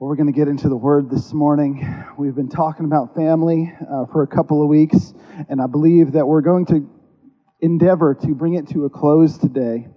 Well, 0.00 0.08
we're 0.08 0.14
going 0.14 0.32
to 0.32 0.38
get 0.38 0.46
into 0.46 0.68
the 0.68 0.76
word 0.76 1.10
this 1.10 1.32
morning. 1.32 2.04
We've 2.16 2.36
been 2.36 2.48
talking 2.48 2.84
about 2.84 3.16
family 3.16 3.74
uh, 3.80 4.06
for 4.06 4.22
a 4.22 4.28
couple 4.28 4.62
of 4.62 4.68
weeks, 4.68 5.12
and 5.48 5.60
I 5.60 5.66
believe 5.66 6.12
that 6.12 6.24
we're 6.24 6.40
going 6.40 6.66
to 6.66 6.88
endeavor 7.60 8.14
to 8.14 8.28
bring 8.28 8.54
it 8.54 8.68
to 8.68 8.84
a 8.84 8.90
close 8.90 9.36
today. 9.38 9.88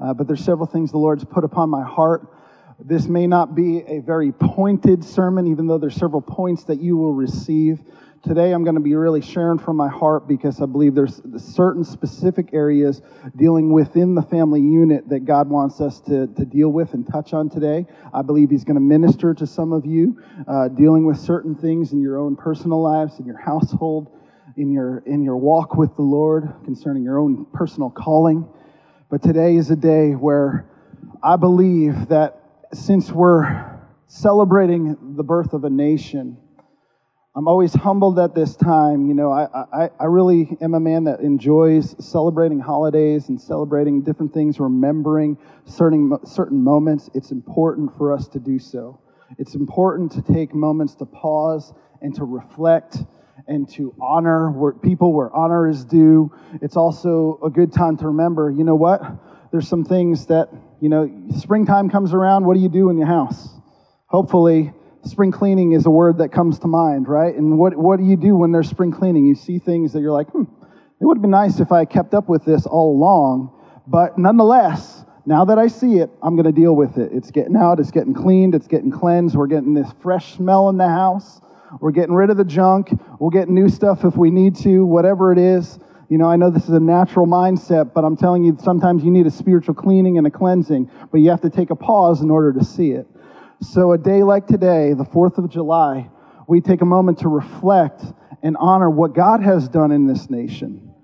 Uh, 0.00 0.14
but 0.14 0.28
there's 0.28 0.44
several 0.44 0.68
things 0.68 0.92
the 0.92 0.98
Lord's 0.98 1.24
put 1.24 1.42
upon 1.42 1.70
my 1.70 1.82
heart. 1.82 2.28
This 2.78 3.08
may 3.08 3.26
not 3.26 3.56
be 3.56 3.78
a 3.78 3.98
very 3.98 4.30
pointed 4.30 5.02
sermon, 5.02 5.48
even 5.48 5.66
though 5.66 5.78
there's 5.78 5.96
several 5.96 6.22
points 6.22 6.62
that 6.66 6.80
you 6.80 6.96
will 6.96 7.14
receive. 7.14 7.80
Today, 8.24 8.50
I'm 8.50 8.64
going 8.64 8.74
to 8.74 8.80
be 8.80 8.96
really 8.96 9.20
sharing 9.20 9.60
from 9.60 9.76
my 9.76 9.88
heart 9.88 10.26
because 10.26 10.60
I 10.60 10.66
believe 10.66 10.96
there's 10.96 11.22
certain 11.36 11.84
specific 11.84 12.52
areas 12.52 13.00
dealing 13.36 13.70
within 13.72 14.16
the 14.16 14.22
family 14.22 14.60
unit 14.60 15.08
that 15.08 15.24
God 15.24 15.48
wants 15.48 15.80
us 15.80 16.00
to, 16.00 16.26
to 16.26 16.44
deal 16.44 16.70
with 16.70 16.94
and 16.94 17.06
touch 17.06 17.32
on 17.32 17.48
today. 17.48 17.86
I 18.12 18.22
believe 18.22 18.50
He's 18.50 18.64
going 18.64 18.74
to 18.74 18.80
minister 18.80 19.34
to 19.34 19.46
some 19.46 19.72
of 19.72 19.86
you 19.86 20.20
uh, 20.48 20.66
dealing 20.66 21.06
with 21.06 21.16
certain 21.20 21.54
things 21.54 21.92
in 21.92 22.00
your 22.00 22.18
own 22.18 22.34
personal 22.34 22.82
lives, 22.82 23.20
in 23.20 23.24
your 23.24 23.38
household, 23.38 24.10
in 24.56 24.72
your, 24.72 24.98
in 25.06 25.22
your 25.22 25.36
walk 25.36 25.76
with 25.76 25.94
the 25.94 26.02
Lord, 26.02 26.52
concerning 26.64 27.04
your 27.04 27.20
own 27.20 27.46
personal 27.52 27.88
calling. 27.88 28.48
But 29.10 29.22
today 29.22 29.54
is 29.54 29.70
a 29.70 29.76
day 29.76 30.10
where 30.10 30.68
I 31.22 31.36
believe 31.36 32.08
that 32.08 32.42
since 32.74 33.12
we're 33.12 33.78
celebrating 34.08 35.14
the 35.16 35.22
birth 35.22 35.52
of 35.52 35.62
a 35.62 35.70
nation, 35.70 36.36
I'm 37.38 37.46
always 37.46 37.72
humbled 37.72 38.18
at 38.18 38.34
this 38.34 38.56
time. 38.56 39.06
You 39.06 39.14
know, 39.14 39.30
I, 39.30 39.46
I, 39.72 39.90
I 40.00 40.04
really 40.06 40.56
am 40.60 40.74
a 40.74 40.80
man 40.80 41.04
that 41.04 41.20
enjoys 41.20 41.94
celebrating 42.04 42.58
holidays 42.58 43.28
and 43.28 43.40
celebrating 43.40 44.02
different 44.02 44.34
things, 44.34 44.58
remembering 44.58 45.38
certain, 45.64 46.18
certain 46.26 46.60
moments. 46.60 47.08
It's 47.14 47.30
important 47.30 47.96
for 47.96 48.12
us 48.12 48.26
to 48.30 48.40
do 48.40 48.58
so. 48.58 48.98
It's 49.38 49.54
important 49.54 50.10
to 50.14 50.22
take 50.22 50.52
moments 50.52 50.96
to 50.96 51.06
pause 51.06 51.72
and 52.02 52.12
to 52.16 52.24
reflect 52.24 53.04
and 53.46 53.68
to 53.74 53.94
honor 54.00 54.50
where 54.50 54.72
people 54.72 55.12
where 55.12 55.32
honor 55.32 55.68
is 55.68 55.84
due. 55.84 56.34
It's 56.60 56.76
also 56.76 57.38
a 57.44 57.50
good 57.50 57.72
time 57.72 57.96
to 57.98 58.08
remember, 58.08 58.50
you 58.50 58.64
know 58.64 58.74
what? 58.74 59.00
There's 59.52 59.68
some 59.68 59.84
things 59.84 60.26
that, 60.26 60.48
you 60.80 60.88
know, 60.88 61.08
springtime 61.36 61.88
comes 61.88 62.12
around, 62.12 62.46
what 62.46 62.54
do 62.54 62.60
you 62.60 62.68
do 62.68 62.90
in 62.90 62.98
your 62.98 63.06
house? 63.06 63.48
Hopefully, 64.06 64.72
spring 65.08 65.32
cleaning 65.32 65.72
is 65.72 65.86
a 65.86 65.90
word 65.90 66.18
that 66.18 66.30
comes 66.30 66.58
to 66.60 66.68
mind, 66.68 67.08
right? 67.08 67.34
And 67.34 67.58
what, 67.58 67.76
what 67.76 67.98
do 67.98 68.04
you 68.04 68.16
do 68.16 68.36
when 68.36 68.52
there's 68.52 68.68
spring 68.68 68.92
cleaning? 68.92 69.26
You 69.26 69.34
see 69.34 69.58
things 69.58 69.92
that 69.92 70.00
you're 70.00 70.12
like, 70.12 70.28
hmm, 70.30 70.44
it 71.00 71.04
would 71.04 71.16
have 71.16 71.22
been 71.22 71.30
nice 71.30 71.60
if 71.60 71.72
I 71.72 71.84
kept 71.84 72.14
up 72.14 72.28
with 72.28 72.44
this 72.44 72.66
all 72.66 72.92
along. 72.92 73.52
But 73.86 74.18
nonetheless, 74.18 75.04
now 75.26 75.44
that 75.44 75.58
I 75.58 75.66
see 75.68 75.98
it, 75.98 76.10
I'm 76.22 76.36
going 76.36 76.46
to 76.46 76.52
deal 76.52 76.74
with 76.74 76.98
it. 76.98 77.10
It's 77.12 77.30
getting 77.30 77.56
out, 77.56 77.80
it's 77.80 77.90
getting 77.90 78.14
cleaned, 78.14 78.54
it's 78.54 78.66
getting 78.66 78.90
cleansed. 78.90 79.36
We're 79.36 79.46
getting 79.46 79.74
this 79.74 79.88
fresh 80.00 80.34
smell 80.34 80.68
in 80.68 80.76
the 80.76 80.88
house. 80.88 81.40
We're 81.80 81.92
getting 81.92 82.14
rid 82.14 82.30
of 82.30 82.36
the 82.36 82.44
junk. 82.44 82.90
We'll 83.20 83.30
get 83.30 83.48
new 83.48 83.68
stuff 83.68 84.04
if 84.04 84.16
we 84.16 84.30
need 84.30 84.56
to, 84.56 84.84
whatever 84.84 85.32
it 85.32 85.38
is. 85.38 85.78
You 86.08 86.16
know, 86.16 86.26
I 86.26 86.36
know 86.36 86.50
this 86.50 86.64
is 86.64 86.70
a 86.70 86.80
natural 86.80 87.26
mindset, 87.26 87.92
but 87.92 88.04
I'm 88.04 88.16
telling 88.16 88.42
you, 88.42 88.56
sometimes 88.62 89.04
you 89.04 89.10
need 89.10 89.26
a 89.26 89.30
spiritual 89.30 89.74
cleaning 89.74 90.16
and 90.16 90.26
a 90.26 90.30
cleansing, 90.30 90.90
but 91.12 91.18
you 91.18 91.28
have 91.28 91.42
to 91.42 91.50
take 91.50 91.68
a 91.68 91.76
pause 91.76 92.22
in 92.22 92.30
order 92.30 92.52
to 92.54 92.64
see 92.64 92.92
it. 92.92 93.06
So, 93.60 93.92
a 93.92 93.98
day 93.98 94.22
like 94.22 94.46
today, 94.46 94.92
the 94.92 95.04
4th 95.04 95.38
of 95.38 95.50
July, 95.50 96.08
we 96.46 96.60
take 96.60 96.80
a 96.80 96.86
moment 96.86 97.18
to 97.20 97.28
reflect 97.28 98.04
and 98.40 98.56
honor 98.56 98.88
what 98.88 99.14
God 99.14 99.42
has 99.42 99.68
done 99.68 99.90
in 99.90 100.06
this 100.06 100.30
nation. 100.30 100.94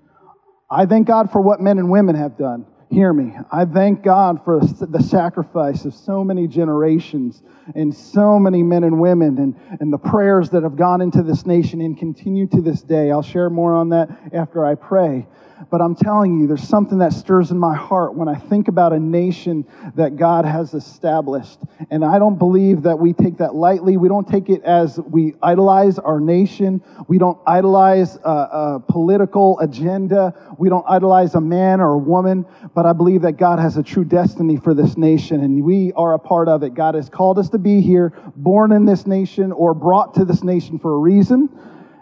I 0.71 0.85
thank 0.85 1.05
God 1.05 1.31
for 1.31 1.41
what 1.41 1.59
men 1.59 1.77
and 1.79 1.89
women 1.89 2.15
have 2.15 2.37
done. 2.37 2.65
Hear 2.89 3.11
me. 3.11 3.33
I 3.51 3.65
thank 3.65 4.03
God 4.03 4.45
for 4.45 4.61
the 4.61 5.03
sacrifice 5.03 5.83
of 5.83 5.93
so 5.93 6.23
many 6.23 6.47
generations 6.47 7.43
and 7.75 7.93
so 7.93 8.39
many 8.39 8.63
men 8.63 8.85
and 8.85 9.01
women 9.01 9.37
and, 9.37 9.79
and 9.81 9.91
the 9.91 9.97
prayers 9.97 10.51
that 10.51 10.63
have 10.63 10.77
gone 10.77 11.01
into 11.01 11.23
this 11.23 11.45
nation 11.45 11.81
and 11.81 11.97
continue 11.97 12.47
to 12.47 12.61
this 12.61 12.81
day. 12.81 13.11
I'll 13.11 13.21
share 13.21 13.49
more 13.49 13.73
on 13.73 13.89
that 13.89 14.09
after 14.33 14.65
I 14.65 14.75
pray. 14.75 15.27
But 15.71 15.81
I'm 15.81 15.95
telling 15.95 16.39
you, 16.39 16.47
there's 16.47 16.67
something 16.67 16.97
that 16.97 17.13
stirs 17.13 17.51
in 17.51 17.57
my 17.57 17.75
heart 17.75 18.13
when 18.13 18.27
I 18.27 18.35
think 18.35 18.67
about 18.67 18.93
a 18.93 18.99
nation 18.99 19.65
that 19.95 20.17
God 20.17 20.45
has 20.45 20.73
established. 20.73 21.59
And 21.89 22.03
I 22.03 22.19
don't 22.19 22.37
believe 22.37 22.83
that 22.83 22.99
we 22.99 23.13
take 23.13 23.37
that 23.37 23.55
lightly. 23.55 23.97
We 23.97 24.09
don't 24.09 24.27
take 24.27 24.49
it 24.49 24.63
as 24.63 24.99
we 24.99 25.33
idolize 25.41 25.97
our 25.97 26.19
nation. 26.19 26.83
We 27.07 27.17
don't 27.17 27.37
idolize 27.47 28.17
a, 28.17 28.29
a 28.29 28.83
political 28.87 29.57
agenda. 29.59 30.33
We 30.57 30.69
don't 30.69 30.85
idolize 30.89 31.35
a 31.35 31.41
man 31.41 31.79
or 31.79 31.91
a 31.93 31.97
woman. 31.97 32.45
But 32.73 32.85
I 32.85 32.93
believe 32.93 33.21
that 33.21 33.37
God 33.37 33.59
has 33.59 33.77
a 33.77 33.83
true 33.83 34.05
destiny 34.05 34.57
for 34.57 34.73
this 34.73 34.97
nation, 34.97 35.41
and 35.41 35.63
we 35.63 35.93
are 35.93 36.13
a 36.13 36.19
part 36.19 36.47
of 36.47 36.63
it. 36.63 36.73
God 36.73 36.95
has 36.95 37.09
called 37.09 37.39
us 37.39 37.49
to 37.49 37.57
be 37.57 37.81
here, 37.81 38.13
born 38.35 38.71
in 38.71 38.85
this 38.85 39.07
nation, 39.07 39.51
or 39.51 39.73
brought 39.73 40.13
to 40.15 40.25
this 40.25 40.43
nation 40.43 40.79
for 40.79 40.95
a 40.95 40.97
reason. 40.97 41.49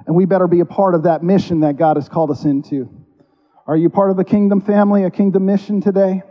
And 0.06 0.16
we 0.16 0.26
better 0.26 0.48
be 0.48 0.60
a 0.60 0.66
part 0.66 0.96
of 0.96 1.04
that 1.04 1.24
mission 1.24 1.62
that 1.62 1.78
God 1.78 1.98
has 1.98 2.10
called 2.10 2.32
us 2.32 2.44
into. 2.44 3.03
Are 3.66 3.78
you 3.78 3.90
part 3.90 4.12
of 4.12 4.20
a 4.20 4.26
kingdom 4.26 4.60
family, 4.60 5.06
a 5.06 5.10
kingdom 5.10 5.46
mission 5.46 5.80
today? 5.80 6.22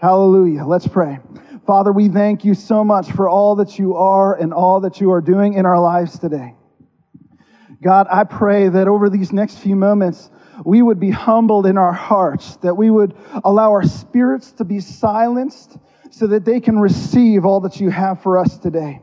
Hallelujah. 0.00 0.64
Let's 0.64 0.88
pray. 0.88 1.20
Father, 1.64 1.92
we 1.92 2.08
thank 2.08 2.44
you 2.44 2.54
so 2.54 2.82
much 2.82 3.12
for 3.12 3.28
all 3.28 3.54
that 3.56 3.78
you 3.78 3.94
are 3.94 4.34
and 4.34 4.52
all 4.52 4.80
that 4.80 5.00
you 5.00 5.12
are 5.12 5.20
doing 5.20 5.54
in 5.54 5.64
our 5.64 5.80
lives 5.80 6.18
today. 6.18 6.56
God, 7.80 8.08
I 8.10 8.24
pray 8.24 8.68
that 8.68 8.88
over 8.88 9.08
these 9.08 9.32
next 9.32 9.58
few 9.58 9.76
moments, 9.76 10.28
we 10.64 10.82
would 10.82 10.98
be 10.98 11.10
humbled 11.10 11.66
in 11.66 11.78
our 11.78 11.92
hearts, 11.92 12.56
that 12.56 12.74
we 12.74 12.90
would 12.90 13.14
allow 13.44 13.70
our 13.70 13.84
spirits 13.84 14.50
to 14.52 14.64
be 14.64 14.80
silenced 14.80 15.78
so 16.10 16.26
that 16.26 16.44
they 16.44 16.58
can 16.58 16.80
receive 16.80 17.44
all 17.44 17.60
that 17.60 17.80
you 17.80 17.90
have 17.90 18.20
for 18.24 18.38
us 18.38 18.58
today. 18.58 19.00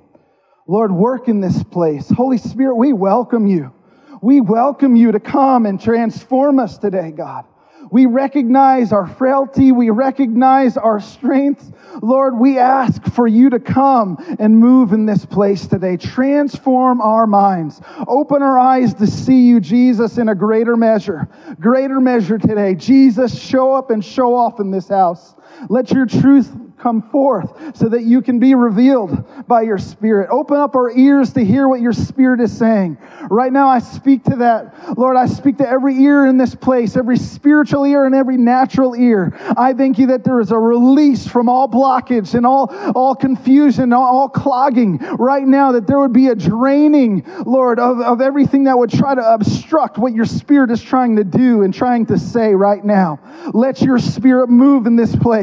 Lord, 0.68 0.92
work 0.92 1.30
in 1.30 1.40
this 1.40 1.64
place. 1.64 2.10
Holy 2.10 2.38
Spirit, 2.38 2.76
we 2.76 2.92
welcome 2.92 3.48
you. 3.48 3.74
We 4.22 4.42
welcome 4.42 4.98
you 4.98 5.14
to 5.14 5.20
come 5.22 5.66
and 5.66 5.80
transform 5.80 6.60
us 6.60 6.78
today, 6.78 7.12
God. 7.12 7.46
We 7.92 8.06
recognize 8.06 8.92
our 8.92 9.08
frailty. 9.08 9.72
We 9.72 9.90
recognize 9.90 10.78
our 10.78 11.00
strength. 11.00 11.72
Lord, 12.02 12.38
we 12.38 12.60
ask 12.60 13.04
for 13.14 13.28
you 13.28 13.50
to 13.50 13.60
come 13.60 14.18
and 14.40 14.58
move 14.58 14.94
in 14.94 15.06
this 15.06 15.26
place 15.26 15.68
today. 15.68 15.98
Transform 15.98 17.02
our 17.02 17.28
minds. 17.28 17.82
Open 18.08 18.42
our 18.42 18.58
eyes 18.58 18.94
to 18.96 19.08
see 19.08 19.48
you, 19.48 19.60
Jesus, 19.60 20.18
in 20.18 20.30
a 20.30 20.36
greater 20.36 20.78
measure. 20.78 21.28
Greater 21.60 22.00
measure 22.00 22.38
today. 22.38 22.76
Jesus, 22.76 23.40
show 23.40 23.74
up 23.74 23.90
and 23.90 24.04
show 24.04 24.36
off 24.36 24.60
in 24.60 24.72
this 24.72 24.88
house. 24.88 25.36
Let 25.70 25.92
your 25.92 26.06
truth 26.06 26.50
come 26.80 27.02
forth 27.02 27.76
so 27.76 27.90
that 27.90 28.04
you 28.04 28.22
can 28.22 28.40
be 28.40 28.56
revealed 28.56 29.48
by 29.48 29.62
your 29.64 29.78
Spirit. 29.78 30.30
Open 30.32 30.58
up 30.58 30.76
our 30.76 30.92
ears 30.98 31.34
to 31.34 31.44
hear 31.44 31.68
what 31.68 31.82
your 31.82 31.94
Spirit 31.94 32.40
is 32.40 32.58
saying. 32.58 32.98
Right 33.30 33.52
now, 33.52 33.68
I 33.68 33.80
speak 33.80 34.24
to 34.26 34.38
that. 34.38 34.98
Lord, 34.98 35.18
I 35.18 35.26
speak 35.26 35.58
to 35.58 35.70
every 35.70 35.96
ear 35.98 36.26
in 36.26 36.38
this 36.38 36.56
place, 36.56 36.96
every 36.96 37.18
spiritual 37.18 37.86
ear 37.86 38.06
and 38.06 38.16
every 38.16 38.38
natural 38.38 38.96
ear. 38.96 39.38
I 39.58 39.74
thank 39.74 39.98
you 39.98 40.08
that 40.08 40.24
there 40.24 40.40
is 40.40 40.52
a 40.52 40.58
release 40.58 41.28
from 41.28 41.50
all 41.50 41.68
blockage 41.68 42.34
and 42.34 42.46
all, 42.46 42.74
all 42.96 43.16
confusion, 43.16 43.92
all, 43.92 44.04
all 44.04 44.30
clogging 44.30 44.98
right 45.20 45.46
now, 45.46 45.74
that 45.74 45.86
there 45.86 46.00
would 46.00 46.14
be 46.14 46.28
a 46.28 46.36
draining, 46.36 47.26
Lord, 47.46 47.80
of, 47.80 48.00
of 48.00 48.22
everything 48.22 48.64
that 48.64 48.78
would 48.78 48.90
try 48.90 49.16
to 49.16 49.34
obstruct 49.34 49.98
what 49.98 50.14
your 50.14 50.26
Spirit 50.26 50.72
is 50.72 50.82
trying 50.82 51.18
to 51.18 51.24
do 51.24 51.64
and 51.64 51.74
trying 51.74 52.06
to 52.08 52.18
say 52.18 52.56
right 52.56 52.84
now. 52.84 53.20
Let 53.54 53.82
your 53.82 54.00
Spirit 54.00 54.50
move 54.50 54.88
in 54.88 54.96
this 54.96 55.16
place 55.16 55.39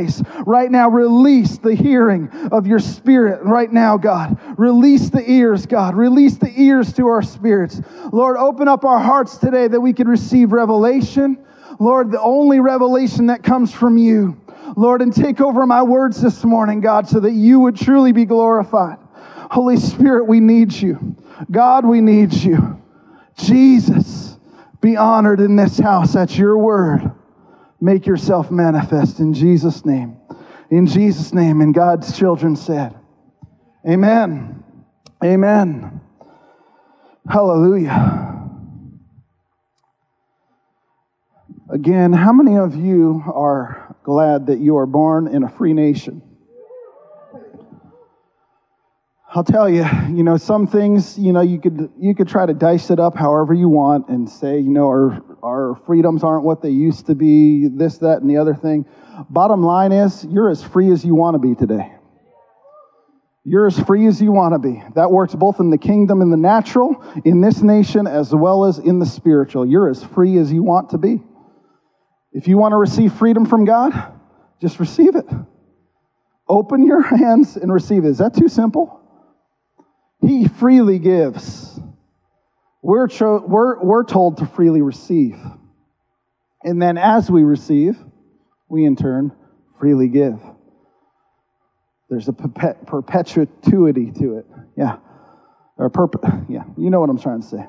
right 0.47 0.71
now. 0.71 0.89
Release 0.89 1.17
Release 1.27 1.59
the 1.59 1.75
hearing 1.75 2.29
of 2.53 2.67
your 2.67 2.79
spirit 2.79 3.43
right 3.43 3.73
now, 3.73 3.97
God. 3.97 4.39
Release 4.59 5.11
the 5.11 5.29
ears, 5.31 5.67
God. 5.67 5.95
Release 5.95 6.37
the 6.37 6.53
ears 6.55 6.93
to 6.95 7.07
our 7.07 7.23
spirits. 7.23 7.81
Lord, 8.13 8.37
open 8.37 8.69
up 8.69 8.85
our 8.85 8.99
hearts 8.99 9.39
today 9.39 9.67
that 9.67 9.81
we 9.81 9.93
can 9.93 10.09
receive 10.09 10.53
revelation. 10.53 11.45
Lord, 11.79 12.11
the 12.11 12.21
only 12.21 12.61
revelation 12.61 13.27
that 13.27 13.43
comes 13.43 13.73
from 13.73 13.97
you. 13.97 14.41
Lord, 14.77 15.03
and 15.03 15.15
take 15.15 15.41
over 15.41 15.67
my 15.67 15.83
words 15.83 16.21
this 16.21 16.45
morning, 16.45 16.81
God, 16.81 17.09
so 17.09 17.21
that 17.21 17.33
you 17.33 17.61
would 17.61 17.77
truly 17.77 18.13
be 18.13 18.25
glorified. 18.25 18.99
Holy 19.51 19.77
Spirit, 19.77 20.27
we 20.27 20.41
need 20.41 20.73
you. 20.73 21.17
God, 21.51 21.87
we 21.87 22.01
need 22.01 22.33
you. 22.33 22.83
Jesus, 23.37 24.39
be 24.81 24.97
honored 24.97 25.41
in 25.41 25.57
this 25.57 25.79
house 25.79 26.15
at 26.15 26.37
your 26.37 26.59
word. 26.59 27.11
Make 27.81 28.07
yourself 28.07 28.51
manifest 28.51 29.21
in 29.21 29.35
Jesus' 29.35 29.85
name 29.85 30.17
in 30.71 30.87
Jesus' 30.87 31.33
name. 31.33 31.61
And 31.61 31.75
God's 31.75 32.17
children 32.17 32.57
said, 32.57 32.95
Amen. 33.89 34.65
Amen. 35.25 36.01
Hallelujah. 37.29 38.33
Again, 41.69 42.13
how 42.13 42.33
many 42.33 42.57
of 42.57 42.77
you 42.77 43.23
are 43.27 43.97
glad 44.05 44.47
that 44.47 44.61
you 44.61 44.77
are 44.77 44.87
born 44.87 45.27
in 45.29 45.43
a 45.43 45.49
free 45.49 45.73
nation? 45.73 46.23
I'll 49.35 49.45
tell 49.45 49.69
you, 49.69 49.85
you 50.09 50.23
know, 50.23 50.37
some 50.37 50.67
things, 50.67 51.19
you 51.19 51.33
know, 51.33 51.43
you 51.43 51.61
could 51.61 51.91
you 51.99 52.15
could 52.15 52.29
try 52.29 52.47
to 52.47 52.55
dice 52.55 52.91
it 52.91 52.99
up 52.99 53.17
however 53.17 53.53
you 53.53 53.69
want 53.69 54.09
and 54.09 54.31
say, 54.31 54.59
you 54.59 54.71
know, 54.71 54.87
our 54.87 55.23
our 55.43 55.77
freedoms 55.87 56.25
aren't 56.25 56.45
what 56.45 56.63
they 56.63 56.71
used 56.71 57.07
to 57.07 57.15
be, 57.15 57.69
this, 57.69 57.99
that, 57.99 58.21
and 58.21 58.31
the 58.31 58.37
other 58.37 58.55
thing. 58.55 58.87
Bottom 59.31 59.63
line 59.63 59.93
is, 59.93 60.25
you're 60.25 60.51
as 60.51 60.63
free 60.63 60.91
as 60.91 61.05
you 61.05 61.15
want 61.15 61.35
to 61.35 61.39
be 61.39 61.55
today. 61.55 61.93
You're 63.45 63.67
as 63.67 63.79
free 63.79 64.07
as 64.07 64.21
you 64.21 64.33
want 64.33 64.55
to 64.55 64.59
be. 64.59 64.83
That 64.97 65.13
works 65.13 65.35
both 65.35 65.61
in 65.61 65.71
the 65.71 65.79
kingdom 65.79 66.21
and 66.21 66.33
the 66.33 66.37
natural, 66.37 67.03
in 67.25 67.41
this 67.41 67.63
nation, 67.63 68.09
as 68.09 68.35
well 68.35 68.65
as 68.65 68.79
in 68.79 68.99
the 68.99 69.07
spiritual. 69.07 69.65
You're 69.65 69.89
as 69.89 70.03
free 70.03 70.37
as 70.39 70.53
you 70.53 70.65
want 70.65 70.91
to 70.91 70.99
be. 70.99 71.23
If 72.33 72.49
you 72.49 72.59
want 72.59 72.73
to 72.73 72.77
receive 72.77 73.13
freedom 73.13 73.47
from 73.47 73.65
God, 73.65 73.93
just 74.61 74.81
receive 74.81 75.15
it. 75.15 75.27
Open 76.49 76.85
your 76.85 77.03
hands 77.17 77.57
and 77.57 77.73
receive 77.73 78.05
it. 78.05 78.09
Is 78.09 78.19
that 78.19 78.35
too 78.35 78.49
simple? 78.49 79.01
He 80.21 80.49
freely 80.49 80.99
gives. 80.99 81.66
We're, 82.87 83.09
cho- 83.09 83.43
we're, 83.45 83.83
we're 83.83 84.05
told 84.05 84.37
to 84.37 84.47
freely 84.47 84.81
receive. 84.81 85.37
And 86.63 86.81
then 86.81 86.97
as 86.97 87.29
we 87.29 87.43
receive, 87.43 87.99
we 88.69 88.85
in 88.85 88.95
turn 88.95 89.33
freely 89.81 90.07
give. 90.07 90.41
There's 92.09 92.29
a 92.29 92.33
perpetuity 92.33 94.13
to 94.21 94.37
it. 94.39 94.47
Yeah. 94.77 94.99
Or 95.77 95.91
perp- 95.91 96.47
yeah, 96.49 96.63
you 96.79 96.91
know 96.91 97.01
what 97.01 97.11
I'm 97.11 97.19
trying 97.19 97.43
to 97.43 97.49
say. 97.49 97.67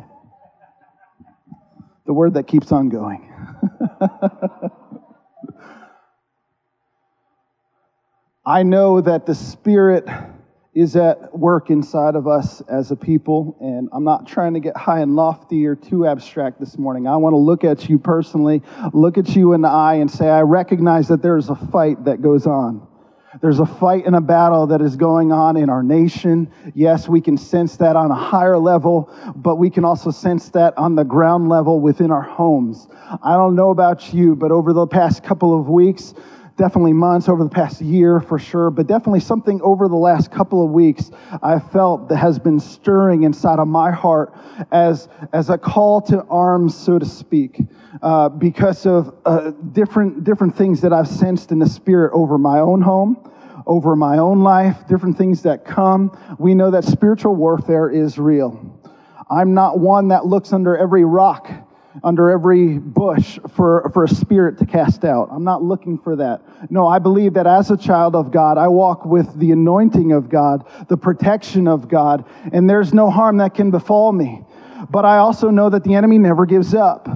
The 2.05 2.13
word 2.13 2.35
that 2.35 2.45
keeps 2.45 2.71
on 2.71 2.89
going. 2.89 3.27
I 8.45 8.61
know 8.61 9.01
that 9.01 9.25
the 9.25 9.33
Spirit 9.33 10.07
is 10.77 10.95
at 10.95 11.35
work 11.35 11.71
inside 11.71 12.13
of 12.13 12.27
us 12.27 12.61
as 12.69 12.91
a 12.91 12.95
people, 12.95 13.57
and 13.59 13.89
I'm 13.91 14.03
not 14.03 14.27
trying 14.27 14.53
to 14.53 14.59
get 14.59 14.77
high 14.77 14.99
and 14.99 15.15
lofty 15.15 15.65
or 15.65 15.75
too 15.75 16.05
abstract 16.05 16.59
this 16.59 16.77
morning. 16.77 17.07
I 17.07 17.15
want 17.15 17.33
to 17.33 17.37
look 17.37 17.63
at 17.63 17.89
you 17.89 17.97
personally, 17.97 18.61
look 18.93 19.17
at 19.17 19.35
you 19.35 19.53
in 19.53 19.61
the 19.61 19.69
eye, 19.69 19.95
and 19.95 20.09
say, 20.09 20.29
I 20.29 20.41
recognize 20.41 21.07
that 21.07 21.23
there 21.23 21.35
is 21.35 21.49
a 21.49 21.55
fight 21.55 22.05
that 22.05 22.21
goes 22.21 22.45
on. 22.45 22.87
There's 23.41 23.59
a 23.59 23.65
fight 23.65 24.05
and 24.05 24.15
a 24.15 24.21
battle 24.21 24.67
that 24.67 24.81
is 24.81 24.95
going 24.95 25.31
on 25.31 25.57
in 25.57 25.69
our 25.69 25.81
nation. 25.81 26.51
Yes, 26.75 27.09
we 27.09 27.21
can 27.21 27.37
sense 27.37 27.77
that 27.77 27.95
on 27.95 28.11
a 28.11 28.15
higher 28.15 28.57
level, 28.59 29.11
but 29.35 29.55
we 29.55 29.71
can 29.71 29.83
also 29.83 30.11
sense 30.11 30.49
that 30.49 30.77
on 30.77 30.93
the 30.93 31.03
ground 31.03 31.49
level 31.49 31.79
within 31.79 32.11
our 32.11 32.21
homes. 32.21 32.87
I 33.23 33.33
don't 33.33 33.55
know 33.55 33.71
about 33.71 34.13
you, 34.13 34.35
but 34.35 34.51
over 34.51 34.73
the 34.73 34.85
past 34.85 35.23
couple 35.23 35.59
of 35.59 35.69
weeks, 35.69 36.13
definitely 36.57 36.93
months, 36.93 37.29
over 37.29 37.43
the 37.43 37.49
past 37.49 37.81
year 37.81 38.19
for 38.19 38.39
sure, 38.39 38.69
but 38.71 38.87
definitely 38.87 39.19
something 39.19 39.61
over 39.61 39.87
the 39.87 39.95
last 39.95 40.31
couple 40.31 40.65
of 40.65 40.71
weeks 40.71 41.11
I 41.41 41.59
felt 41.59 42.09
that 42.09 42.17
has 42.17 42.39
been 42.39 42.59
stirring 42.59 43.23
inside 43.23 43.59
of 43.59 43.67
my 43.67 43.91
heart 43.91 44.33
as, 44.71 45.07
as 45.33 45.49
a 45.49 45.57
call 45.57 46.01
to 46.01 46.23
arms, 46.23 46.75
so 46.75 46.97
to 46.99 47.05
speak, 47.05 47.61
uh, 48.01 48.29
because 48.29 48.85
of 48.85 49.15
uh, 49.25 49.51
different, 49.71 50.23
different 50.23 50.57
things 50.57 50.81
that 50.81 50.91
I've 50.91 51.07
sensed 51.07 51.51
in 51.51 51.59
the 51.59 51.69
spirit 51.69 52.11
over 52.13 52.37
my 52.37 52.59
own 52.59 52.81
home. 52.81 53.31
Over 53.65 53.97
my 53.97 54.17
own 54.17 54.43
life, 54.43 54.87
different 54.87 55.17
things 55.17 55.41
that 55.41 55.65
come. 55.65 56.17
We 56.39 56.55
know 56.55 56.71
that 56.71 56.85
spiritual 56.85 57.35
warfare 57.35 57.89
is 57.89 58.17
real. 58.17 58.79
I'm 59.29 59.53
not 59.53 59.79
one 59.79 60.07
that 60.07 60.25
looks 60.25 60.53
under 60.53 60.77
every 60.77 61.03
rock 61.03 61.51
under 62.03 62.29
every 62.29 62.77
bush 62.77 63.39
for, 63.55 63.89
for 63.93 64.03
a 64.03 64.07
spirit 64.07 64.57
to 64.59 64.65
cast 64.65 65.03
out. 65.03 65.29
I'm 65.31 65.43
not 65.43 65.63
looking 65.63 65.97
for 65.97 66.15
that. 66.15 66.41
No, 66.71 66.87
I 66.87 66.99
believe 66.99 67.33
that 67.33 67.47
as 67.47 67.71
a 67.71 67.77
child 67.77 68.15
of 68.15 68.31
God, 68.31 68.57
I 68.57 68.67
walk 68.67 69.05
with 69.05 69.37
the 69.39 69.51
anointing 69.51 70.11
of 70.11 70.29
God, 70.29 70.65
the 70.87 70.97
protection 70.97 71.67
of 71.67 71.87
God, 71.87 72.25
and 72.51 72.69
there's 72.69 72.93
no 72.93 73.09
harm 73.09 73.37
that 73.37 73.53
can 73.53 73.71
befall 73.71 74.11
me. 74.11 74.43
But 74.89 75.05
I 75.05 75.17
also 75.17 75.49
know 75.49 75.69
that 75.69 75.83
the 75.83 75.95
enemy 75.95 76.17
never 76.17 76.45
gives 76.45 76.73
up. 76.73 77.09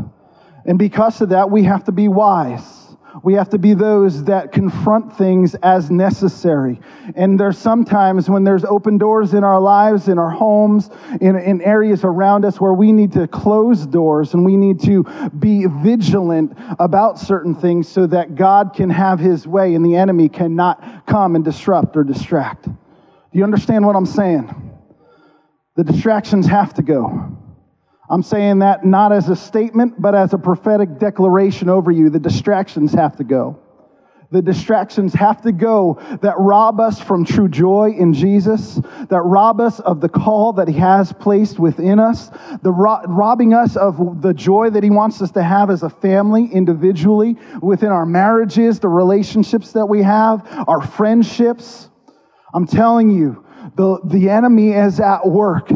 And 0.65 0.77
because 0.77 1.21
of 1.21 1.29
that, 1.29 1.49
we 1.49 1.63
have 1.63 1.83
to 1.85 1.91
be 1.91 2.07
wise. 2.07 2.80
We 3.23 3.33
have 3.33 3.49
to 3.49 3.57
be 3.57 3.73
those 3.73 4.23
that 4.25 4.51
confront 4.51 5.17
things 5.17 5.55
as 5.55 5.91
necessary. 5.91 6.79
And 7.15 7.39
there's 7.39 7.57
sometimes 7.57 8.29
when 8.29 8.43
there's 8.43 8.63
open 8.63 8.97
doors 8.97 9.33
in 9.33 9.43
our 9.43 9.59
lives, 9.59 10.07
in 10.07 10.17
our 10.17 10.29
homes, 10.29 10.89
in, 11.19 11.35
in 11.35 11.61
areas 11.61 12.03
around 12.03 12.45
us 12.45 12.59
where 12.59 12.73
we 12.73 12.91
need 12.91 13.11
to 13.13 13.27
close 13.27 13.85
doors 13.85 14.33
and 14.33 14.45
we 14.45 14.55
need 14.55 14.81
to 14.83 15.03
be 15.37 15.65
vigilant 15.65 16.57
about 16.79 17.19
certain 17.19 17.53
things 17.53 17.87
so 17.87 18.07
that 18.07 18.35
God 18.35 18.73
can 18.73 18.89
have 18.89 19.19
his 19.19 19.45
way 19.45 19.75
and 19.75 19.85
the 19.85 19.95
enemy 19.95 20.29
cannot 20.29 21.05
come 21.05 21.35
and 21.35 21.43
disrupt 21.43 21.97
or 21.97 22.03
distract. 22.03 22.63
Do 22.63 23.37
you 23.39 23.43
understand 23.43 23.85
what 23.85 23.95
I'm 23.95 24.05
saying? 24.05 24.79
The 25.75 25.83
distractions 25.83 26.47
have 26.47 26.73
to 26.75 26.81
go. 26.81 27.37
I'm 28.11 28.23
saying 28.23 28.59
that 28.59 28.83
not 28.83 29.13
as 29.13 29.29
a 29.29 29.37
statement, 29.37 30.01
but 30.01 30.13
as 30.13 30.33
a 30.33 30.37
prophetic 30.37 30.99
declaration 30.99 31.69
over 31.69 31.91
you. 31.91 32.09
The 32.09 32.19
distractions 32.19 32.91
have 32.91 33.15
to 33.15 33.23
go. 33.23 33.57
The 34.31 34.41
distractions 34.41 35.13
have 35.13 35.41
to 35.43 35.53
go 35.53 35.97
that 36.21 36.35
rob 36.37 36.81
us 36.81 36.99
from 36.99 37.23
true 37.23 37.47
joy 37.47 37.93
in 37.97 38.13
Jesus, 38.13 38.81
that 39.09 39.21
rob 39.21 39.61
us 39.61 39.79
of 39.79 40.01
the 40.01 40.09
call 40.09 40.51
that 40.53 40.67
He 40.67 40.77
has 40.77 41.13
placed 41.13 41.57
within 41.57 41.99
us, 41.99 42.29
the 42.63 42.71
ro- 42.71 43.01
robbing 43.07 43.53
us 43.53 43.77
of 43.77 44.21
the 44.21 44.33
joy 44.33 44.69
that 44.71 44.83
He 44.83 44.89
wants 44.89 45.21
us 45.21 45.31
to 45.31 45.43
have 45.43 45.69
as 45.69 45.83
a 45.83 45.89
family, 45.89 46.49
individually, 46.51 47.37
within 47.61 47.89
our 47.89 48.05
marriages, 48.05 48.81
the 48.81 48.89
relationships 48.89 49.71
that 49.71 49.85
we 49.85 50.01
have, 50.01 50.45
our 50.67 50.81
friendships. 50.81 51.89
I'm 52.53 52.67
telling 52.67 53.09
you, 53.09 53.45
the, 53.75 54.01
the 54.03 54.29
enemy 54.29 54.71
is 54.71 54.99
at 54.99 55.25
work. 55.25 55.71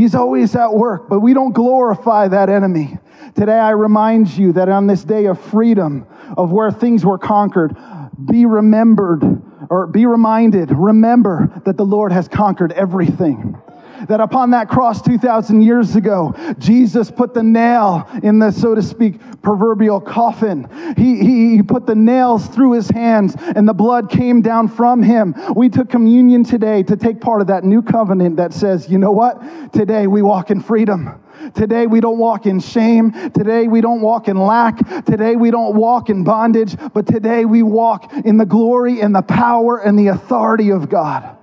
He's 0.00 0.14
always 0.14 0.56
at 0.56 0.72
work, 0.72 1.10
but 1.10 1.20
we 1.20 1.34
don't 1.34 1.52
glorify 1.52 2.26
that 2.28 2.48
enemy. 2.48 2.96
Today, 3.34 3.58
I 3.58 3.72
remind 3.72 4.30
you 4.30 4.50
that 4.54 4.70
on 4.70 4.86
this 4.86 5.04
day 5.04 5.26
of 5.26 5.38
freedom, 5.38 6.06
of 6.38 6.52
where 6.52 6.70
things 6.70 7.04
were 7.04 7.18
conquered, 7.18 7.76
be 8.24 8.46
remembered 8.46 9.22
or 9.68 9.86
be 9.88 10.06
reminded, 10.06 10.70
remember 10.70 11.52
that 11.66 11.76
the 11.76 11.84
Lord 11.84 12.12
has 12.12 12.28
conquered 12.28 12.72
everything 12.72 13.60
that 14.08 14.20
upon 14.20 14.50
that 14.50 14.68
cross 14.68 15.02
2,000 15.02 15.62
years 15.62 15.96
ago, 15.96 16.34
Jesus 16.58 17.10
put 17.10 17.34
the 17.34 17.42
nail 17.42 18.08
in 18.22 18.38
the, 18.38 18.50
so 18.50 18.74
to 18.74 18.82
speak, 18.82 19.20
proverbial 19.42 20.00
coffin. 20.00 20.68
He, 20.96 21.16
he, 21.16 21.56
he 21.56 21.62
put 21.62 21.86
the 21.86 21.94
nails 21.94 22.46
through 22.48 22.72
his 22.72 22.88
hands 22.88 23.34
and 23.38 23.68
the 23.68 23.74
blood 23.74 24.10
came 24.10 24.42
down 24.42 24.68
from 24.68 25.02
him. 25.02 25.34
We 25.54 25.68
took 25.68 25.88
communion 25.90 26.44
today 26.44 26.82
to 26.84 26.96
take 26.96 27.20
part 27.20 27.40
of 27.40 27.46
that 27.48 27.64
new 27.64 27.82
covenant 27.82 28.36
that 28.36 28.52
says, 28.52 28.88
you 28.88 28.98
know 28.98 29.12
what? 29.12 29.72
Today 29.72 30.06
we 30.06 30.22
walk 30.22 30.50
in 30.50 30.60
freedom. 30.60 31.20
Today 31.54 31.86
we 31.86 32.00
don't 32.00 32.18
walk 32.18 32.46
in 32.46 32.60
shame. 32.60 33.12
Today 33.30 33.66
we 33.66 33.80
don't 33.80 34.02
walk 34.02 34.28
in 34.28 34.36
lack. 34.36 34.78
Today 35.04 35.36
we 35.36 35.50
don't 35.50 35.74
walk 35.74 36.10
in 36.10 36.22
bondage, 36.22 36.76
but 36.92 37.06
today 37.06 37.44
we 37.44 37.62
walk 37.62 38.12
in 38.12 38.36
the 38.36 38.46
glory 38.46 39.00
and 39.00 39.14
the 39.14 39.22
power 39.22 39.78
and 39.78 39.98
the 39.98 40.08
authority 40.08 40.70
of 40.70 40.88
God. 40.88 41.36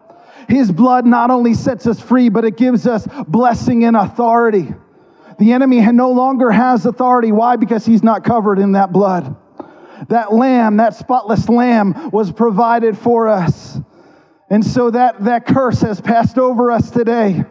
His 0.48 0.72
blood 0.72 1.06
not 1.06 1.30
only 1.30 1.54
sets 1.54 1.88
us 1.88 2.00
free, 2.00 2.30
but 2.30 2.46
it 2.46 2.58
gives 2.58 2.88
us 2.88 3.08
blessing 3.28 3.84
and 3.84 3.98
authority. 3.98 4.74
The 5.40 5.52
enemy 5.52 5.82
no 5.92 6.12
longer 6.12 6.50
has 6.52 6.86
authority. 6.86 7.32
Why? 7.32 7.58
Because 7.58 7.86
he's 7.86 8.04
not 8.04 8.24
covered 8.24 8.60
in 8.60 8.72
that 8.74 8.92
blood. 8.92 9.36
That 10.10 10.34
lamb, 10.34 10.78
that 10.78 10.96
spotless 10.96 11.50
lamb, 11.50 12.12
was 12.12 12.32
provided 12.32 12.98
for 12.98 13.28
us. 13.28 13.80
And 14.50 14.66
so 14.66 14.92
that, 14.92 15.24
that 15.26 15.46
curse 15.46 15.82
has 15.82 16.00
passed 16.00 16.38
over 16.38 16.72
us 16.72 16.90
today. 16.90 17.44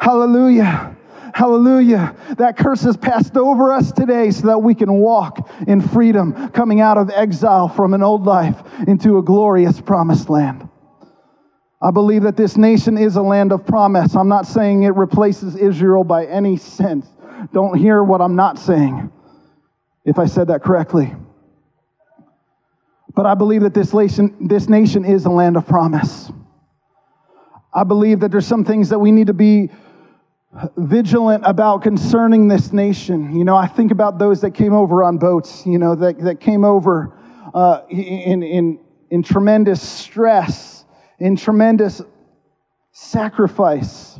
Hallelujah. 0.00 0.96
Hallelujah. 1.32 2.14
That 2.36 2.58
curse 2.58 2.82
has 2.82 2.96
passed 2.96 3.36
over 3.36 3.72
us 3.72 3.90
today 3.90 4.30
so 4.30 4.48
that 4.48 4.58
we 4.58 4.74
can 4.74 4.92
walk 4.92 5.48
in 5.66 5.80
freedom, 5.80 6.50
coming 6.50 6.80
out 6.80 6.98
of 6.98 7.08
exile 7.10 7.68
from 7.68 7.94
an 7.94 8.02
old 8.02 8.26
life 8.26 8.60
into 8.86 9.16
a 9.16 9.22
glorious 9.22 9.80
promised 9.80 10.28
land. 10.28 10.68
I 11.82 11.90
believe 11.90 12.22
that 12.22 12.36
this 12.36 12.56
nation 12.56 12.96
is 12.96 13.16
a 13.16 13.22
land 13.22 13.50
of 13.50 13.66
promise. 13.66 14.14
I'm 14.14 14.28
not 14.28 14.46
saying 14.46 14.84
it 14.84 14.94
replaces 14.94 15.56
Israel 15.56 16.04
by 16.04 16.26
any 16.26 16.56
sense. 16.56 17.08
Don't 17.52 17.76
hear 17.76 18.04
what 18.04 18.20
I'm 18.20 18.36
not 18.36 18.56
saying, 18.56 19.10
if 20.04 20.16
I 20.16 20.26
said 20.26 20.46
that 20.46 20.62
correctly. 20.62 21.12
But 23.16 23.26
I 23.26 23.34
believe 23.34 23.62
that 23.62 23.74
this 23.74 23.92
nation, 23.92 24.46
this 24.46 24.68
nation 24.68 25.04
is 25.04 25.24
a 25.24 25.30
land 25.30 25.56
of 25.56 25.66
promise. 25.66 26.30
I 27.74 27.82
believe 27.82 28.20
that 28.20 28.30
there's 28.30 28.46
some 28.46 28.64
things 28.64 28.90
that 28.90 29.00
we 29.00 29.10
need 29.10 29.26
to 29.26 29.34
be 29.34 29.68
vigilant 30.76 31.42
about 31.44 31.82
concerning 31.82 32.46
this 32.46 32.72
nation. 32.72 33.34
You 33.36 33.44
know, 33.44 33.56
I 33.56 33.66
think 33.66 33.90
about 33.90 34.20
those 34.20 34.40
that 34.42 34.52
came 34.52 34.72
over 34.72 35.02
on 35.02 35.18
boats, 35.18 35.66
you 35.66 35.78
know, 35.78 35.96
that, 35.96 36.20
that 36.20 36.40
came 36.40 36.64
over 36.64 37.12
uh, 37.52 37.80
in, 37.90 38.44
in, 38.44 38.78
in 39.10 39.22
tremendous 39.24 39.82
stress 39.82 40.81
in 41.22 41.36
tremendous 41.36 42.02
sacrifice. 42.90 44.18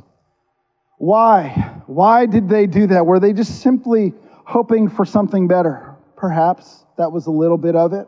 Why? 0.99 1.49
Why 1.87 2.27
did 2.27 2.49
they 2.49 2.69
do 2.69 2.87
that? 2.87 3.05
Were 3.05 3.19
they 3.19 3.33
just 3.33 3.61
simply 3.61 4.15
hoping 4.47 4.89
for 4.89 5.05
something 5.05 5.49
better? 5.49 5.97
Perhaps 6.17 6.85
that 6.99 7.11
was 7.11 7.27
a 7.27 7.31
little 7.33 7.59
bit 7.59 7.75
of 7.75 7.93
it. 7.93 8.07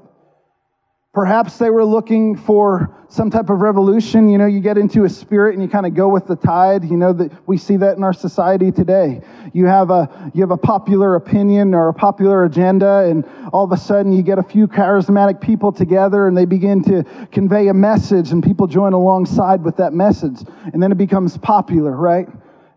Perhaps 1.15 1.59
they 1.59 1.71
were 1.71 1.85
looking 1.85 2.37
for 2.37 2.93
some 3.09 3.31
type 3.31 3.49
of 3.49 3.61
revolution. 3.61 4.29
You 4.29 4.37
know, 4.37 4.47
you 4.47 4.59
get 4.59 4.77
into 4.77 5.05
a 5.05 5.09
spirit 5.09 5.55
and 5.55 5.63
you 5.63 5.69
kind 5.69 5.87
of 5.87 5.95
go 5.95 6.09
with 6.09 6.27
the 6.27 6.35
tide. 6.35 6.83
You 6.85 6.97
know 6.97 7.13
that 7.13 7.31
we 7.47 7.57
see 7.57 7.77
that 7.77 7.97
in 7.97 8.03
our 8.03 8.13
society 8.13 8.73
today. 8.73 9.21
You 9.53 9.67
have 9.67 9.91
a 9.91 10.33
you 10.35 10.41
have 10.41 10.51
a 10.51 10.57
popular 10.57 11.15
opinion 11.15 11.73
or 11.73 11.89
a 11.89 11.95
popular 11.95 12.45
agenda, 12.45 13.05
and 13.09 13.25
all 13.53 13.63
of 13.63 13.71
a 13.71 13.77
sudden 13.77 14.13
you 14.13 14.23
get 14.23 14.41
a 14.41 14.43
few 14.43 14.67
charismatic 14.67 15.41
people 15.41 15.71
together 15.71 16.27
and 16.27 16.37
they 16.37 16.47
begin 16.47 16.83
to 16.85 17.05
convey 17.31 17.69
a 17.69 17.75
message, 17.75 18.33
and 18.33 18.43
people 18.43 18.67
join 18.67 18.93
alongside 18.93 19.63
with 19.63 19.77
that 19.77 19.93
message, 19.93 20.41
and 20.73 20.83
then 20.83 20.91
it 20.91 20.99
becomes 20.99 21.39
popular, 21.39 21.93
right? 21.97 22.27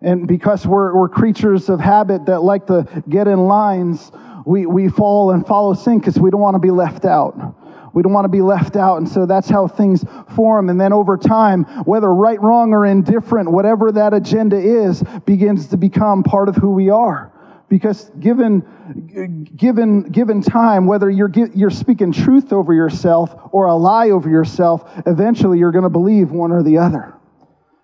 And 0.03 0.27
because 0.27 0.67
we're, 0.67 0.95
we're 0.95 1.09
creatures 1.09 1.69
of 1.69 1.79
habit 1.79 2.27
that 2.27 2.41
like 2.41 2.67
to 2.67 2.87
get 3.09 3.27
in 3.27 3.47
lines, 3.47 4.11
we, 4.45 4.67
we 4.67 4.89
fall 4.89 5.31
and 5.31 5.45
follow 5.45 5.73
sin 5.73 5.97
because 5.97 6.19
we 6.19 6.29
don't 6.29 6.39
want 6.39 6.53
to 6.53 6.59
be 6.59 6.69
left 6.69 7.03
out. 7.03 7.55
We 7.97 8.03
don't 8.03 8.13
want 8.13 8.25
to 8.25 8.29
be 8.29 8.43
left 8.43 8.75
out. 8.75 8.99
And 8.99 9.09
so 9.09 9.25
that's 9.25 9.49
how 9.49 9.67
things 9.67 10.05
form. 10.35 10.69
And 10.69 10.79
then 10.79 10.93
over 10.93 11.17
time, 11.17 11.63
whether 11.85 12.13
right, 12.13 12.39
wrong, 12.39 12.71
or 12.71 12.85
indifferent, 12.85 13.51
whatever 13.51 13.91
that 13.91 14.13
agenda 14.13 14.55
is, 14.55 15.01
begins 15.25 15.69
to 15.69 15.77
become 15.77 16.21
part 16.21 16.47
of 16.47 16.55
who 16.55 16.69
we 16.69 16.91
are. 16.91 17.33
Because 17.69 18.11
given, 18.19 19.49
given, 19.55 20.03
given 20.03 20.43
time, 20.43 20.85
whether 20.85 21.09
you're, 21.09 21.31
you're 21.55 21.71
speaking 21.71 22.11
truth 22.11 22.53
over 22.53 22.71
yourself 22.71 23.35
or 23.51 23.65
a 23.65 23.73
lie 23.73 24.11
over 24.11 24.29
yourself, 24.29 24.87
eventually 25.07 25.57
you're 25.57 25.71
going 25.71 25.83
to 25.83 25.89
believe 25.89 26.29
one 26.29 26.51
or 26.51 26.61
the 26.61 26.77
other. 26.77 27.15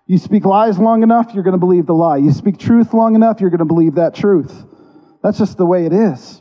You 0.06 0.18
speak 0.18 0.44
lies 0.44 0.78
long 0.78 1.02
enough, 1.02 1.34
you're 1.34 1.42
going 1.42 1.54
to 1.54 1.58
believe 1.58 1.86
the 1.86 1.92
lie. 1.92 2.18
You 2.18 2.30
speak 2.30 2.58
truth 2.58 2.94
long 2.94 3.16
enough, 3.16 3.40
you're 3.40 3.50
going 3.50 3.58
to 3.58 3.64
believe 3.64 3.96
that 3.96 4.14
truth. 4.14 4.64
That's 5.24 5.38
just 5.38 5.56
the 5.56 5.66
way 5.66 5.86
it 5.86 5.92
is. 5.92 6.40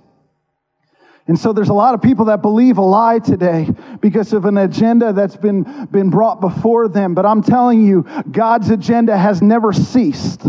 And 1.27 1.39
so 1.39 1.53
there's 1.53 1.70
a 1.70 1.74
lot 1.74 1.94
of 1.94 2.01
people 2.01 2.25
that 2.25 2.42
believe 2.42 2.77
a 2.77 2.82
lie 2.82 3.20
today 3.20 3.70
because 4.01 4.34
of 4.34 4.44
an 4.44 4.58
agenda 4.58 5.13
that's 5.13 5.38
been, 5.38 5.86
been 5.86 6.10
brought 6.10 6.42
before 6.42 6.89
them. 6.89 7.13
But 7.13 7.25
I'm 7.25 7.42
telling 7.42 7.86
you, 7.86 8.06
God's 8.30 8.70
agenda 8.70 9.18
has 9.18 9.42
never 9.42 9.72
ceased. 9.72 10.46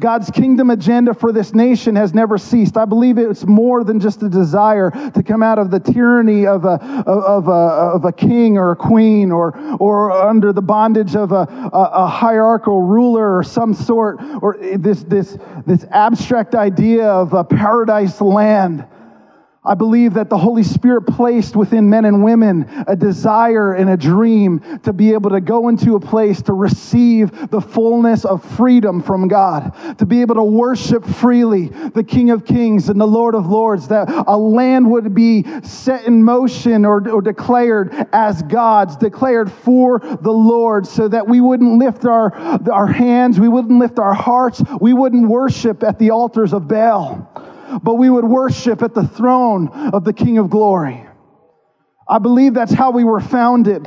God's 0.00 0.30
kingdom 0.30 0.70
agenda 0.70 1.12
for 1.12 1.32
this 1.32 1.52
nation 1.52 1.96
has 1.96 2.14
never 2.14 2.38
ceased. 2.38 2.76
I 2.76 2.84
believe 2.84 3.18
it's 3.18 3.44
more 3.44 3.82
than 3.82 3.98
just 3.98 4.22
a 4.22 4.28
desire 4.28 4.90
to 4.90 5.22
come 5.22 5.42
out 5.42 5.58
of 5.58 5.70
the 5.70 5.80
tyranny 5.80 6.46
of 6.46 6.64
a, 6.64 6.80
of 7.06 7.48
a, 7.48 7.50
of 7.50 8.04
a 8.04 8.12
king 8.12 8.56
or 8.56 8.70
a 8.70 8.76
queen 8.76 9.32
or, 9.32 9.58
or 9.80 10.12
under 10.12 10.52
the 10.52 10.62
bondage 10.62 11.16
of 11.16 11.32
a, 11.32 11.46
a, 11.72 12.06
hierarchical 12.06 12.82
ruler 12.82 13.36
or 13.36 13.42
some 13.42 13.74
sort, 13.74 14.18
or 14.40 14.56
this, 14.76 15.02
this, 15.02 15.36
this 15.66 15.84
abstract 15.90 16.54
idea 16.54 17.04
of 17.04 17.32
a 17.32 17.42
paradise 17.42 18.20
land 18.20 18.86
I 19.68 19.74
believe 19.74 20.14
that 20.14 20.30
the 20.30 20.38
Holy 20.38 20.62
Spirit 20.62 21.02
placed 21.02 21.54
within 21.54 21.90
men 21.90 22.06
and 22.06 22.24
women 22.24 22.64
a 22.86 22.96
desire 22.96 23.74
and 23.74 23.90
a 23.90 23.98
dream 23.98 24.80
to 24.84 24.94
be 24.94 25.12
able 25.12 25.28
to 25.28 25.42
go 25.42 25.68
into 25.68 25.94
a 25.94 26.00
place 26.00 26.40
to 26.42 26.54
receive 26.54 27.50
the 27.50 27.60
fullness 27.60 28.24
of 28.24 28.42
freedom 28.56 29.02
from 29.02 29.28
God, 29.28 29.98
to 29.98 30.06
be 30.06 30.22
able 30.22 30.36
to 30.36 30.42
worship 30.42 31.04
freely 31.04 31.66
the 31.68 32.02
King 32.02 32.30
of 32.30 32.46
Kings 32.46 32.88
and 32.88 32.98
the 32.98 33.06
Lord 33.06 33.34
of 33.34 33.46
Lords, 33.46 33.88
that 33.88 34.08
a 34.26 34.38
land 34.38 34.90
would 34.90 35.14
be 35.14 35.44
set 35.62 36.06
in 36.06 36.24
motion 36.24 36.86
or, 36.86 37.06
or 37.10 37.20
declared 37.20 37.92
as 38.14 38.40
God's, 38.44 38.96
declared 38.96 39.52
for 39.52 39.98
the 39.98 40.32
Lord, 40.32 40.86
so 40.86 41.08
that 41.08 41.28
we 41.28 41.42
wouldn't 41.42 41.78
lift 41.78 42.06
our, 42.06 42.34
our 42.72 42.86
hands, 42.86 43.38
we 43.38 43.48
wouldn't 43.48 43.78
lift 43.78 43.98
our 43.98 44.14
hearts, 44.14 44.62
we 44.80 44.94
wouldn't 44.94 45.28
worship 45.28 45.82
at 45.82 45.98
the 45.98 46.10
altars 46.10 46.54
of 46.54 46.66
Baal 46.66 47.28
but 47.82 47.94
we 47.94 48.08
would 48.10 48.24
worship 48.24 48.82
at 48.82 48.94
the 48.94 49.06
throne 49.06 49.68
of 49.68 50.04
the 50.04 50.12
King 50.12 50.38
of 50.38 50.50
glory. 50.50 51.04
I 52.08 52.18
believe 52.18 52.54
that's 52.54 52.72
how 52.72 52.90
we 52.90 53.04
were 53.04 53.20
founded. 53.20 53.86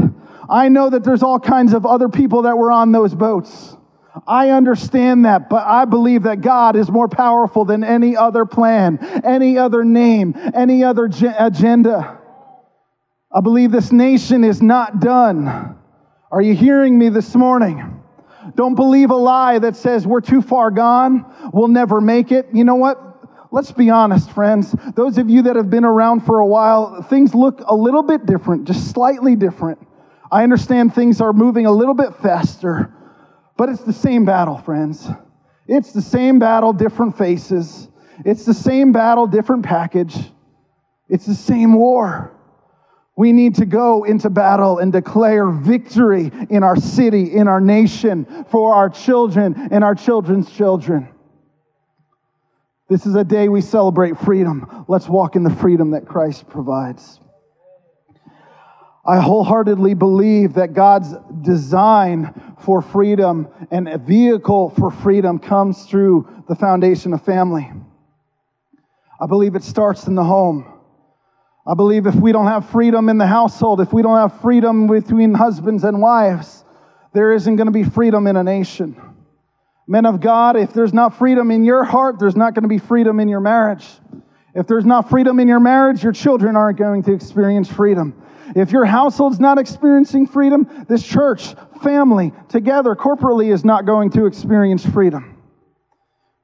I 0.50 0.69
know 0.69 0.89
that 0.89 1.03
there's 1.03 1.23
all 1.23 1.39
kinds 1.39 1.73
of 1.73 1.85
other 1.85 2.09
people 2.09 2.43
that 2.43 2.57
were 2.57 2.71
on 2.71 2.91
those 2.91 3.15
boats. 3.15 3.75
I 4.27 4.50
understand 4.50 5.25
that, 5.25 5.50
but 5.50 5.65
I 5.65 5.85
believe 5.85 6.23
that 6.23 6.41
God 6.41 6.75
is 6.75 6.89
more 6.89 7.07
powerful 7.07 7.63
than 7.63 7.83
any 7.83 8.17
other 8.17 8.45
plan, 8.45 9.00
any 9.23 9.57
other 9.57 9.85
name, 9.85 10.35
any 10.53 10.83
other 10.83 11.05
agenda. 11.05 12.19
I 13.33 13.39
believe 13.41 13.71
this 13.71 13.91
nation 13.91 14.43
is 14.43 14.61
not 14.61 15.00
done. 15.00 15.77
Are 16.29 16.41
you 16.41 16.53
hearing 16.53 16.97
me 16.97 17.09
this 17.09 17.33
morning? 17.35 18.01
Don't 18.55 18.75
believe 18.75 19.11
a 19.11 19.15
lie 19.15 19.59
that 19.59 19.77
says 19.77 20.05
we're 20.05 20.21
too 20.21 20.41
far 20.41 20.71
gone, 20.71 21.25
we'll 21.53 21.69
never 21.69 22.01
make 22.01 22.31
it. 22.31 22.47
You 22.53 22.65
know 22.65 22.75
what? 22.75 23.11
Let's 23.51 23.72
be 23.72 23.89
honest, 23.89 24.31
friends. 24.31 24.74
Those 24.96 25.17
of 25.17 25.29
you 25.29 25.43
that 25.43 25.55
have 25.55 25.70
been 25.70 25.86
around 25.86 26.22
for 26.22 26.39
a 26.39 26.46
while, 26.46 27.03
things 27.03 27.36
look 27.36 27.62
a 27.67 27.75
little 27.75 28.03
bit 28.03 28.25
different, 28.25 28.65
just 28.65 28.91
slightly 28.91 29.36
different. 29.36 29.86
I 30.31 30.43
understand 30.43 30.96
things 30.96 31.20
are 31.20 31.34
moving 31.34 31.65
a 31.65 31.72
little 31.72 31.93
bit 31.93 32.15
faster, 32.15 32.93
but 33.58 33.70
it's 33.70 33.81
the 33.81 33.93
same 33.93 34.25
battle, 34.25 34.58
friends. 34.58 35.08
It's 35.67 35.91
the 35.91 36.01
same 36.01 36.39
battle, 36.39 36.74
different 36.74 37.17
faces. 37.17 37.89
It's 38.25 38.46
the 38.46 38.53
same 38.53 38.91
battle, 38.91 39.27
different 39.27 39.63
package. 39.65 40.15
It's 41.10 41.25
the 41.25 41.36
same 41.36 41.74
war. 41.74 42.31
We 43.17 43.34
need 43.34 43.55
to 43.55 43.65
go 43.65 44.05
into 44.05 44.29
battle 44.29 44.79
and 44.79 44.91
declare 44.91 45.50
victory 45.50 46.31
in 46.50 46.63
our 46.63 46.77
city, 46.77 47.36
in 47.36 47.50
our 47.50 47.60
nation, 47.60 48.46
for 48.50 48.74
our 48.74 48.89
children 48.89 49.67
and 49.70 49.84
our 49.84 49.96
children's 49.96 50.50
children. 50.50 51.10
This 52.91 53.05
is 53.05 53.15
a 53.15 53.24
day 53.24 53.48
we 53.48 53.62
celebrate 53.62 54.17
freedom. 54.17 54.83
Let's 54.89 55.07
walk 55.07 55.38
in 55.38 55.43
the 55.43 55.50
freedom 55.50 55.91
that 55.91 56.05
Christ 56.05 56.50
provides. 56.50 57.21
I 59.07 59.17
wholeheartedly 59.21 59.93
believe 59.93 60.55
that 60.55 60.74
God's 60.74 61.13
design 61.41 62.33
for 62.60 62.81
freedom 62.81 63.48
and 63.71 63.88
a 63.88 63.98
vehicle 63.98 64.71
for 64.71 64.91
freedom 64.91 65.39
comes 65.39 65.86
through 65.86 66.43
the 66.50 66.55
foundation 66.55 67.13
of 67.13 67.24
family. 67.24 67.71
I 69.21 69.25
believe 69.25 69.55
it 69.55 69.63
starts 69.63 70.07
in 70.07 70.15
the 70.15 70.25
home. 70.25 70.65
I 71.65 71.75
believe 71.75 72.07
if 72.07 72.15
we 72.15 72.33
don't 72.33 72.48
have 72.48 72.71
freedom 72.71 73.07
in 73.07 73.17
the 73.17 73.25
household, 73.25 73.79
if 73.79 73.93
we 73.93 74.01
don't 74.01 74.17
have 74.17 74.41
freedom 74.41 74.88
between 74.88 75.33
husbands 75.33 75.86
and 75.86 76.01
wives, 76.01 76.65
there 77.13 77.31
isn't 77.31 77.55
going 77.55 77.67
to 77.67 77.71
be 77.71 77.86
freedom 77.86 78.27
in 78.27 78.36
a 78.36 78.43
nation. 78.43 79.01
Men 79.88 80.05
of 80.05 80.21
God, 80.21 80.55
if 80.55 80.73
there's 80.73 80.93
not 80.93 81.17
freedom 81.17 81.51
in 81.51 81.63
your 81.63 81.83
heart, 81.83 82.19
there's 82.19 82.35
not 82.35 82.53
going 82.53 82.63
to 82.63 82.69
be 82.69 82.77
freedom 82.77 83.19
in 83.19 83.27
your 83.27 83.39
marriage. 83.39 83.85
If 84.53 84.67
there's 84.67 84.85
not 84.85 85.09
freedom 85.09 85.39
in 85.39 85.47
your 85.47 85.59
marriage, 85.59 86.03
your 86.03 86.13
children 86.13 86.55
aren't 86.55 86.77
going 86.77 87.03
to 87.03 87.13
experience 87.13 87.69
freedom. 87.69 88.21
If 88.55 88.71
your 88.71 88.85
household's 88.85 89.39
not 89.39 89.57
experiencing 89.57 90.27
freedom, 90.27 90.85
this 90.89 91.03
church, 91.03 91.55
family, 91.81 92.33
together, 92.50 92.95
corporately 92.95 93.53
is 93.53 93.63
not 93.63 93.85
going 93.85 94.09
to 94.11 94.25
experience 94.25 94.85
freedom. 94.85 95.38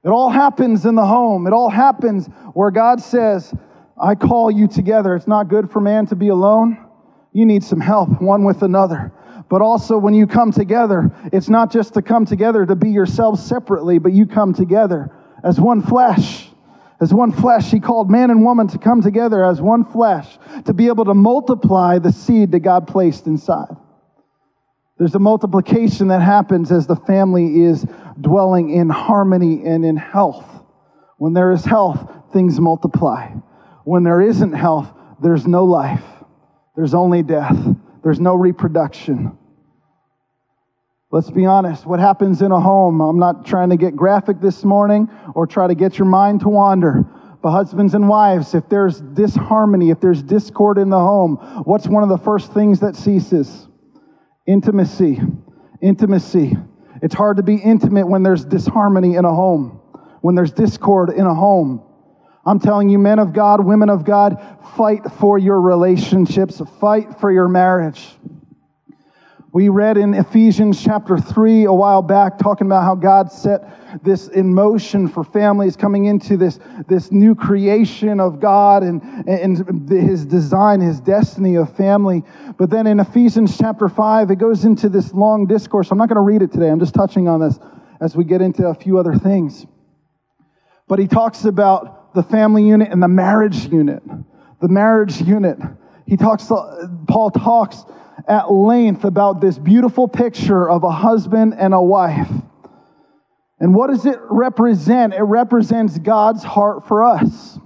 It 0.03 0.09
all 0.09 0.29
happens 0.29 0.85
in 0.85 0.95
the 0.95 1.05
home. 1.05 1.47
It 1.47 1.53
all 1.53 1.69
happens 1.69 2.27
where 2.53 2.71
God 2.71 3.01
says, 3.01 3.53
I 4.01 4.15
call 4.15 4.49
you 4.49 4.67
together. 4.67 5.15
It's 5.15 5.27
not 5.27 5.49
good 5.49 5.69
for 5.69 5.81
man 5.81 6.05
to 6.07 6.15
be 6.15 6.29
alone. 6.29 6.77
You 7.33 7.45
need 7.45 7.63
some 7.63 7.81
help, 7.81 8.21
one 8.21 8.45
with 8.45 8.61
another. 8.61 9.11
But 9.49 9.61
also, 9.61 9.97
when 9.97 10.13
you 10.13 10.27
come 10.27 10.51
together, 10.51 11.11
it's 11.31 11.49
not 11.49 11.71
just 11.71 11.93
to 11.93 12.01
come 12.01 12.25
together 12.25 12.65
to 12.65 12.75
be 12.75 12.89
yourselves 12.89 13.43
separately, 13.43 13.97
but 13.97 14.11
you 14.11 14.25
come 14.25 14.53
together 14.53 15.11
as 15.43 15.59
one 15.59 15.81
flesh. 15.81 16.49
As 16.99 17.13
one 17.13 17.31
flesh, 17.31 17.69
he 17.69 17.79
called 17.79 18.09
man 18.09 18.31
and 18.31 18.43
woman 18.43 18.67
to 18.69 18.77
come 18.77 19.01
together 19.01 19.45
as 19.45 19.61
one 19.61 19.85
flesh 19.85 20.37
to 20.65 20.73
be 20.73 20.87
able 20.87 21.05
to 21.05 21.13
multiply 21.13 21.99
the 21.99 22.11
seed 22.11 22.51
that 22.51 22.61
God 22.61 22.87
placed 22.87 23.27
inside. 23.27 23.75
There's 24.97 25.13
a 25.13 25.19
multiplication 25.19 26.07
that 26.07 26.21
happens 26.21 26.71
as 26.71 26.87
the 26.87 26.95
family 26.95 27.63
is 27.63 27.85
dwelling 28.19 28.71
in 28.71 28.89
harmony 28.89 29.63
and 29.63 29.85
in 29.85 29.95
health. 29.95 30.45
When 31.17 31.33
there 31.33 31.51
is 31.51 31.63
health, 31.63 32.33
things 32.33 32.59
multiply. 32.59 33.27
When 33.83 34.03
there 34.03 34.21
isn't 34.21 34.53
health, 34.53 34.91
there's 35.21 35.45
no 35.45 35.65
life, 35.65 36.03
there's 36.75 36.95
only 36.95 37.21
death. 37.21 37.57
There's 38.07 38.21
no 38.21 38.35
reproduction. 38.35 39.37
Let's 41.11 41.29
be 41.29 41.45
honest. 41.45 41.85
What 41.85 41.99
happens 41.99 42.41
in 42.41 42.53
a 42.53 42.59
home? 42.61 43.01
I'm 43.01 43.19
not 43.19 43.45
trying 43.45 43.69
to 43.71 43.75
get 43.75 43.97
graphic 43.97 44.39
this 44.39 44.63
morning 44.63 45.09
or 45.35 45.45
try 45.45 45.67
to 45.67 45.75
get 45.75 45.97
your 45.97 46.07
mind 46.07 46.39
to 46.39 46.47
wander. 46.47 47.03
But 47.41 47.51
husbands 47.51 47.95
and 47.95 48.07
wives, 48.07 48.55
if 48.55 48.69
there's 48.69 49.01
disharmony, 49.01 49.89
if 49.89 49.99
there's 49.99 50.23
discord 50.23 50.77
in 50.77 50.89
the 50.89 50.97
home, 50.97 51.35
what's 51.65 51.85
one 51.85 52.01
of 52.01 52.07
the 52.07 52.17
first 52.17 52.53
things 52.53 52.79
that 52.79 52.95
ceases? 52.95 53.67
Intimacy. 54.47 55.19
Intimacy. 55.81 56.55
It's 57.01 57.13
hard 57.13 57.35
to 57.35 57.43
be 57.43 57.55
intimate 57.55 58.07
when 58.07 58.23
there's 58.23 58.45
disharmony 58.45 59.15
in 59.15 59.25
a 59.25 59.35
home, 59.35 59.81
when 60.21 60.33
there's 60.33 60.53
discord 60.53 61.09
in 61.09 61.25
a 61.25 61.35
home. 61.35 61.83
I'm 62.47 62.59
telling 62.59 62.87
you, 62.87 62.97
men 62.97 63.19
of 63.19 63.33
God, 63.33 63.65
women 63.65 63.89
of 63.89 64.05
God, 64.05 64.41
fight 64.77 65.03
for 65.19 65.37
your 65.37 65.59
relationships, 65.59 66.61
fight 66.79 67.19
for 67.19 67.29
your 67.29 67.49
marriage. 67.49 68.07
We 69.51 69.67
read 69.67 69.97
in 69.97 70.13
Ephesians 70.13 70.81
chapter 70.81 71.17
3 71.17 71.65
a 71.65 71.73
while 71.73 72.01
back 72.01 72.37
talking 72.37 72.65
about 72.67 72.83
how 72.83 72.95
God 72.95 73.33
set 73.33 74.01
this 74.01 74.29
in 74.29 74.53
motion 74.53 75.09
for 75.09 75.25
families 75.25 75.75
coming 75.75 76.05
into 76.05 76.37
this, 76.37 76.59
this 76.87 77.11
new 77.11 77.35
creation 77.35 78.21
of 78.21 78.39
God 78.39 78.81
and, 78.83 79.01
and 79.27 79.89
his 79.89 80.25
design, 80.25 80.79
his 80.79 81.01
destiny 81.01 81.55
of 81.55 81.75
family. 81.75 82.23
But 82.57 82.69
then 82.69 82.87
in 82.87 83.01
Ephesians 83.01 83.57
chapter 83.57 83.89
5, 83.89 84.31
it 84.31 84.37
goes 84.37 84.63
into 84.63 84.87
this 84.87 85.13
long 85.13 85.47
discourse. 85.47 85.91
I'm 85.91 85.97
not 85.97 86.07
going 86.07 86.15
to 86.15 86.21
read 86.21 86.41
it 86.41 86.53
today, 86.53 86.69
I'm 86.69 86.79
just 86.79 86.93
touching 86.93 87.27
on 87.27 87.41
this 87.41 87.59
as 87.99 88.15
we 88.15 88.23
get 88.23 88.41
into 88.41 88.67
a 88.67 88.73
few 88.73 88.97
other 88.97 89.15
things. 89.15 89.65
But 90.87 90.99
he 90.99 91.07
talks 91.07 91.43
about 91.43 91.96
the 92.15 92.23
family 92.23 92.67
unit 92.67 92.91
and 92.91 93.01
the 93.01 93.07
marriage 93.07 93.67
unit. 93.67 94.03
The 94.61 94.67
marriage 94.67 95.21
unit. 95.21 95.59
He 96.07 96.17
talks, 96.17 96.49
uh, 96.49 96.87
Paul 97.07 97.31
talks 97.31 97.83
at 98.27 98.51
length 98.51 99.03
about 99.03 99.41
this 99.41 99.57
beautiful 99.57 100.07
picture 100.07 100.69
of 100.69 100.83
a 100.83 100.91
husband 100.91 101.53
and 101.57 101.73
a 101.73 101.81
wife. 101.81 102.29
And 103.59 103.73
what 103.73 103.89
does 103.89 104.05
it 104.05 104.19
represent? 104.29 105.13
It 105.13 105.23
represents 105.23 105.97
God's 105.97 106.43
heart 106.43 106.87
for 106.87 107.03
us. 107.03 107.59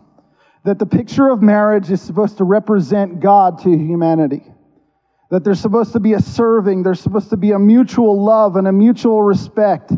That 0.64 0.80
the 0.80 0.86
picture 0.86 1.30
of 1.30 1.42
marriage 1.42 1.90
is 1.90 2.02
supposed 2.02 2.38
to 2.38 2.44
represent 2.44 3.20
God 3.20 3.60
to 3.64 3.70
humanity. 3.70 4.44
That 5.32 5.44
there's 5.44 5.60
supposed 5.60 5.94
to 5.94 6.00
be 6.00 6.14
a 6.14 6.22
serving, 6.22 6.84
there's 6.84 7.00
supposed 7.00 7.30
to 7.30 7.38
be 7.38 7.52
a 7.52 7.60
mutual 7.60 8.24
love 8.24 8.58
and 8.58 8.68
a 8.68 8.72
mutual 8.72 9.24
respect. 9.24 9.92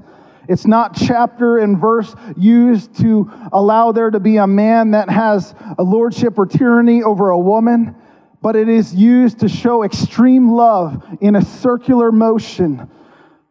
It's 0.48 0.66
not 0.66 0.96
chapter 0.96 1.58
and 1.58 1.80
verse 1.80 2.14
used 2.36 2.98
to 3.00 3.32
allow 3.52 3.92
there 3.92 4.12
to 4.12 4.20
be 4.20 4.38
a 4.38 4.48
man 4.48 4.92
that 4.92 5.10
has 5.10 5.56
a 5.78 5.84
lordship 5.84 6.38
or 6.38 6.46
tyranny 6.46 7.04
over 7.04 7.30
a 7.30 7.40
woman 7.40 7.96
but 8.44 8.58
it 8.58 8.68
is 8.68 8.94
used 8.94 9.40
to 9.40 9.48
show 9.48 9.84
extreme 9.84 10.52
love 10.52 11.02
in 11.22 11.38
a 11.38 11.42
circular 11.42 12.12
motion. 12.12 12.90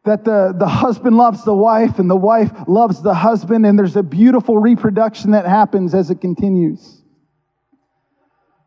That 0.04 0.24
the, 0.24 0.54
the 0.58 0.68
husband 0.68 1.16
loves 1.16 1.44
the 1.44 1.54
wife 1.54 1.98
and 1.98 2.10
the 2.10 2.16
wife 2.16 2.50
loves 2.68 3.00
the 3.00 3.14
husband, 3.14 3.64
and 3.64 3.78
there's 3.78 3.96
a 3.96 4.02
beautiful 4.02 4.58
reproduction 4.58 5.30
that 5.30 5.46
happens 5.46 5.94
as 5.94 6.10
it 6.10 6.20
continues. 6.20 7.02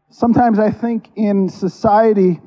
Sometimes 0.09 0.57
I 0.57 0.71
think 0.71 1.09
in 1.15 1.47
society, 1.47 2.41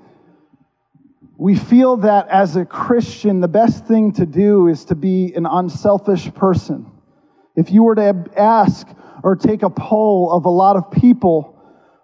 we 1.38 1.54
feel 1.54 1.98
that 1.98 2.28
as 2.28 2.56
a 2.56 2.64
Christian, 2.64 3.40
the 3.40 3.48
best 3.48 3.86
thing 3.86 4.12
to 4.14 4.26
do 4.26 4.66
is 4.66 4.84
to 4.86 4.96
be 4.96 5.32
an 5.36 5.46
unselfish 5.46 6.34
person. 6.34 6.90
If 7.54 7.70
you 7.70 7.84
were 7.84 7.94
to 7.94 8.26
ask 8.36 8.88
or 9.22 9.36
take 9.36 9.62
a 9.62 9.70
poll 9.70 10.32
of 10.32 10.46
a 10.46 10.50
lot 10.50 10.74
of 10.74 10.90
people, 10.90 11.54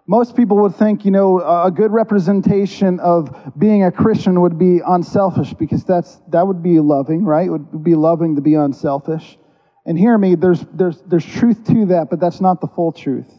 most 0.07 0.37
people 0.37 0.57
would 0.61 0.75
think, 0.75 1.03
you 1.03 1.11
know, 1.11 1.41
a 1.41 1.69
good 1.69 1.91
representation 1.91 3.01
of 3.01 3.51
being 3.57 3.83
a 3.83 3.91
Christian 3.91 4.39
would 4.39 4.57
be 4.57 4.79
unselfish 4.87 5.53
because 5.53 5.83
that's 5.83 6.21
that 6.29 6.47
would 6.47 6.63
be 6.63 6.79
loving, 6.79 7.25
right? 7.25 7.47
It 7.47 7.51
would 7.51 7.83
be 7.83 7.95
loving 7.95 8.35
to 8.35 8.41
be 8.41 8.53
unselfish. 8.53 9.37
And 9.85 9.99
hear 9.99 10.17
me, 10.17 10.35
there's 10.35 10.65
there's 10.73 11.01
there's 11.07 11.25
truth 11.25 11.65
to 11.65 11.87
that, 11.87 12.09
but 12.09 12.21
that's 12.21 12.39
not 12.39 12.61
the 12.61 12.67
full 12.67 12.93
truth. 12.93 13.31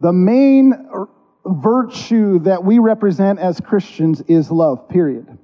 The 0.00 0.12
main 0.12 0.88
virtue 1.46 2.38
that 2.40 2.64
we 2.64 2.78
represent 2.78 3.38
as 3.38 3.60
Christians 3.60 4.22
is 4.22 4.50
love, 4.50 4.88
period. 4.88 5.38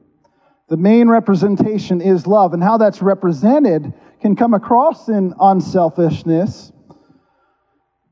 The 0.68 0.76
main 0.76 1.08
representation 1.08 2.00
is 2.00 2.26
love, 2.26 2.54
and 2.54 2.62
how 2.62 2.78
that's 2.78 3.02
represented 3.02 3.92
can 4.20 4.36
come 4.36 4.54
across 4.54 5.08
in 5.08 5.34
unselfishness, 5.40 6.72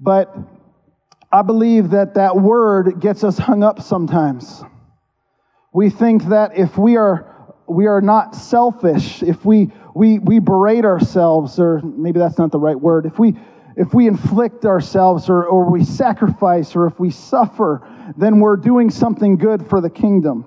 but 0.00 0.35
I 1.30 1.42
believe 1.42 1.90
that 1.90 2.14
that 2.14 2.37
word 2.37 3.00
gets 3.00 3.23
us 3.23 3.38
hung 3.38 3.62
up 3.62 3.83
sometimes. 3.83 4.62
We 5.73 5.90
think 5.90 6.25
that 6.28 6.57
if 6.57 6.78
we 6.78 6.97
are 6.97 7.35
we 7.68 7.87
are 7.87 8.00
not 8.00 8.35
selfish, 8.35 9.23
if 9.23 9.45
we 9.45 9.71
we 9.95 10.18
we 10.18 10.38
berate 10.38 10.85
ourselves, 10.85 11.59
or 11.59 11.80
maybe 11.83 12.18
that's 12.18 12.38
not 12.38 12.50
the 12.50 12.59
right 12.59 12.80
word, 12.80 13.04
if 13.04 13.18
we 13.18 13.37
if 13.78 13.94
we 13.94 14.08
inflict 14.08 14.64
ourselves 14.64 15.30
or, 15.30 15.44
or 15.44 15.70
we 15.70 15.85
sacrifice 15.85 16.75
or 16.75 16.87
if 16.87 16.99
we 16.99 17.11
suffer, 17.11 17.88
then 18.16 18.40
we're 18.40 18.56
doing 18.56 18.90
something 18.90 19.37
good 19.37 19.64
for 19.68 19.80
the 19.80 19.88
kingdom. 19.88 20.44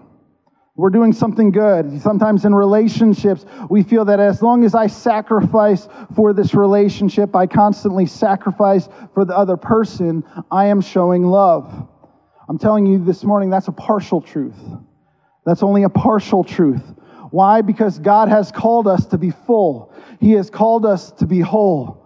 We're 0.75 0.89
doing 0.89 1.13
something 1.13 1.49
good. 1.49 2.01
Sometimes 2.01 2.43
in 2.43 2.53
relationships, 2.53 3.45
we 3.69 3.83
feel 3.83 4.03
that 4.05 4.19
as 4.19 4.41
long 4.41 4.65
as 4.65 4.75
I 4.75 4.87
sacrifice 4.87 5.87
for 6.13 6.33
this 6.33 6.53
relationship, 6.53 7.33
I 7.33 7.47
constantly 7.47 8.05
sacrifice 8.05 8.89
for 9.13 9.23
the 9.23 9.37
other 9.37 9.55
person, 9.55 10.25
I 10.51 10.65
am 10.65 10.81
showing 10.81 11.23
love. 11.23 11.87
I'm 12.49 12.57
telling 12.57 12.85
you 12.85 13.01
this 13.01 13.23
morning, 13.23 13.49
that's 13.49 13.69
a 13.69 13.73
partial 13.73 14.19
truth. 14.19 14.59
That's 15.45 15.63
only 15.63 15.83
a 15.83 15.89
partial 15.89 16.43
truth. 16.43 16.83
Why? 17.29 17.61
Because 17.61 17.97
God 17.97 18.27
has 18.27 18.51
called 18.51 18.89
us 18.89 19.05
to 19.07 19.17
be 19.17 19.31
full, 19.31 19.93
He 20.19 20.33
has 20.33 20.49
called 20.49 20.85
us 20.85 21.13
to 21.13 21.25
be 21.25 21.39
whole. 21.39 22.00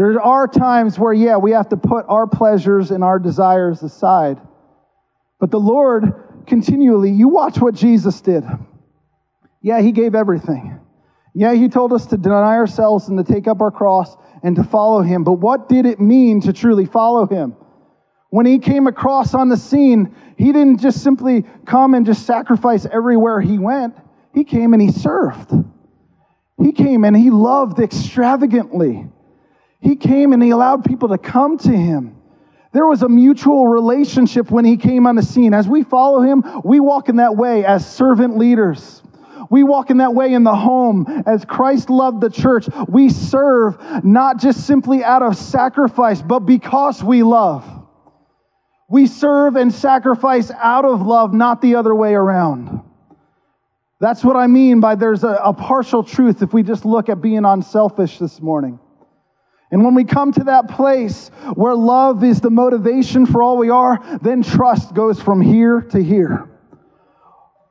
There 0.00 0.18
are 0.18 0.48
times 0.48 0.98
where, 0.98 1.12
yeah, 1.12 1.36
we 1.36 1.50
have 1.50 1.68
to 1.68 1.76
put 1.76 2.06
our 2.08 2.26
pleasures 2.26 2.90
and 2.90 3.04
our 3.04 3.18
desires 3.18 3.82
aside. 3.82 4.40
But 5.38 5.50
the 5.50 5.60
Lord 5.60 6.44
continually, 6.46 7.10
you 7.10 7.28
watch 7.28 7.58
what 7.58 7.74
Jesus 7.74 8.18
did. 8.22 8.42
Yeah, 9.60 9.82
he 9.82 9.92
gave 9.92 10.14
everything. 10.14 10.80
Yeah, 11.34 11.52
he 11.52 11.68
told 11.68 11.92
us 11.92 12.06
to 12.06 12.16
deny 12.16 12.54
ourselves 12.54 13.08
and 13.08 13.18
to 13.22 13.30
take 13.30 13.46
up 13.46 13.60
our 13.60 13.70
cross 13.70 14.16
and 14.42 14.56
to 14.56 14.64
follow 14.64 15.02
him. 15.02 15.22
But 15.22 15.34
what 15.34 15.68
did 15.68 15.84
it 15.84 16.00
mean 16.00 16.40
to 16.40 16.54
truly 16.54 16.86
follow 16.86 17.26
him? 17.26 17.54
When 18.30 18.46
he 18.46 18.58
came 18.58 18.86
across 18.86 19.34
on 19.34 19.50
the 19.50 19.58
scene, 19.58 20.16
he 20.38 20.46
didn't 20.46 20.80
just 20.80 21.02
simply 21.02 21.44
come 21.66 21.92
and 21.92 22.06
just 22.06 22.24
sacrifice 22.24 22.86
everywhere 22.90 23.42
he 23.42 23.58
went. 23.58 23.96
He 24.32 24.44
came 24.44 24.72
and 24.72 24.80
he 24.80 24.92
served. 24.92 25.52
He 26.56 26.72
came 26.72 27.04
and 27.04 27.14
he 27.14 27.28
loved 27.28 27.80
extravagantly. 27.80 29.06
He 29.80 29.96
came 29.96 30.32
and 30.32 30.42
he 30.42 30.50
allowed 30.50 30.84
people 30.84 31.08
to 31.08 31.18
come 31.18 31.58
to 31.58 31.70
him. 31.70 32.16
There 32.72 32.86
was 32.86 33.02
a 33.02 33.08
mutual 33.08 33.66
relationship 33.66 34.50
when 34.50 34.64
he 34.64 34.76
came 34.76 35.06
on 35.06 35.16
the 35.16 35.22
scene. 35.22 35.54
As 35.54 35.66
we 35.66 35.82
follow 35.82 36.20
him, 36.20 36.44
we 36.64 36.78
walk 36.78 37.08
in 37.08 37.16
that 37.16 37.36
way 37.36 37.64
as 37.64 37.90
servant 37.90 38.38
leaders. 38.38 39.02
We 39.50 39.64
walk 39.64 39.90
in 39.90 39.96
that 39.96 40.14
way 40.14 40.32
in 40.32 40.44
the 40.44 40.54
home. 40.54 41.06
As 41.26 41.44
Christ 41.44 41.90
loved 41.90 42.20
the 42.20 42.30
church, 42.30 42.68
we 42.88 43.08
serve 43.08 44.04
not 44.04 44.38
just 44.38 44.64
simply 44.66 45.02
out 45.02 45.22
of 45.22 45.36
sacrifice, 45.36 46.22
but 46.22 46.40
because 46.40 47.02
we 47.02 47.24
love. 47.24 47.66
We 48.88 49.08
serve 49.08 49.56
and 49.56 49.72
sacrifice 49.72 50.52
out 50.52 50.84
of 50.84 51.02
love, 51.02 51.34
not 51.34 51.60
the 51.60 51.74
other 51.74 51.94
way 51.94 52.14
around. 52.14 52.82
That's 53.98 54.24
what 54.24 54.36
I 54.36 54.46
mean 54.46 54.80
by 54.80 54.94
there's 54.94 55.24
a, 55.24 55.34
a 55.44 55.52
partial 55.52 56.04
truth 56.04 56.42
if 56.42 56.52
we 56.52 56.62
just 56.62 56.84
look 56.84 57.08
at 57.08 57.20
being 57.20 57.44
unselfish 57.44 58.18
this 58.18 58.40
morning. 58.40 58.78
And 59.70 59.84
when 59.84 59.94
we 59.94 60.04
come 60.04 60.32
to 60.32 60.44
that 60.44 60.68
place 60.68 61.30
where 61.54 61.74
love 61.74 62.24
is 62.24 62.40
the 62.40 62.50
motivation 62.50 63.24
for 63.24 63.42
all 63.42 63.56
we 63.56 63.70
are, 63.70 64.18
then 64.20 64.42
trust 64.42 64.94
goes 64.94 65.22
from 65.22 65.40
here 65.40 65.80
to 65.80 66.02
here. 66.02 66.48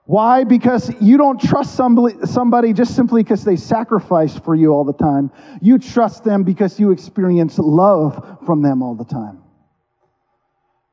Why? 0.05 0.43
Because 0.43 0.91
you 1.01 1.17
don't 1.17 1.39
trust 1.39 1.75
somebody, 1.75 2.73
just 2.73 2.95
simply 2.95 3.21
because 3.21 3.43
they 3.43 3.57
sacrifice 3.57 4.39
for 4.39 4.55
you 4.55 4.71
all 4.71 4.85
the 4.85 4.93
time. 4.93 5.29
You 5.61 5.77
trust 5.77 6.23
them 6.23 6.43
because 6.43 6.79
you 6.79 6.91
experience 6.91 7.59
love 7.59 8.39
from 8.45 8.61
them 8.61 8.81
all 8.81 8.95
the 8.95 9.05
time. 9.05 9.43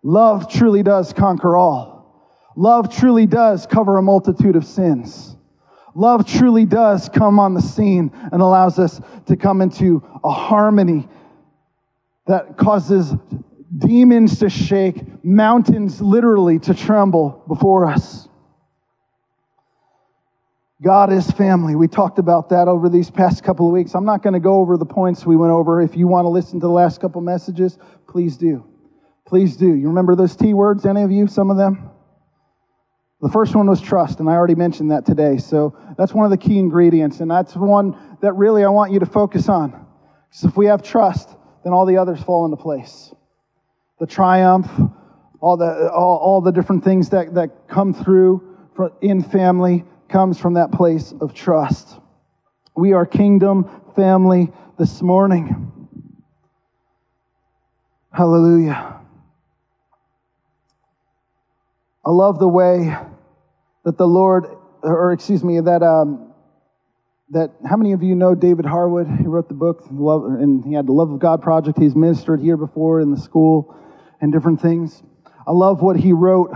Love 0.02 0.50
truly 0.50 0.82
does 0.82 1.12
conquer 1.12 1.56
all. 1.56 2.52
Love 2.56 2.94
truly 2.94 3.26
does 3.26 3.66
cover 3.66 3.96
a 3.96 4.02
multitude 4.02 4.56
of 4.56 4.66
sins. 4.66 5.35
Love 5.96 6.26
truly 6.26 6.66
does 6.66 7.08
come 7.08 7.38
on 7.38 7.54
the 7.54 7.62
scene 7.62 8.12
and 8.30 8.42
allows 8.42 8.78
us 8.78 9.00
to 9.24 9.34
come 9.34 9.62
into 9.62 10.06
a 10.22 10.30
harmony 10.30 11.08
that 12.26 12.58
causes 12.58 13.14
demons 13.78 14.38
to 14.38 14.50
shake, 14.50 15.24
mountains 15.24 16.02
literally 16.02 16.58
to 16.58 16.74
tremble 16.74 17.42
before 17.48 17.86
us. 17.86 18.28
God 20.82 21.10
is 21.10 21.30
family. 21.30 21.74
We 21.74 21.88
talked 21.88 22.18
about 22.18 22.50
that 22.50 22.68
over 22.68 22.90
these 22.90 23.10
past 23.10 23.42
couple 23.42 23.66
of 23.66 23.72
weeks. 23.72 23.94
I'm 23.94 24.04
not 24.04 24.22
going 24.22 24.34
to 24.34 24.40
go 24.40 24.56
over 24.56 24.76
the 24.76 24.84
points 24.84 25.24
we 25.24 25.34
went 25.34 25.52
over. 25.52 25.80
If 25.80 25.96
you 25.96 26.06
want 26.06 26.26
to 26.26 26.28
listen 26.28 26.60
to 26.60 26.66
the 26.66 26.72
last 26.72 27.00
couple 27.00 27.22
messages, 27.22 27.78
please 28.06 28.36
do. 28.36 28.66
Please 29.24 29.56
do. 29.56 29.74
You 29.74 29.88
remember 29.88 30.14
those 30.14 30.36
T 30.36 30.52
words, 30.52 30.84
any 30.84 31.02
of 31.02 31.10
you? 31.10 31.26
Some 31.26 31.50
of 31.50 31.56
them? 31.56 31.90
The 33.20 33.30
first 33.30 33.56
one 33.56 33.66
was 33.66 33.80
trust, 33.80 34.20
and 34.20 34.28
I 34.28 34.32
already 34.32 34.54
mentioned 34.54 34.90
that 34.90 35.06
today. 35.06 35.38
So 35.38 35.76
that's 35.96 36.12
one 36.12 36.26
of 36.26 36.30
the 36.30 36.36
key 36.36 36.58
ingredients, 36.58 37.20
and 37.20 37.30
that's 37.30 37.56
one 37.56 37.96
that 38.20 38.34
really 38.34 38.62
I 38.62 38.68
want 38.68 38.92
you 38.92 38.98
to 39.00 39.06
focus 39.06 39.48
on. 39.48 39.70
Because 40.28 40.44
if 40.44 40.56
we 40.56 40.66
have 40.66 40.82
trust, 40.82 41.30
then 41.64 41.72
all 41.72 41.86
the 41.86 41.96
others 41.96 42.22
fall 42.22 42.44
into 42.44 42.58
place. 42.58 43.14
The 44.00 44.06
triumph, 44.06 44.70
all 45.40 45.56
the, 45.56 45.90
all, 45.90 46.18
all 46.18 46.40
the 46.42 46.52
different 46.52 46.84
things 46.84 47.08
that, 47.10 47.34
that 47.34 47.68
come 47.68 47.94
through 47.94 48.56
in 49.00 49.22
family 49.22 49.84
comes 50.10 50.38
from 50.38 50.54
that 50.54 50.70
place 50.70 51.14
of 51.20 51.32
trust. 51.32 51.98
We 52.76 52.92
are 52.92 53.06
kingdom 53.06 53.70
family 53.96 54.52
this 54.78 55.00
morning. 55.00 55.72
Hallelujah. 58.12 58.95
I 62.06 62.10
love 62.10 62.38
the 62.38 62.48
way 62.48 62.96
that 63.84 63.98
the 63.98 64.06
Lord 64.06 64.46
or 64.86 65.12
excuse 65.12 65.42
me, 65.42 65.60
that 65.60 65.82
um, 65.82 66.32
that 67.30 67.50
how 67.68 67.76
many 67.76 67.92
of 67.92 68.02
you 68.02 68.14
know 68.14 68.34
David 68.34 68.64
Harwood? 68.64 69.08
He 69.18 69.26
wrote 69.26 69.48
the 69.48 69.54
book, 69.54 69.84
Love, 69.90 70.24
and 70.24 70.64
he 70.64 70.74
had 70.74 70.86
the 70.86 70.92
Love 70.92 71.10
of 71.10 71.18
God 71.18 71.42
Project. 71.42 71.78
He's 71.78 71.96
ministered 71.96 72.40
here 72.40 72.56
before 72.56 73.00
in 73.00 73.10
the 73.10 73.20
school 73.20 73.74
and 74.20 74.32
different 74.32 74.60
things. 74.60 75.02
I 75.46 75.50
love 75.50 75.82
what 75.82 75.96
he 75.96 76.12
wrote 76.12 76.54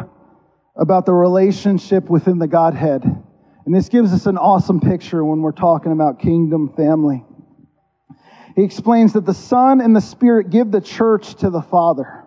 about 0.76 1.06
the 1.06 1.12
relationship 1.12 2.08
within 2.08 2.38
the 2.38 2.46
Godhead. 2.46 3.04
And 3.04 3.74
this 3.74 3.88
gives 3.88 4.12
us 4.12 4.26
an 4.26 4.38
awesome 4.38 4.80
picture 4.80 5.24
when 5.24 5.42
we're 5.42 5.52
talking 5.52 5.92
about 5.92 6.20
kingdom 6.20 6.72
family. 6.76 7.24
He 8.56 8.62
explains 8.62 9.12
that 9.14 9.26
the 9.26 9.34
Son 9.34 9.80
and 9.80 9.94
the 9.94 10.00
Spirit 10.00 10.50
give 10.50 10.70
the 10.70 10.80
church 10.80 11.34
to 11.36 11.50
the 11.50 11.62
Father. 11.62 12.19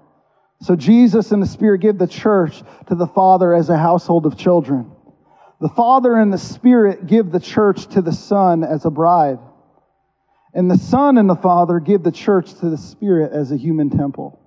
So 0.64 0.78
Jesus 0.78 1.34
and 1.34 1.44
the 1.44 1.48
Spirit 1.48 1.82
give 1.82 1.98
the 1.98 2.08
church 2.08 2.64
to 2.88 2.96
the 2.96 3.06
Father 3.06 3.54
as 3.54 3.70
a 3.70 3.78
household 3.78 4.26
of 4.26 4.38
children. 4.38 4.90
The 5.60 5.68
Father 5.68 6.16
and 6.16 6.32
the 6.32 6.38
Spirit 6.38 7.06
give 7.06 7.34
the 7.34 7.42
church 7.42 7.88
to 7.88 8.02
the 8.02 8.14
Son 8.14 8.64
as 8.64 8.86
a 8.86 8.90
bride. 8.90 9.40
And 10.54 10.72
the 10.72 10.78
Son 10.78 11.18
and 11.18 11.30
the 11.30 11.36
Father 11.36 11.82
give 11.82 12.04
the 12.04 12.14
church 12.14 12.54
to 12.62 12.70
the 12.70 12.78
Spirit 12.78 13.34
as 13.34 13.52
a 13.52 13.58
human 13.58 13.90
temple. 13.90 14.40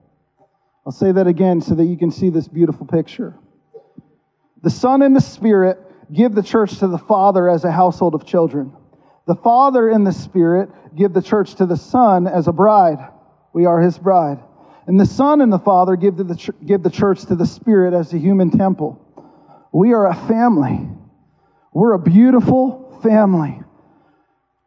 I'll 0.86 0.92
say 0.92 1.12
that 1.12 1.26
again 1.26 1.60
so 1.60 1.74
that 1.74 1.84
you 1.84 1.98
can 1.98 2.10
see 2.10 2.30
this 2.30 2.48
beautiful 2.48 2.86
picture. 2.86 3.36
The 4.62 4.70
Son 4.70 5.02
and 5.02 5.14
the 5.14 5.20
Spirit 5.20 5.78
give 6.10 6.34
the 6.34 6.42
church 6.42 6.78
to 6.78 6.88
the 6.88 6.96
Father 6.96 7.46
as 7.46 7.64
a 7.64 7.70
household 7.70 8.14
of 8.14 8.24
children. 8.24 8.72
The 9.26 9.36
Father 9.36 9.90
and 9.90 10.06
the 10.06 10.12
Spirit 10.12 10.70
give 10.96 11.12
the 11.12 11.20
church 11.20 11.56
to 11.56 11.66
the 11.66 11.76
Son 11.76 12.26
as 12.26 12.48
a 12.48 12.52
bride. 12.52 13.06
We 13.52 13.66
are 13.66 13.82
his 13.82 13.98
bride. 13.98 14.38
And 14.86 15.00
the 15.00 15.06
Son 15.06 15.40
and 15.40 15.52
the 15.52 15.58
Father 15.58 15.96
give 15.96 16.16
the, 16.16 16.54
give 16.64 16.82
the 16.82 16.90
church 16.90 17.24
to 17.26 17.34
the 17.34 17.46
Spirit 17.46 17.92
as 17.92 18.12
a 18.12 18.18
human 18.18 18.50
temple. 18.50 19.02
We 19.72 19.92
are 19.92 20.08
a 20.08 20.14
family. 20.14 20.88
We're 21.72 21.94
a 21.94 21.98
beautiful 21.98 23.00
family 23.02 23.60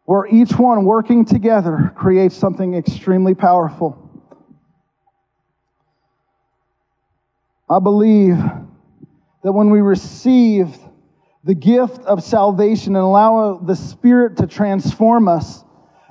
where 0.05 0.25
each 0.27 0.51
one 0.57 0.85
working 0.85 1.23
together 1.23 1.93
creates 1.95 2.35
something 2.35 2.73
extremely 2.73 3.33
powerful. 3.33 3.97
I 7.69 7.79
believe 7.79 8.37
that 9.43 9.51
when 9.51 9.69
we 9.69 9.81
receive 9.81 10.75
the 11.43 11.53
gift 11.53 12.01
of 12.01 12.23
salvation 12.23 12.95
and 12.95 13.03
allow 13.03 13.57
the 13.57 13.75
Spirit 13.75 14.37
to 14.37 14.47
transform 14.47 15.27
us, 15.27 15.63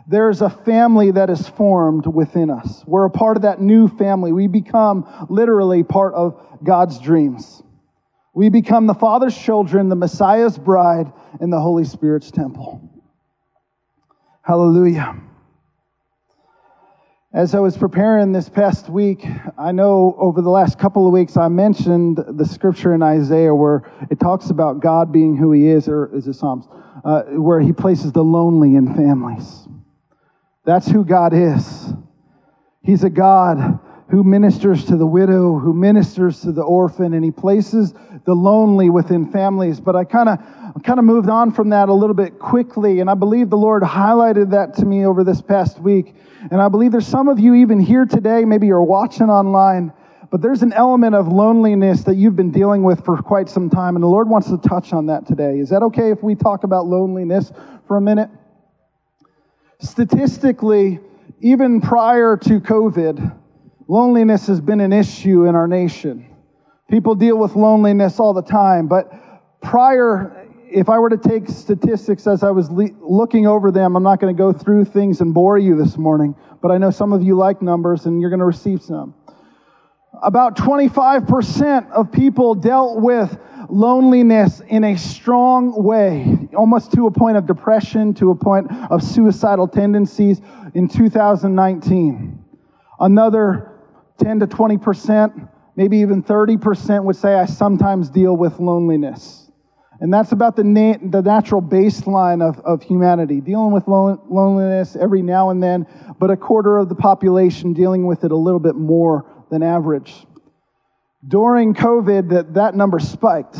there's 0.09 0.41
a 0.41 0.49
family 0.49 1.11
that 1.11 1.29
is 1.29 1.47
formed 1.47 2.07
within 2.07 2.49
us. 2.49 2.83
We're 2.87 3.05
a 3.05 3.11
part 3.11 3.37
of 3.37 3.43
that 3.43 3.61
new 3.61 3.89
family. 3.89 4.33
We 4.33 4.47
become 4.47 5.07
literally 5.29 5.83
part 5.83 6.15
of 6.15 6.41
God's 6.65 6.99
dreams. 6.99 7.63
We 8.33 8.49
become 8.49 8.87
the 8.87 8.95
Father's 8.95 9.37
children, 9.37 9.91
the 9.91 9.97
Messiah's 9.97 10.57
bride, 10.59 11.13
and 11.41 11.53
the 11.53 11.61
Holy 11.61 11.85
Spirit's 11.85 12.31
temple. 12.31 12.81
Hallelujah. 14.43 15.21
As 17.35 17.55
I 17.55 17.61
was 17.61 17.77
preparing 17.77 18.33
this 18.33 18.49
past 18.49 18.89
week, 18.89 19.27
I 19.59 19.73
know 19.73 20.17
over 20.19 20.41
the 20.41 20.49
last 20.49 20.79
couple 20.79 21.07
of 21.07 21.13
weeks 21.13 21.37
I 21.37 21.49
mentioned 21.49 22.25
the 22.27 22.47
scripture 22.47 22.95
in 22.95 23.03
Isaiah 23.03 23.55
where 23.55 23.83
it 24.11 24.19
talks 24.19 24.49
about 24.49 24.81
God 24.81 25.13
being 25.13 25.37
who 25.37 25.53
He 25.53 25.67
is, 25.67 25.87
or 25.87 26.09
is 26.17 26.27
it 26.27 26.33
Psalms, 26.33 26.67
uh, 27.05 27.25
where 27.25 27.61
He 27.61 27.75
places 27.75 28.13
the 28.13 28.25
lonely 28.25 28.75
in 28.75 28.95
families. 28.95 29.69
That's 30.69 30.87
who 30.87 31.03
God 31.03 31.33
is. 31.33 31.95
He's 32.83 33.03
a 33.03 33.09
God 33.09 33.81
who 34.11 34.23
ministers 34.23 34.85
to 34.85 34.99
the 34.99 35.07
widow, 35.07 35.59
who 35.59 35.73
ministers 35.73 36.43
to 36.43 36.53
the 36.53 36.61
orphan, 36.61 37.15
and 37.15 37.25
He 37.25 37.31
places 37.31 37.95
the 38.27 38.35
lonely 38.35 38.91
within 38.91 39.33
families. 39.33 39.81
But 39.81 39.97
I 39.97 40.05
kind 40.05 40.29
of 40.29 40.39
kind 40.85 40.99
of 40.99 41.07
moved 41.07 41.31
on 41.31 41.53
from 41.53 41.71
that 41.71 41.89
a 41.89 41.95
little 41.95 42.13
bit 42.13 42.39
quickly, 42.39 43.01
and 43.01 43.09
I 43.09 43.15
believe 43.15 43.49
the 43.49 43.57
Lord 43.57 43.83
highlighted 43.83 44.51
that 44.51 44.75
to 44.75 44.85
me 44.85 45.07
over 45.07 45.25
this 45.25 45.41
past 45.41 45.81
week. 45.81 46.15
And 46.51 46.61
I 46.61 46.69
believe 46.69 46.93
there's 46.93 47.07
some 47.07 47.29
of 47.29 47.41
you 47.41 47.55
even 47.55 47.81
here 47.81 48.05
today, 48.05 48.45
maybe 48.45 48.67
you're 48.67 48.83
watching 48.83 49.31
online, 49.31 49.91
but 50.31 50.43
there's 50.43 50.63
an 50.63 50.75
element 50.75 51.15
of 51.15 51.29
loneliness 51.29 52.05
that 52.05 52.17
you've 52.17 52.37
been 52.37 52.53
dealing 52.53 52.83
with 52.83 53.07
for 53.07 53.17
quite 53.17 53.49
some 53.49 53.71
time, 53.71 53.97
and 53.97 54.03
the 54.03 54.09
Lord 54.09 54.29
wants 54.29 54.51
to 54.51 54.59
touch 54.59 54.93
on 54.93 55.07
that 55.07 55.27
today. 55.27 55.61
Is 55.61 55.71
that 55.71 55.83
okay 55.85 56.11
if 56.11 56.23
we 56.23 56.35
talk 56.35 56.65
about 56.65 56.85
loneliness 56.85 57.53
for 57.87 57.97
a 57.97 58.03
minute? 58.03 58.29
Statistically, 59.81 61.01
even 61.41 61.81
prior 61.81 62.37
to 62.37 62.61
COVID, 62.61 63.37
loneliness 63.87 64.47
has 64.49 64.61
been 64.61 64.81
an 64.81 64.93
issue 64.93 65.45
in 65.45 65.55
our 65.55 65.69
nation. 65.69 66.27
People 66.91 67.15
deal 67.15 67.39
with 67.39 67.55
loneliness 67.55 68.19
all 68.19 68.33
the 68.33 68.43
time, 68.43 68.89
but 68.89 69.13
prior 69.61 70.49
if 70.71 70.89
I 70.89 70.99
were 70.99 71.11
to 71.11 71.17
take 71.17 71.49
statistics 71.49 72.27
as 72.27 72.43
I 72.43 72.51
was 72.51 72.71
le- 72.71 72.91
looking 73.01 73.47
over 73.47 73.71
them, 73.71 73.97
I'm 73.97 74.03
not 74.03 74.21
going 74.21 74.35
to 74.35 74.39
go 74.39 74.53
through 74.53 74.85
things 74.85 75.21
and 75.21 75.33
bore 75.33 75.59
you 75.59 75.77
this 75.77 75.97
morning, 75.97 76.35
but 76.61 76.71
I 76.71 76.79
know 76.79 76.91
some 76.91 77.13
of 77.13 77.23
you 77.23 77.37
like 77.37 77.63
numbers 77.63 78.07
and 78.07 78.21
you're 78.21 78.31
going 78.31 78.41
to 78.41 78.47
receive 78.47 78.83
some. 78.83 79.15
About 80.23 80.57
25% 80.57 81.91
of 81.91 82.11
people 82.11 82.55
dealt 82.55 83.01
with 83.01 83.39
loneliness 83.69 84.61
in 84.69 84.85
a 84.85 84.97
strong 84.97 85.83
way, 85.83 86.49
almost 86.57 86.93
to 86.93 87.07
a 87.07 87.11
point 87.11 87.37
of 87.37 87.47
depression, 87.47 88.15
to 88.15 88.31
a 88.31 88.35
point 88.35 88.71
of 88.91 89.03
suicidal 89.03 89.69
tendencies 89.69 90.41
in 90.75 90.89
2019. 90.89 92.45
Another 93.01 93.73
10 94.23 94.41
to 94.41 94.47
20%, 94.47 95.49
maybe 95.77 95.99
even 95.99 96.23
30% 96.23 97.05
would 97.05 97.17
say, 97.17 97.35
I 97.35 97.47
sometimes 97.47 98.11
deal 98.11 98.37
with 98.37 98.59
loneliness. 98.59 99.51
And 100.01 100.15
that's 100.15 100.33
about 100.33 100.55
the, 100.55 100.65
na- 100.65 100.99
the 101.03 101.23
natural 101.23 101.61
baseline 101.61 102.41
of, 102.41 102.61
of 102.61 102.83
humanity, 102.83 103.41
dealing 103.41 103.73
with 103.73 103.89
loneliness 103.89 104.97
every 104.97 105.23
now 105.23 105.51
and 105.51 105.63
then, 105.63 105.87
but 106.21 106.31
a 106.31 106.37
quarter 106.37 106.79
of 106.79 106.89
the 106.89 106.95
population 106.95 107.73
dealing 107.73 108.07
with 108.07 108.25
it 108.25 108.31
a 108.31 108.37
little 108.37 108.61
bit 108.61 108.77
more 108.77 109.27
than 109.51 109.63
average. 109.63 110.27
During 111.27 111.75
COVID, 111.75 112.31
that, 112.31 112.55
that 112.55 112.75
number 112.75 112.99
spiked. 112.99 113.57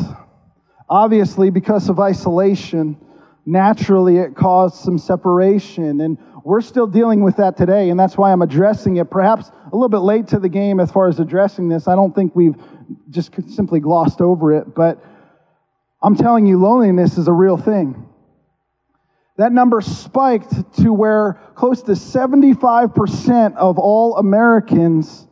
Obviously, 0.89 1.49
because 1.49 1.89
of 1.89 1.99
isolation, 1.99 2.97
naturally 3.45 4.17
it 4.17 4.35
caused 4.35 4.75
some 4.75 4.97
separation. 4.97 6.01
And 6.01 6.17
we're 6.43 6.61
still 6.61 6.87
dealing 6.87 7.21
with 7.21 7.35
that 7.37 7.57
today, 7.57 7.89
and 7.89 7.99
that's 7.99 8.17
why 8.17 8.31
I'm 8.31 8.41
addressing 8.41 8.97
it. 8.97 9.11
Perhaps 9.11 9.51
a 9.71 9.75
little 9.75 9.89
bit 9.89 9.99
late 9.99 10.27
to 10.27 10.39
the 10.39 10.49
game 10.49 10.79
as 10.79 10.91
far 10.91 11.07
as 11.07 11.19
addressing 11.19 11.67
this. 11.69 11.87
I 11.87 11.95
don't 11.95 12.15
think 12.15 12.35
we've 12.35 12.55
just 13.09 13.33
simply 13.53 13.79
glossed 13.79 14.21
over 14.21 14.53
it, 14.53 14.73
but 14.73 15.03
I'm 16.01 16.15
telling 16.15 16.45
you, 16.45 16.59
loneliness 16.59 17.17
is 17.17 17.27
a 17.27 17.33
real 17.33 17.57
thing. 17.57 18.05
That 19.37 19.51
number 19.51 19.79
spiked 19.81 20.75
to 20.81 20.91
where 20.91 21.39
close 21.55 21.81
to 21.83 21.93
75% 21.93 23.55
of 23.55 23.77
all 23.79 24.17
Americans, 24.17 25.27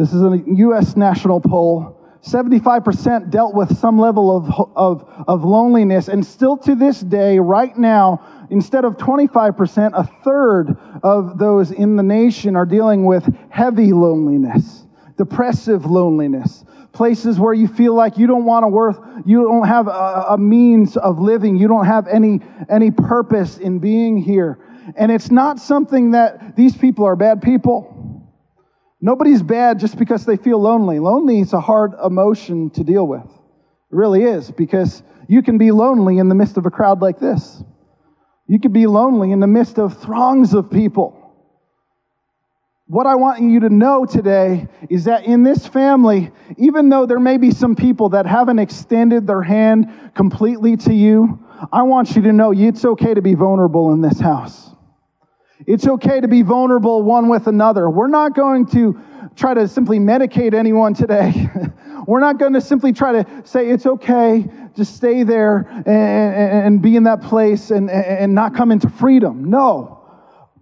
this 0.00 0.14
is 0.14 0.22
a 0.22 0.42
U.S. 0.46 0.96
national 0.96 1.42
poll, 1.42 1.94
75% 2.22 3.30
dealt 3.30 3.54
with 3.54 3.76
some 3.76 3.98
level 3.98 4.34
of, 4.34 4.70
of, 4.74 5.24
of 5.28 5.44
loneliness. 5.44 6.08
And 6.08 6.24
still 6.24 6.56
to 6.58 6.74
this 6.74 7.00
day, 7.00 7.38
right 7.38 7.76
now, 7.76 8.46
instead 8.50 8.86
of 8.86 8.96
25%, 8.96 9.90
a 9.92 10.04
third 10.24 10.74
of 11.02 11.38
those 11.38 11.70
in 11.70 11.96
the 11.96 12.02
nation 12.02 12.56
are 12.56 12.64
dealing 12.64 13.04
with 13.04 13.28
heavy 13.50 13.92
loneliness, 13.92 14.86
depressive 15.18 15.84
loneliness, 15.84 16.64
places 16.92 17.38
where 17.38 17.52
you 17.52 17.68
feel 17.68 17.94
like 17.94 18.16
you 18.16 18.26
don't 18.26 18.46
want 18.46 18.64
to 18.64 18.68
work, 18.68 19.02
you 19.26 19.42
don't 19.42 19.68
have 19.68 19.86
a, 19.86 20.26
a, 20.30 20.38
means 20.38 20.96
of 20.96 21.18
living, 21.18 21.56
you 21.56 21.68
don't 21.68 21.84
have 21.84 22.08
any, 22.08 22.40
any 22.70 22.90
purpose 22.90 23.58
in 23.58 23.78
being 23.78 24.16
here. 24.16 24.58
And 24.96 25.12
it's 25.12 25.30
not 25.30 25.58
something 25.58 26.12
that 26.12 26.56
these 26.56 26.74
people 26.74 27.04
are 27.04 27.16
bad 27.16 27.42
people. 27.42 27.99
Nobody's 29.00 29.42
bad 29.42 29.78
just 29.78 29.98
because 29.98 30.26
they 30.26 30.36
feel 30.36 30.60
lonely. 30.60 30.98
Lonely 30.98 31.40
is 31.40 31.52
a 31.52 31.60
hard 31.60 31.94
emotion 32.04 32.70
to 32.70 32.84
deal 32.84 33.06
with. 33.06 33.24
It 33.24 33.96
really 33.96 34.24
is, 34.24 34.50
because 34.50 35.02
you 35.26 35.42
can 35.42 35.58
be 35.58 35.70
lonely 35.70 36.18
in 36.18 36.28
the 36.28 36.34
midst 36.34 36.56
of 36.56 36.66
a 36.66 36.70
crowd 36.70 37.00
like 37.00 37.18
this. 37.18 37.62
You 38.46 38.60
could 38.60 38.72
be 38.72 38.86
lonely 38.86 39.32
in 39.32 39.40
the 39.40 39.46
midst 39.46 39.78
of 39.78 39.98
throngs 40.02 40.54
of 40.54 40.70
people. 40.70 41.16
What 42.86 43.06
I 43.06 43.14
want 43.14 43.40
you 43.40 43.60
to 43.60 43.68
know 43.68 44.04
today 44.04 44.66
is 44.88 45.04
that 45.04 45.24
in 45.24 45.44
this 45.44 45.64
family, 45.66 46.32
even 46.58 46.88
though 46.88 47.06
there 47.06 47.20
may 47.20 47.36
be 47.36 47.52
some 47.52 47.76
people 47.76 48.08
that 48.10 48.26
haven't 48.26 48.58
extended 48.58 49.28
their 49.28 49.42
hand 49.42 50.12
completely 50.14 50.76
to 50.78 50.92
you, 50.92 51.38
I 51.72 51.82
want 51.82 52.16
you 52.16 52.22
to 52.22 52.32
know 52.32 52.52
it's 52.52 52.84
okay 52.84 53.14
to 53.14 53.22
be 53.22 53.34
vulnerable 53.34 53.92
in 53.92 54.00
this 54.00 54.18
house. 54.18 54.69
It's 55.66 55.86
okay 55.86 56.20
to 56.20 56.28
be 56.28 56.42
vulnerable 56.42 57.02
one 57.02 57.28
with 57.28 57.46
another. 57.46 57.90
We're 57.90 58.08
not 58.08 58.34
going 58.34 58.66
to 58.66 58.98
try 59.36 59.54
to 59.54 59.68
simply 59.68 59.98
medicate 59.98 60.54
anyone 60.54 60.94
today. 60.94 61.48
We're 62.06 62.20
not 62.20 62.38
going 62.38 62.54
to 62.54 62.60
simply 62.60 62.92
try 62.92 63.22
to 63.22 63.42
say 63.44 63.68
it's 63.68 63.86
okay, 63.86 64.48
just 64.74 64.96
stay 64.96 65.22
there 65.22 65.68
and, 65.70 65.86
and, 65.86 66.66
and 66.66 66.82
be 66.82 66.96
in 66.96 67.04
that 67.04 67.22
place 67.22 67.70
and, 67.70 67.90
and 67.90 68.34
not 68.34 68.54
come 68.54 68.72
into 68.72 68.88
freedom. 68.88 69.50
No. 69.50 69.98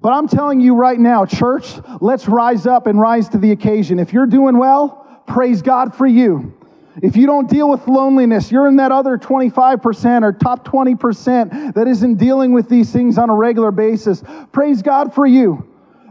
But 0.00 0.10
I'm 0.10 0.28
telling 0.28 0.60
you 0.60 0.74
right 0.74 0.98
now, 0.98 1.26
church, 1.26 1.74
let's 2.00 2.28
rise 2.28 2.66
up 2.66 2.86
and 2.86 3.00
rise 3.00 3.28
to 3.30 3.38
the 3.38 3.52
occasion. 3.52 3.98
If 3.98 4.12
you're 4.12 4.26
doing 4.26 4.58
well, 4.58 5.22
praise 5.26 5.62
God 5.62 5.94
for 5.94 6.06
you. 6.06 6.57
If 7.02 7.16
you 7.16 7.26
don't 7.26 7.48
deal 7.48 7.70
with 7.70 7.86
loneliness, 7.86 8.50
you're 8.50 8.66
in 8.66 8.76
that 8.76 8.92
other 8.92 9.18
25% 9.18 10.22
or 10.22 10.32
top 10.32 10.66
20% 10.66 11.74
that 11.74 11.86
isn't 11.86 12.16
dealing 12.16 12.52
with 12.52 12.68
these 12.68 12.92
things 12.92 13.18
on 13.18 13.30
a 13.30 13.34
regular 13.34 13.70
basis. 13.70 14.22
Praise 14.52 14.82
God 14.82 15.14
for 15.14 15.26
you. 15.26 15.68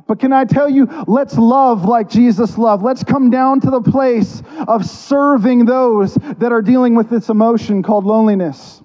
But 0.08 0.20
can 0.20 0.32
I 0.32 0.46
tell 0.46 0.70
you, 0.70 0.86
let's 1.06 1.38
love 1.38 1.84
like 1.84 2.10
Jesus 2.10 2.58
loved. 2.58 2.84
Let's 2.84 3.04
come 3.04 3.30
down 3.30 3.60
to 3.62 3.70
the 3.70 3.82
place 3.82 4.42
of 4.68 4.86
serving 4.86 5.66
those 5.66 6.16
that 6.16 6.52
are 6.54 6.62
dealing 6.62 6.96
with 6.96 7.10
this 7.10 7.28
emotion 7.28 7.84
called 7.84 8.06
loneliness. 8.06 8.82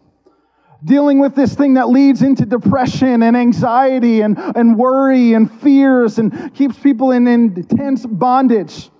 Dealing 0.84 1.20
with 1.20 1.36
this 1.36 1.54
thing 1.54 1.74
that 1.74 1.90
leads 1.90 2.22
into 2.22 2.44
depression 2.44 3.22
and 3.22 3.36
anxiety 3.36 4.22
and, 4.22 4.36
and 4.36 4.76
worry 4.76 5.34
and 5.34 5.48
fears 5.60 6.18
and 6.18 6.52
keeps 6.54 6.76
people 6.76 7.12
in 7.12 7.28
intense 7.28 8.04
bondage. 8.04 8.90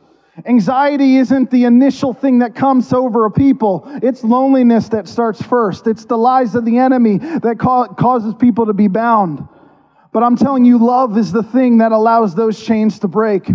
Anxiety 0.47 1.17
isn't 1.17 1.51
the 1.51 1.65
initial 1.65 2.15
thing 2.15 2.39
that 2.39 2.55
comes 2.55 2.93
over 2.95 3.27
a 3.27 3.31
people. 3.31 3.83
It's 4.03 4.25
loneliness 4.25 4.89
that 4.89 5.07
starts 5.07 5.43
first. 5.43 5.87
It's 5.87 6.07
the 6.07 6.17
lies 6.17 6.55
of 6.55 6.65
the 6.65 6.79
enemy 6.79 7.19
that 7.19 7.59
causes 7.59 8.35
people 8.35 8.65
to 8.67 8.73
be 8.73 8.89
bound. 8.89 9.47
But 10.11 10.23
I'm 10.23 10.37
telling 10.37 10.65
you, 10.65 10.79
love 10.79 11.19
is 11.19 11.33
the 11.33 11.43
thing 11.43 11.79
that 11.79 11.93
allows 11.93 12.35
those 12.35 12.63
chains 12.63 12.99
to 13.01 13.09
break. 13.09 13.51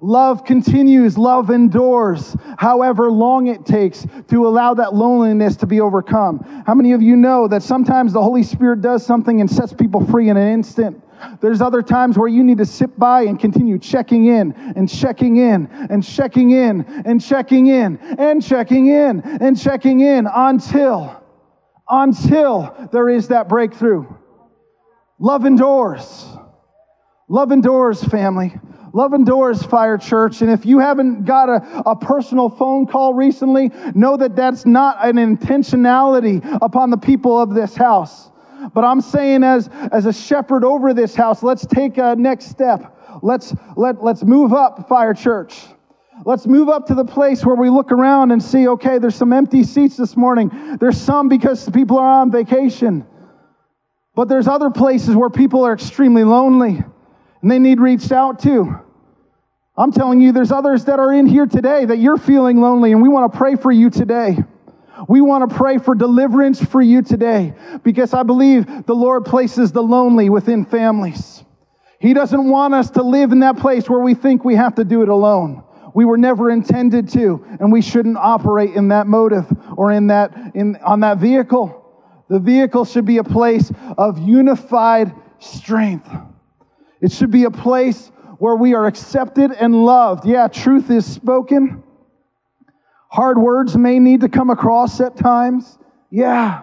Love 0.00 0.44
continues, 0.44 1.18
love 1.18 1.50
endures, 1.50 2.36
however 2.56 3.10
long 3.10 3.48
it 3.48 3.66
takes 3.66 4.06
to 4.28 4.46
allow 4.46 4.72
that 4.72 4.94
loneliness 4.94 5.56
to 5.56 5.66
be 5.66 5.80
overcome. 5.80 6.38
How 6.66 6.74
many 6.74 6.92
of 6.92 7.02
you 7.02 7.16
know 7.16 7.48
that 7.48 7.62
sometimes 7.62 8.12
the 8.12 8.22
Holy 8.22 8.44
Spirit 8.44 8.80
does 8.80 9.04
something 9.04 9.40
and 9.40 9.50
sets 9.50 9.72
people 9.72 10.06
free 10.06 10.28
in 10.28 10.36
an 10.36 10.52
instant? 10.52 11.02
There's 11.40 11.60
other 11.60 11.82
times 11.82 12.18
where 12.18 12.28
you 12.28 12.44
need 12.44 12.58
to 12.58 12.66
sit 12.66 12.98
by 12.98 13.22
and 13.22 13.38
continue 13.38 13.78
checking 13.78 14.26
in 14.26 14.52
and 14.52 14.88
checking 14.88 15.36
in 15.36 15.66
and 15.90 16.02
checking 16.04 16.50
in 16.50 16.84
and 17.04 17.22
checking 17.22 17.66
in 17.66 17.98
and 18.18 18.44
checking 18.44 18.86
in 18.86 19.20
and 19.20 19.60
checking 19.60 20.00
in 20.00 20.26
until, 20.32 21.22
until 21.88 22.88
there 22.92 23.08
is 23.08 23.28
that 23.28 23.48
breakthrough. 23.48 24.06
Love 25.18 25.44
endures. 25.44 26.26
Love 27.28 27.52
endures, 27.52 28.02
family. 28.04 28.54
Love 28.94 29.12
endures, 29.12 29.62
Fire 29.62 29.98
Church. 29.98 30.40
And 30.40 30.50
if 30.50 30.64
you 30.64 30.78
haven't 30.78 31.24
got 31.24 31.48
a, 31.48 31.82
a 31.90 31.96
personal 31.96 32.48
phone 32.48 32.86
call 32.86 33.14
recently, 33.14 33.70
know 33.94 34.16
that 34.16 34.34
that's 34.34 34.64
not 34.64 35.06
an 35.06 35.16
intentionality 35.16 36.42
upon 36.62 36.90
the 36.90 36.96
people 36.96 37.38
of 37.38 37.54
this 37.54 37.76
house. 37.76 38.30
But 38.74 38.84
I'm 38.84 39.00
saying, 39.00 39.44
as, 39.44 39.68
as 39.92 40.06
a 40.06 40.12
shepherd 40.12 40.64
over 40.64 40.92
this 40.94 41.14
house, 41.14 41.42
let's 41.42 41.66
take 41.66 41.98
a 41.98 42.14
next 42.16 42.46
step. 42.46 42.96
Let's, 43.22 43.54
let, 43.76 44.02
let's 44.02 44.24
move 44.24 44.52
up, 44.52 44.88
Fire 44.88 45.14
Church. 45.14 45.58
Let's 46.24 46.46
move 46.46 46.68
up 46.68 46.86
to 46.86 46.94
the 46.94 47.04
place 47.04 47.44
where 47.44 47.54
we 47.54 47.70
look 47.70 47.92
around 47.92 48.32
and 48.32 48.42
see, 48.42 48.68
okay, 48.68 48.98
there's 48.98 49.14
some 49.14 49.32
empty 49.32 49.62
seats 49.62 49.96
this 49.96 50.16
morning. 50.16 50.76
There's 50.80 51.00
some 51.00 51.28
because 51.28 51.68
people 51.70 51.98
are 51.98 52.20
on 52.20 52.30
vacation. 52.30 53.06
But 54.14 54.28
there's 54.28 54.48
other 54.48 54.70
places 54.70 55.14
where 55.14 55.30
people 55.30 55.64
are 55.64 55.72
extremely 55.72 56.24
lonely 56.24 56.82
and 57.42 57.50
they 57.50 57.58
need 57.58 57.80
reached 57.80 58.10
out 58.10 58.40
to. 58.40 58.80
I'm 59.76 59.92
telling 59.92 60.20
you, 60.20 60.32
there's 60.32 60.50
others 60.50 60.86
that 60.86 60.98
are 60.98 61.12
in 61.12 61.26
here 61.26 61.46
today 61.46 61.84
that 61.84 61.98
you're 61.98 62.16
feeling 62.16 62.60
lonely, 62.60 62.90
and 62.90 63.00
we 63.00 63.08
want 63.08 63.32
to 63.32 63.38
pray 63.38 63.54
for 63.54 63.70
you 63.70 63.90
today. 63.90 64.36
We 65.06 65.20
want 65.20 65.48
to 65.48 65.54
pray 65.54 65.78
for 65.78 65.94
deliverance 65.94 66.64
for 66.64 66.80
you 66.80 67.02
today 67.02 67.54
because 67.84 68.14
I 68.14 68.22
believe 68.22 68.86
the 68.86 68.94
Lord 68.94 69.24
places 69.24 69.70
the 69.70 69.82
lonely 69.82 70.30
within 70.30 70.64
families. 70.64 71.44
He 72.00 72.14
doesn't 72.14 72.48
want 72.48 72.74
us 72.74 72.90
to 72.90 73.02
live 73.02 73.32
in 73.32 73.40
that 73.40 73.58
place 73.58 73.88
where 73.88 74.00
we 74.00 74.14
think 74.14 74.44
we 74.44 74.54
have 74.54 74.74
to 74.76 74.84
do 74.84 75.02
it 75.02 75.08
alone. 75.08 75.64
We 75.94 76.04
were 76.04 76.18
never 76.18 76.50
intended 76.50 77.08
to, 77.10 77.44
and 77.60 77.72
we 77.72 77.82
shouldn't 77.82 78.16
operate 78.16 78.74
in 78.74 78.88
that 78.88 79.06
motive 79.06 79.46
or 79.76 79.90
in 79.90 80.08
that 80.08 80.54
in 80.54 80.76
on 80.76 81.00
that 81.00 81.18
vehicle. 81.18 81.74
The 82.28 82.38
vehicle 82.38 82.84
should 82.84 83.04
be 83.04 83.18
a 83.18 83.24
place 83.24 83.72
of 83.96 84.18
unified 84.18 85.12
strength. 85.38 86.08
It 87.00 87.10
should 87.10 87.30
be 87.30 87.44
a 87.44 87.50
place 87.50 88.12
where 88.38 88.54
we 88.54 88.74
are 88.74 88.86
accepted 88.86 89.50
and 89.52 89.84
loved. 89.84 90.26
Yeah, 90.26 90.48
truth 90.48 90.90
is 90.90 91.06
spoken. 91.06 91.82
Hard 93.08 93.38
words 93.38 93.76
may 93.76 93.98
need 93.98 94.20
to 94.20 94.28
come 94.28 94.50
across 94.50 95.00
at 95.00 95.16
times. 95.16 95.78
Yeah. 96.10 96.62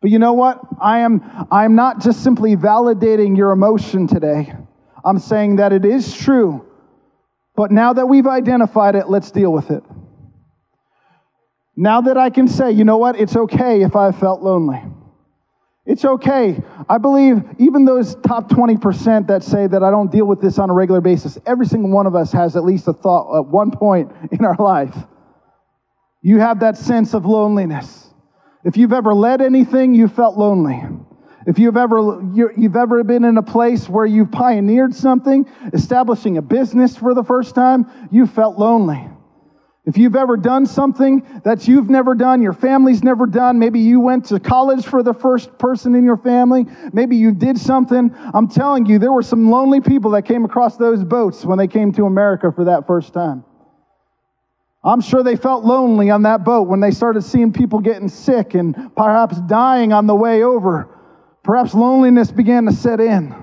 But 0.00 0.10
you 0.10 0.18
know 0.18 0.34
what? 0.34 0.60
I 0.80 0.98
am 0.98 1.22
I 1.50 1.64
am 1.64 1.74
not 1.74 2.02
just 2.02 2.22
simply 2.22 2.56
validating 2.56 3.36
your 3.36 3.52
emotion 3.52 4.06
today. 4.06 4.54
I'm 5.04 5.18
saying 5.18 5.56
that 5.56 5.72
it 5.72 5.84
is 5.84 6.14
true. 6.14 6.66
But 7.56 7.70
now 7.70 7.92
that 7.92 8.06
we've 8.06 8.26
identified 8.26 8.96
it, 8.96 9.08
let's 9.08 9.30
deal 9.30 9.52
with 9.52 9.70
it. 9.70 9.82
Now 11.76 12.02
that 12.02 12.16
I 12.16 12.30
can 12.30 12.48
say, 12.48 12.72
you 12.72 12.84
know 12.84 12.98
what? 12.98 13.18
It's 13.18 13.36
okay 13.36 13.82
if 13.82 13.96
I 13.96 14.12
felt 14.12 14.42
lonely. 14.42 14.82
It's 15.86 16.04
okay. 16.04 16.62
I 16.88 16.98
believe 16.98 17.42
even 17.58 17.84
those 17.84 18.14
top 18.16 18.48
20% 18.48 19.26
that 19.26 19.42
say 19.42 19.66
that 19.66 19.82
I 19.82 19.90
don't 19.90 20.10
deal 20.10 20.24
with 20.24 20.40
this 20.40 20.58
on 20.58 20.70
a 20.70 20.72
regular 20.72 21.00
basis, 21.00 21.38
every 21.46 21.66
single 21.66 21.90
one 21.90 22.06
of 22.06 22.14
us 22.14 22.32
has 22.32 22.56
at 22.56 22.64
least 22.64 22.88
a 22.88 22.92
thought 22.92 23.38
at 23.38 23.46
one 23.46 23.70
point 23.70 24.10
in 24.32 24.44
our 24.44 24.56
life. 24.56 24.96
You 26.26 26.40
have 26.40 26.60
that 26.60 26.78
sense 26.78 27.12
of 27.12 27.26
loneliness. 27.26 28.08
If 28.64 28.78
you've 28.78 28.94
ever 28.94 29.12
led 29.12 29.42
anything, 29.42 29.92
you 29.92 30.08
felt 30.08 30.38
lonely. 30.38 30.82
If 31.46 31.58
you've 31.58 31.76
ever, 31.76 32.22
you've 32.32 32.76
ever 32.76 33.04
been 33.04 33.24
in 33.24 33.36
a 33.36 33.42
place 33.42 33.90
where 33.90 34.06
you've 34.06 34.32
pioneered 34.32 34.94
something, 34.94 35.46
establishing 35.74 36.38
a 36.38 36.42
business 36.42 36.96
for 36.96 37.12
the 37.12 37.22
first 37.22 37.54
time, 37.54 38.08
you 38.10 38.26
felt 38.26 38.58
lonely. 38.58 39.06
If 39.84 39.98
you've 39.98 40.16
ever 40.16 40.38
done 40.38 40.64
something 40.64 41.42
that 41.44 41.68
you've 41.68 41.90
never 41.90 42.14
done, 42.14 42.40
your 42.40 42.54
family's 42.54 43.02
never 43.02 43.26
done, 43.26 43.58
maybe 43.58 43.80
you 43.80 44.00
went 44.00 44.24
to 44.26 44.40
college 44.40 44.86
for 44.86 45.02
the 45.02 45.12
first 45.12 45.58
person 45.58 45.94
in 45.94 46.04
your 46.04 46.16
family, 46.16 46.64
maybe 46.94 47.16
you 47.16 47.32
did 47.32 47.58
something, 47.58 48.10
I'm 48.32 48.48
telling 48.48 48.86
you, 48.86 48.98
there 48.98 49.12
were 49.12 49.22
some 49.22 49.50
lonely 49.50 49.82
people 49.82 50.12
that 50.12 50.22
came 50.22 50.46
across 50.46 50.78
those 50.78 51.04
boats 51.04 51.44
when 51.44 51.58
they 51.58 51.68
came 51.68 51.92
to 51.92 52.06
America 52.06 52.50
for 52.50 52.64
that 52.64 52.86
first 52.86 53.12
time. 53.12 53.44
I'm 54.84 55.00
sure 55.00 55.22
they 55.22 55.36
felt 55.36 55.64
lonely 55.64 56.10
on 56.10 56.22
that 56.22 56.44
boat 56.44 56.68
when 56.68 56.80
they 56.80 56.90
started 56.90 57.22
seeing 57.22 57.52
people 57.52 57.80
getting 57.80 58.08
sick 58.08 58.54
and 58.54 58.94
perhaps 58.94 59.40
dying 59.42 59.92
on 59.92 60.06
the 60.06 60.14
way 60.14 60.42
over. 60.42 60.88
Perhaps 61.42 61.74
loneliness 61.74 62.30
began 62.30 62.66
to 62.66 62.72
set 62.72 63.00
in. 63.00 63.34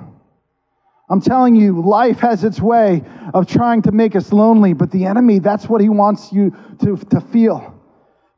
I'm 1.10 1.20
telling 1.20 1.56
you, 1.56 1.82
life 1.82 2.20
has 2.20 2.44
its 2.44 2.62
way 2.62 3.04
of 3.34 3.48
trying 3.48 3.82
to 3.82 3.92
make 3.92 4.16
us 4.16 4.32
lonely, 4.32 4.74
but 4.74 4.92
the 4.92 5.06
enemy, 5.06 5.40
that's 5.40 5.68
what 5.68 5.82
he 5.82 5.90
wants 5.90 6.32
you 6.32 6.56
to, 6.84 6.96
to 6.96 7.20
feel. 7.20 7.78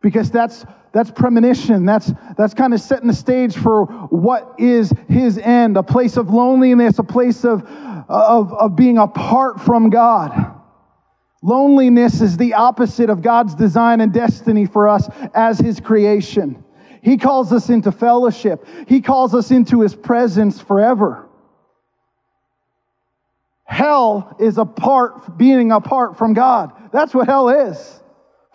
Because 0.02 0.32
that's 0.32 0.66
that's 0.92 1.10
premonition. 1.10 1.86
That's 1.86 2.12
that's 2.38 2.54
kind 2.54 2.74
of 2.74 2.80
setting 2.80 3.08
the 3.08 3.14
stage 3.14 3.56
for 3.56 3.86
what 3.86 4.56
is 4.60 4.94
his 5.10 5.38
end, 5.40 5.76
a 5.76 5.84
place 5.84 6.18
of 6.18 6.30
loneliness, 6.30 7.00
a 7.00 7.04
place 7.04 7.44
of, 7.44 7.64
of, 8.10 8.54
of 8.54 8.76
being 8.76 8.98
apart 8.98 9.60
from 9.60 9.90
God. 9.90 10.53
Loneliness 11.44 12.22
is 12.22 12.38
the 12.38 12.54
opposite 12.54 13.10
of 13.10 13.22
God's 13.22 13.54
design 13.54 14.00
and 14.00 14.14
destiny 14.14 14.66
for 14.66 14.88
us 14.88 15.10
as 15.36 15.60
his 15.60 15.82
creation. 15.82 16.64
He 17.02 17.18
calls 17.18 17.52
us 17.52 17.70
into 17.70 17.92
fellowship. 17.92 18.66
He 18.88 19.02
calls 19.02 19.36
us 19.36 19.52
into 19.52 19.82
his 19.82 19.94
presence 19.94 20.62
forever. 20.62 21.28
Hell 23.66 24.38
is 24.40 24.58
apart, 24.58 25.38
being 25.38 25.74
apart 25.74 26.18
from 26.18 26.34
God. 26.34 26.72
That's 26.94 27.14
what 27.14 27.28
hell 27.28 27.50
is. 27.50 28.02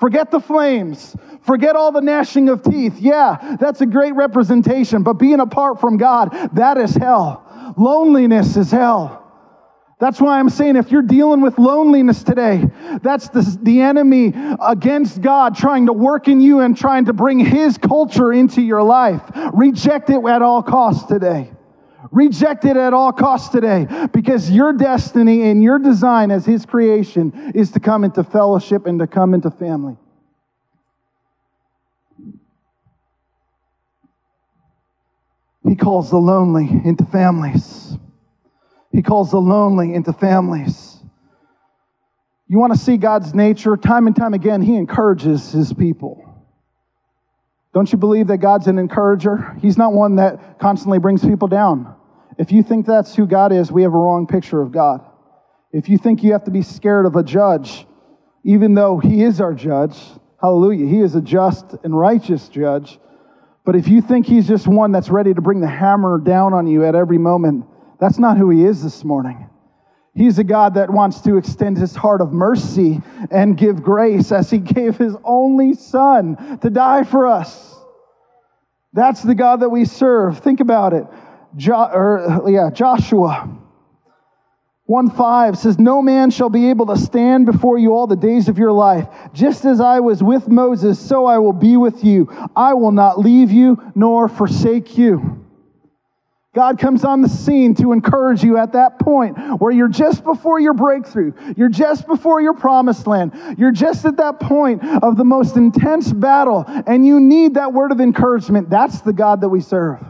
Forget 0.01 0.31
the 0.31 0.41
flames. 0.41 1.15
Forget 1.43 1.77
all 1.77 1.93
the 1.93 2.01
gnashing 2.01 2.49
of 2.49 2.63
teeth. 2.63 2.99
Yeah, 2.99 3.57
that's 3.61 3.83
a 3.83 3.87
great 3.87 4.15
representation, 4.15 5.03
but 5.03 5.15
being 5.15 5.41
apart 5.41 5.79
from 5.79 5.99
God, 5.99 6.31
that 6.55 6.79
is 6.79 6.95
hell. 6.95 7.75
Loneliness 7.77 8.57
is 8.57 8.71
hell. 8.71 9.18
That's 10.01 10.21
why 10.21 10.39
I'm 10.39 10.49
saying 10.49 10.77
if 10.77 10.93
you're 10.93 11.03
dealing 11.03 11.41
with 11.41 11.59
loneliness 11.59 12.23
today, 12.23 12.65
that's 13.03 13.31
the, 13.31 13.59
the 13.63 13.81
enemy 13.81 14.33
against 14.65 15.21
God 15.21 15.57
trying 15.57 15.87
to 15.87 15.93
work 15.93 16.29
in 16.29 16.41
you 16.41 16.61
and 16.61 16.77
trying 16.77 17.07
to 17.07 17.13
bring 17.13 17.41
his 17.41 17.79
culture 17.79 18.33
into 18.33 18.63
your 18.63 18.83
life. 18.83 19.23
Reject 19.53 20.09
it 20.11 20.25
at 20.25 20.41
all 20.41 20.63
costs 20.63 21.07
today. 21.07 21.51
Reject 22.11 22.65
it 22.65 22.77
at 22.77 22.95
all 22.95 23.13
costs 23.13 23.49
today 23.49 23.87
because 24.13 24.51
your 24.51 24.73
destiny 24.73 25.51
and 25.51 25.63
your 25.63 25.79
design 25.79 26.31
as 26.31 26.47
His 26.47 26.65
creation 26.65 27.53
is 27.55 27.73
to 27.73 27.81
come 27.81 28.05
into 28.05 28.25
fellowship 28.25 28.87
and 28.87 28.99
to 29.01 29.07
come 29.07 29.35
into 29.35 29.51
family. 29.51 29.97
He 35.69 35.77
calls 35.77 36.09
the 36.09 36.17
lonely 36.17 36.67
into 36.85 37.05
families. 37.05 37.88
He 38.91 39.03
calls 39.03 39.31
the 39.31 39.39
lonely 39.39 39.95
into 39.95 40.13
families. 40.13 40.97
You 42.49 42.59
want 42.59 42.73
to 42.73 42.79
see 42.79 42.97
God's 42.97 43.35
nature? 43.35 43.77
Time 43.77 44.07
and 44.07 44.17
time 44.17 44.35
again, 44.35 44.63
He 44.63 44.77
encourages 44.77 45.53
His 45.53 45.73
people. 45.73 46.25
Don't 47.75 47.91
you 47.93 47.99
believe 47.99 48.29
that 48.29 48.39
God's 48.39 48.67
an 48.67 48.79
encourager? 48.79 49.57
He's 49.61 49.77
not 49.77 49.93
one 49.93 50.17
that 50.17 50.59
constantly 50.59 50.99
brings 50.99 51.23
people 51.25 51.49
down. 51.49 51.95
If 52.39 52.51
you 52.51 52.63
think 52.63 52.87
that's 52.87 53.15
who 53.15 53.27
God 53.27 53.53
is, 53.53 53.71
we 53.71 53.83
have 53.83 53.93
a 53.93 53.99
wrong 53.99 54.27
picture 54.27 54.63
of 54.63 54.73
God. 54.73 55.05
If 55.73 55.89
you 55.89 55.99
think 55.99 56.23
you 56.23 56.33
have 56.33 56.45
to 56.45 56.51
be 56.51 56.63
scared 56.63 57.05
of 57.05 57.17
a 57.17 57.23
judge, 57.23 57.87
even 58.45 58.75
though 58.75 58.99
he 58.99 59.23
is 59.23 59.41
our 59.41 59.53
judge, 59.53 59.99
Hallelujah. 60.41 60.87
He 60.87 61.01
is 61.01 61.17
a 61.17 61.21
just 61.21 61.75
and 61.83 61.97
righteous 61.97 62.49
judge. 62.49 62.99
But 63.65 63.75
if 63.75 63.89
you 63.89 64.01
think 64.01 64.27
he's 64.27 64.47
just 64.47 64.69
one 64.69 64.93
that's 64.93 65.09
ready 65.09 65.35
to 65.35 65.41
bring 65.41 65.61
the 65.61 65.69
hammer 65.69 66.19
down 66.19 66.55
on 66.55 66.67
you 66.67 66.85
at 66.85 66.95
every 66.95 67.19
moment, 67.19 67.67
that's 68.01 68.19
not 68.19 68.37
who 68.37 68.51
he 68.51 68.65
is 68.65 68.83
this 68.83 69.05
morning. 69.05 69.49
He's 70.15 70.39
a 70.39 70.45
God 70.45 70.75
that 70.75 70.91
wants 70.91 71.21
to 71.23 71.37
extend 71.37 71.77
his 71.77 71.95
heart 71.95 72.21
of 72.21 72.33
mercy 72.33 73.01
and 73.31 73.57
give 73.57 73.83
grace 73.83 74.33
as 74.33 74.51
he 74.51 74.59
gave 74.77 74.97
his 74.97 75.15
only 75.25 75.75
son 75.75 76.59
to 76.61 76.71
die 76.71 77.05
for 77.05 77.27
us. 77.27 77.77
That's 78.93 79.23
the 79.23 79.35
God 79.35 79.61
that 79.61 79.69
we 79.69 79.85
serve. 79.85 80.39
Think 80.41 80.61
about 80.61 80.93
it. 80.93 81.05
Jo- 81.57 81.91
or, 81.93 82.43
yeah, 82.49 82.71
Joshua 82.71 83.49
1 84.87 85.11
5 85.11 85.59
says, 85.59 85.79
No 85.79 86.01
man 86.01 86.31
shall 86.31 86.49
be 86.49 86.71
able 86.71 86.87
to 86.87 86.97
stand 86.97 87.47
before 87.47 87.79
you 87.79 87.93
all 87.93 88.07
the 88.07 88.17
days 88.17 88.49
of 88.49 88.59
your 88.59 88.73
life. 88.73 89.07
Just 89.35 89.67
as 89.67 89.81
I 89.81 90.01
was 90.01 90.23
with 90.23 90.49
Moses, 90.49 90.99
so 90.99 91.27
I 91.27 91.39
will 91.39 91.53
be 91.53 91.77
with 91.77 92.03
you. 92.03 92.29
I 92.57 92.73
will 92.75 92.93
not 92.93 93.19
leave 93.19 93.51
you 93.51 93.81
nor 93.95 94.29
forsake 94.29 94.97
you. 94.97 95.48
God 96.55 96.79
comes 96.79 97.05
on 97.05 97.21
the 97.21 97.29
scene 97.29 97.75
to 97.77 97.93
encourage 97.93 98.43
you 98.43 98.57
at 98.57 98.73
that 98.73 98.99
point 98.99 99.37
where 99.61 99.71
you're 99.71 99.87
just 99.87 100.25
before 100.25 100.59
your 100.59 100.73
breakthrough. 100.73 101.33
You're 101.57 101.69
just 101.69 102.07
before 102.07 102.41
your 102.41 102.55
promised 102.55 103.07
land. 103.07 103.33
You're 103.59 103.71
just 103.71 104.05
at 104.07 104.17
that 104.17 104.41
point 104.41 104.83
of 104.83 105.17
the 105.17 105.25
most 105.25 105.57
intense 105.57 106.13
battle, 106.13 106.65
and 106.67 107.07
you 107.07 107.21
need 107.21 107.55
that 107.55 107.73
word 107.73 107.93
of 107.93 108.01
encouragement. 108.01 108.71
That's 108.71 109.03
the 109.03 109.13
God 109.13 109.43
that 109.43 109.51
we 109.51 109.61
serve. 109.61 110.03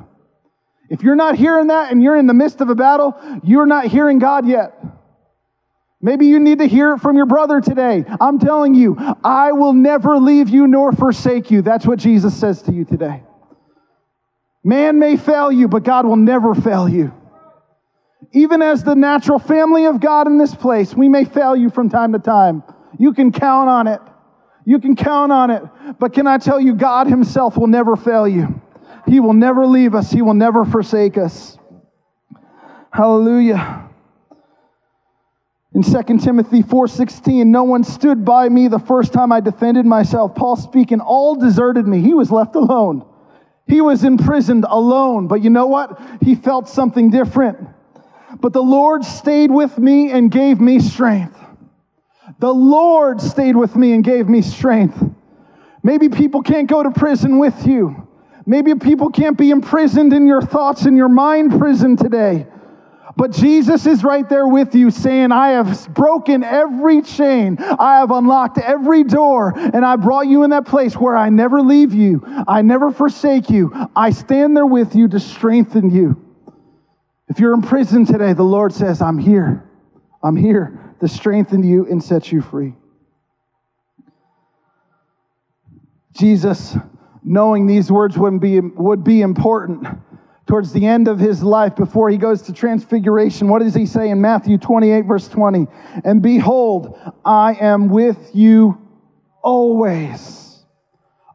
If 0.89 1.03
you're 1.03 1.17
not 1.17 1.35
hearing 1.35 1.67
that 1.67 1.93
and 1.93 2.03
you're 2.03 2.17
in 2.17 2.27
the 2.27 2.35
midst 2.35 2.61
of 2.61 2.71
a 2.71 2.75
battle, 2.75 3.15
you're 3.43 3.67
not 3.67 3.87
hearing 3.87 4.19
God 4.19 4.47
yet. 4.47 4.73
Maybe 6.01 6.27
you 6.27 6.39
need 6.39 6.59
to 6.61 6.67
hear 6.67 6.95
it 6.95 7.01
from 7.01 7.17
your 7.17 7.27
brother 7.27 7.61
today. 7.61 8.05
I'm 8.21 8.39
telling 8.39 8.75
you, 8.75 8.97
I 9.25 9.53
will 9.53 9.73
never 9.73 10.17
leave 10.17 10.49
you 10.49 10.69
nor 10.69 10.93
forsake 10.93 11.51
you. 11.51 11.61
That's 11.61 11.85
what 11.85 11.99
Jesus 11.99 12.39
says 12.39 12.63
to 12.63 12.73
you 12.73 12.85
today. 12.85 13.25
Man 14.65 14.99
may 14.99 15.17
fail 15.17 15.51
you, 15.53 15.69
but 15.69 15.85
God 15.85 16.07
will 16.07 16.17
never 16.17 16.55
fail 16.55 16.89
you. 16.89 17.13
Even 18.33 18.61
as 18.61 18.85
the 18.85 18.95
natural 18.95 19.39
family 19.39 19.87
of 19.87 20.01
God 20.01 20.27
in 20.27 20.39
this 20.39 20.55
place, 20.55 20.95
we 20.95 21.09
may 21.09 21.25
fail 21.25 21.57
you 21.57 21.71
from 21.71 21.89
time 21.89 22.13
to 22.13 22.19
time. 22.19 22.63
You 22.99 23.15
can 23.15 23.33
count 23.33 23.69
on 23.69 23.87
it. 23.87 24.01
You 24.65 24.81
can 24.81 24.97
count 24.97 25.33
on 25.33 25.51
it. 25.51 25.63
But 25.99 26.13
can 26.13 26.27
I 26.27 26.39
tell 26.39 26.61
you, 26.61 26.75
God 26.75 27.07
Himself 27.07 27.57
will 27.57 27.69
never 27.69 27.97
fail 27.97 28.29
you. 28.29 28.61
He 29.07 29.21
will 29.21 29.33
never 29.33 29.67
leave 29.67 29.95
us. 29.95 30.11
He 30.11 30.21
will 30.21 30.35
never 30.35 30.65
forsake 30.67 31.17
us. 31.17 31.57
Hallelujah. 32.93 33.89
In 35.75 35.83
2 35.83 36.19
Timothy 36.19 36.63
4:16, 36.63 37.47
no 37.47 37.63
one 37.63 37.85
stood 37.85 38.25
by 38.25 38.49
me 38.49 38.69
the 38.69 38.79
first 38.79 39.13
time 39.13 39.33
I 39.33 39.41
defended 39.41 39.87
myself. 39.87 40.35
Paul 40.35 40.57
speaking, 40.57 41.01
all 41.01 41.35
deserted 41.37 41.87
me. 41.87 42.01
He 42.01 42.13
was 42.13 42.31
left 42.31 42.55
alone. 42.55 43.05
He 43.69 43.81
was 43.81 44.03
imprisoned 44.03 44.65
alone, 44.69 45.29
but 45.29 45.43
you 45.43 45.51
know 45.51 45.67
what? 45.67 46.01
He 46.23 46.35
felt 46.35 46.69
something 46.69 47.11
different. 47.11 47.59
But 48.41 48.53
the 48.53 48.63
Lord 48.63 49.05
stayed 49.05 49.51
with 49.51 49.79
me 49.79 50.11
and 50.11 50.31
gave 50.31 50.61
me 50.61 50.81
strength. 50.81 51.39
The 52.39 52.53
Lord 52.53 53.21
stayed 53.21 53.57
with 53.57 53.77
me 53.77 53.93
and 53.93 54.03
gave 54.03 54.29
me 54.29 54.43
strength. 54.43 55.03
Maybe 55.83 56.09
people 56.09 56.43
can't 56.43 56.69
go 56.69 56.83
to 56.83 56.91
prison 56.91 57.39
with 57.39 57.67
you. 57.67 58.09
Maybe 58.47 58.75
people 58.75 59.11
can't 59.11 59.37
be 59.37 59.51
imprisoned 59.51 60.13
in 60.13 60.27
your 60.27 60.41
thoughts 60.41 60.87
in 60.87 60.97
your 60.97 61.09
mind 61.09 61.59
prison 61.59 61.97
today. 61.97 62.47
But 63.17 63.33
Jesus 63.33 63.87
is 63.87 64.05
right 64.05 64.29
there 64.29 64.47
with 64.47 64.75
you 64.75 64.91
saying, 64.91 65.33
I 65.33 65.51
have 65.51 65.93
broken 65.95 66.45
every 66.45 67.03
chain. 67.03 67.57
I 67.59 68.01
have 68.01 68.11
unlocked 68.11 68.59
every 68.59 69.05
door 69.05 69.53
and 69.57 69.85
I 69.85 69.97
brought 69.97 70.27
you 70.27 70.43
in 70.43 70.51
that 70.51 70.67
place 70.67 70.95
where 70.95 71.17
I 71.17 71.31
never 71.31 71.63
leave 71.63 71.95
you. 71.95 72.23
I 72.47 72.63
never 72.63 72.91
forsake 72.91 73.51
you. 73.51 73.73
I 73.97 74.11
stand 74.11 74.57
there 74.57 74.67
with 74.67 74.95
you 74.95 75.09
to 75.09 75.21
strengthen 75.21 75.91
you. 75.91 76.23
If 77.29 77.39
you're 77.39 77.55
in 77.55 77.63
prison 77.63 78.05
today, 78.05 78.33
the 78.33 78.43
Lord 78.43 78.73
says, 78.73 79.01
I'm 79.01 79.19
here. 79.19 79.65
I'm 80.23 80.37
here 80.37 80.95
to 81.01 81.09
strengthen 81.09 81.63
you 81.63 81.87
and 81.87 82.03
set 82.03 82.33
you 82.33 82.43
free. 82.43 82.75
Jesus 86.13 86.77
knowing 87.23 87.67
these 87.67 87.93
words 87.93 88.19
would 88.19 88.41
be, 88.41 88.61
would 88.61 89.05
be 89.05 89.21
important 89.21 89.87
towards 90.49 90.73
the 90.73 90.87
end 90.87 91.07
of 91.07 91.19
his 91.19 91.43
life 91.43 91.77
before 91.77 92.09
he 92.09 92.17
goes 92.17 92.43
to 92.43 92.53
transfiguration. 92.55 93.49
What 93.49 93.61
does 93.61 93.75
he 93.75 93.85
say 93.85 94.09
in 94.09 94.21
Matthew 94.21 94.57
28, 94.57 95.03
verse 95.03 95.29
20? 95.29 95.67
And 96.05 96.23
behold, 96.23 96.99
I 97.25 97.55
am 97.61 97.91
with 97.91 98.31
you 98.33 98.81
always, 99.43 100.65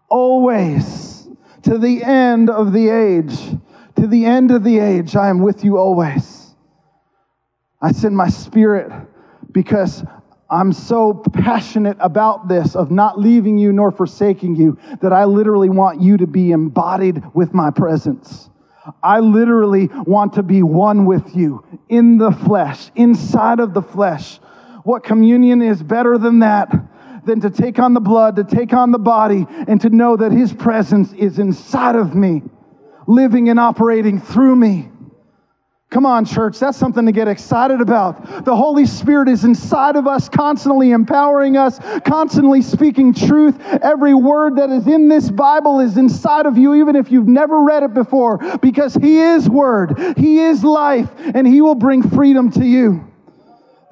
always, 0.10 1.30
to 1.62 1.78
the 1.78 2.04
end 2.04 2.50
of 2.50 2.74
the 2.74 2.90
age. 2.90 3.38
To 3.98 4.08
the 4.08 4.26
end 4.26 4.50
of 4.50 4.64
the 4.64 4.80
age, 4.80 5.16
I 5.16 5.30
am 5.30 5.40
with 5.40 5.64
you 5.64 5.78
always. 5.78 6.56
I 7.80 7.92
send 7.92 8.18
my 8.18 8.30
spirit 8.30 8.92
because 9.52 10.04
I'm 10.50 10.74
so 10.74 11.14
passionate 11.34 11.98
about 12.00 12.48
this 12.48 12.76
of 12.76 12.90
not 12.90 13.20
leaving 13.20 13.60
you 13.60 13.72
nor 13.72 13.92
forsaking 13.92 14.56
you 14.56 14.80
that 15.02 15.14
I 15.14 15.26
literally 15.26 15.70
want 15.70 16.02
you 16.02 16.18
to 16.18 16.26
be 16.26 16.52
embodied 16.52 17.24
with 17.36 17.54
my 17.54 17.70
presence. 17.70 18.50
I 19.02 19.20
literally 19.20 19.90
want 20.06 20.34
to 20.34 20.44
be 20.44 20.64
one 20.64 21.06
with 21.06 21.36
you 21.36 21.66
in 21.90 22.18
the 22.18 22.32
flesh, 22.32 22.92
inside 22.96 23.60
of 23.60 23.74
the 23.74 23.82
flesh. 23.82 24.40
What 24.84 25.04
communion 25.04 25.62
is 25.62 25.82
better 25.82 26.18
than 26.18 26.40
that? 26.40 26.72
Than 27.26 27.40
to 27.42 27.50
take 27.50 27.80
on 27.80 27.94
the 27.94 28.02
blood, 28.02 28.36
to 28.36 28.44
take 28.44 28.74
on 28.74 28.92
the 28.92 29.00
body, 29.00 29.48
and 29.50 29.80
to 29.82 29.90
know 29.90 30.18
that 30.18 30.34
His 30.34 30.52
presence 30.52 31.14
is 31.14 31.40
inside 31.40 31.96
of 31.96 32.14
me, 32.14 32.42
living 33.08 33.48
and 33.48 33.60
operating 33.60 34.20
through 34.20 34.58
me. 34.58 34.90
Come 35.94 36.08
on, 36.08 36.26
church, 36.26 36.58
that's 36.58 36.76
something 36.76 37.06
to 37.06 37.12
get 37.12 37.28
excited 37.28 37.80
about. 37.80 38.46
The 38.46 38.56
Holy 38.56 38.88
Spirit 38.88 39.30
is 39.30 39.44
inside 39.44 39.96
of 39.96 40.08
us, 40.08 40.28
constantly 40.28 40.90
empowering 40.90 41.56
us, 41.56 41.80
constantly 42.04 42.64
speaking 42.64 43.14
truth. 43.14 43.62
Every 43.62 44.16
word 44.16 44.56
that 44.56 44.72
is 44.72 44.88
in 44.88 45.08
this 45.08 45.30
Bible 45.30 45.80
is 45.80 45.96
inside 45.98 46.48
of 46.48 46.58
you, 46.58 46.74
even 46.74 46.96
if 46.96 47.12
you've 47.12 47.28
never 47.28 47.62
read 47.62 47.84
it 47.84 47.94
before, 47.94 48.40
because 48.58 48.96
He 48.96 49.20
is 49.20 49.48
Word, 49.48 50.18
He 50.18 50.40
is 50.40 50.64
life, 50.64 51.12
and 51.20 51.46
He 51.46 51.62
will 51.62 51.76
bring 51.76 52.02
freedom 52.02 52.50
to 52.54 52.66
you. 52.66 53.13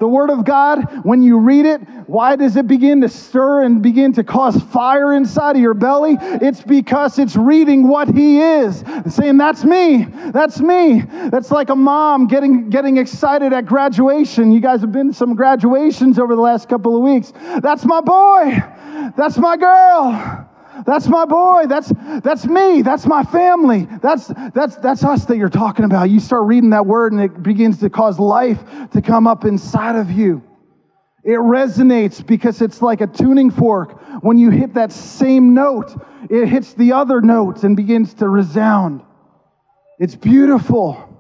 The 0.02 0.08
Word 0.08 0.32
of 0.32 0.44
God, 0.46 1.06
when 1.06 1.22
you 1.22 1.38
read 1.38 1.68
it, 1.68 1.80
why 2.08 2.36
does 2.36 2.56
it 2.56 2.66
begin 2.66 3.02
to 3.02 3.08
stir 3.08 3.62
and 3.62 3.84
begin 3.84 4.14
to 4.14 4.24
cause 4.24 4.60
fire 4.60 5.14
inside 5.14 5.58
of 5.58 5.62
your 5.62 5.76
belly? 5.76 6.18
It's 6.20 6.64
because 6.64 7.20
it's 7.20 7.36
reading 7.36 7.88
what 7.88 8.08
He 8.08 8.42
is, 8.42 8.84
saying, 9.08 9.38
That's 9.38 9.64
me, 9.64 10.06
that's 10.32 10.60
me. 10.60 11.04
That's 11.30 11.52
like 11.52 11.70
a 11.70 11.76
mom 11.76 12.26
getting, 12.26 12.72
getting 12.72 12.98
excited 12.98 13.54
at 13.54 13.68
graduation. 13.68 14.52
You 14.52 14.60
guys 14.60 14.82
have 14.82 14.92
been 14.92 15.10
to 15.10 15.14
some 15.14 15.36
graduations 15.36 16.18
over 16.18 16.36
the 16.36 16.42
last 16.42 16.68
couple 16.68 16.96
of 16.96 17.04
weeks. 17.04 17.32
That's 17.62 17.86
my 17.86 18.02
boy, 18.02 18.60
that's 19.16 19.38
my 19.38 19.56
girl. 19.56 20.51
That's 20.86 21.08
my 21.08 21.26
boy. 21.26 21.66
That's, 21.68 21.92
that's 22.24 22.46
me. 22.46 22.82
That's 22.82 23.06
my 23.06 23.24
family. 23.24 23.88
That's, 24.02 24.28
that's, 24.54 24.76
that's 24.78 25.04
us 25.04 25.26
that 25.26 25.38
you're 25.38 25.50
talking 25.50 25.86
about. 25.86 26.10
You 26.10 26.20
start 26.20 26.46
reading 26.46 26.72
that 26.72 26.86
word 26.86 27.14
and 27.14 27.22
it 27.22 27.44
begins 27.44 27.80
to 27.80 27.90
cause 27.90 28.20
life 28.20 28.60
to 28.92 29.02
come 29.02 29.28
up 29.28 29.46
inside 29.46 29.96
of 29.96 30.12
you. 30.12 30.44
It 31.24 31.38
resonates 31.38 32.26
because 32.26 32.62
it's 32.62 32.82
like 32.82 33.02
a 33.02 33.08
tuning 33.08 33.52
fork. 33.52 34.02
When 34.24 34.38
you 34.38 34.50
hit 34.50 34.74
that 34.74 34.92
same 34.92 35.54
note, 35.54 35.96
it 36.30 36.48
hits 36.48 36.74
the 36.74 36.94
other 36.94 37.22
notes 37.22 37.64
and 37.64 37.76
begins 37.76 38.16
to 38.16 38.28
resound. 38.28 39.04
It's 40.00 40.16
beautiful. 40.16 41.11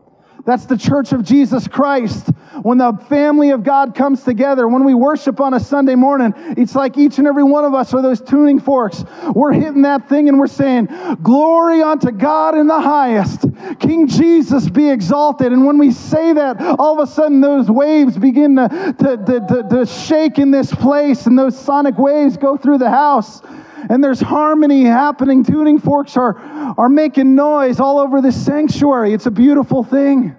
That's 0.45 0.65
the 0.65 0.77
church 0.77 1.11
of 1.11 1.23
Jesus 1.23 1.67
Christ. 1.67 2.29
When 2.63 2.77
the 2.77 2.93
family 3.09 3.51
of 3.51 3.63
God 3.63 3.95
comes 3.95 4.23
together, 4.23 4.67
when 4.67 4.83
we 4.83 4.93
worship 4.93 5.39
on 5.39 5.53
a 5.53 5.59
Sunday 5.59 5.95
morning, 5.95 6.33
it's 6.57 6.75
like 6.75 6.97
each 6.97 7.17
and 7.17 7.27
every 7.27 7.43
one 7.43 7.65
of 7.65 7.73
us 7.73 7.93
are 7.93 8.01
those 8.01 8.21
tuning 8.21 8.59
forks. 8.59 9.03
We're 9.33 9.53
hitting 9.53 9.83
that 9.83 10.09
thing 10.09 10.29
and 10.29 10.39
we're 10.39 10.47
saying, 10.47 10.87
Glory 11.21 11.81
unto 11.81 12.11
God 12.11 12.57
in 12.57 12.67
the 12.67 12.79
highest. 12.79 13.45
King 13.79 14.07
Jesus 14.07 14.69
be 14.69 14.89
exalted. 14.89 15.51
And 15.51 15.65
when 15.65 15.77
we 15.77 15.91
say 15.91 16.33
that, 16.33 16.59
all 16.79 16.99
of 16.99 17.07
a 17.07 17.11
sudden 17.11 17.41
those 17.41 17.69
waves 17.69 18.17
begin 18.17 18.55
to, 18.55 18.95
to, 18.99 19.17
to, 19.17 19.47
to, 19.47 19.67
to 19.69 19.85
shake 19.85 20.39
in 20.39 20.51
this 20.51 20.73
place, 20.73 21.27
and 21.27 21.37
those 21.37 21.57
sonic 21.57 21.97
waves 21.97 22.37
go 22.37 22.57
through 22.57 22.79
the 22.79 22.89
house 22.89 23.41
and 23.89 24.03
there's 24.03 24.19
harmony 24.19 24.83
happening. 24.83 25.43
Tuning 25.43 25.79
forks 25.79 26.17
are, 26.17 26.37
are 26.77 26.89
making 26.89 27.35
noise 27.35 27.79
all 27.79 27.99
over 27.99 28.21
this 28.21 28.45
sanctuary. 28.45 29.13
It's 29.13 29.25
a 29.25 29.31
beautiful 29.31 29.83
thing. 29.83 30.35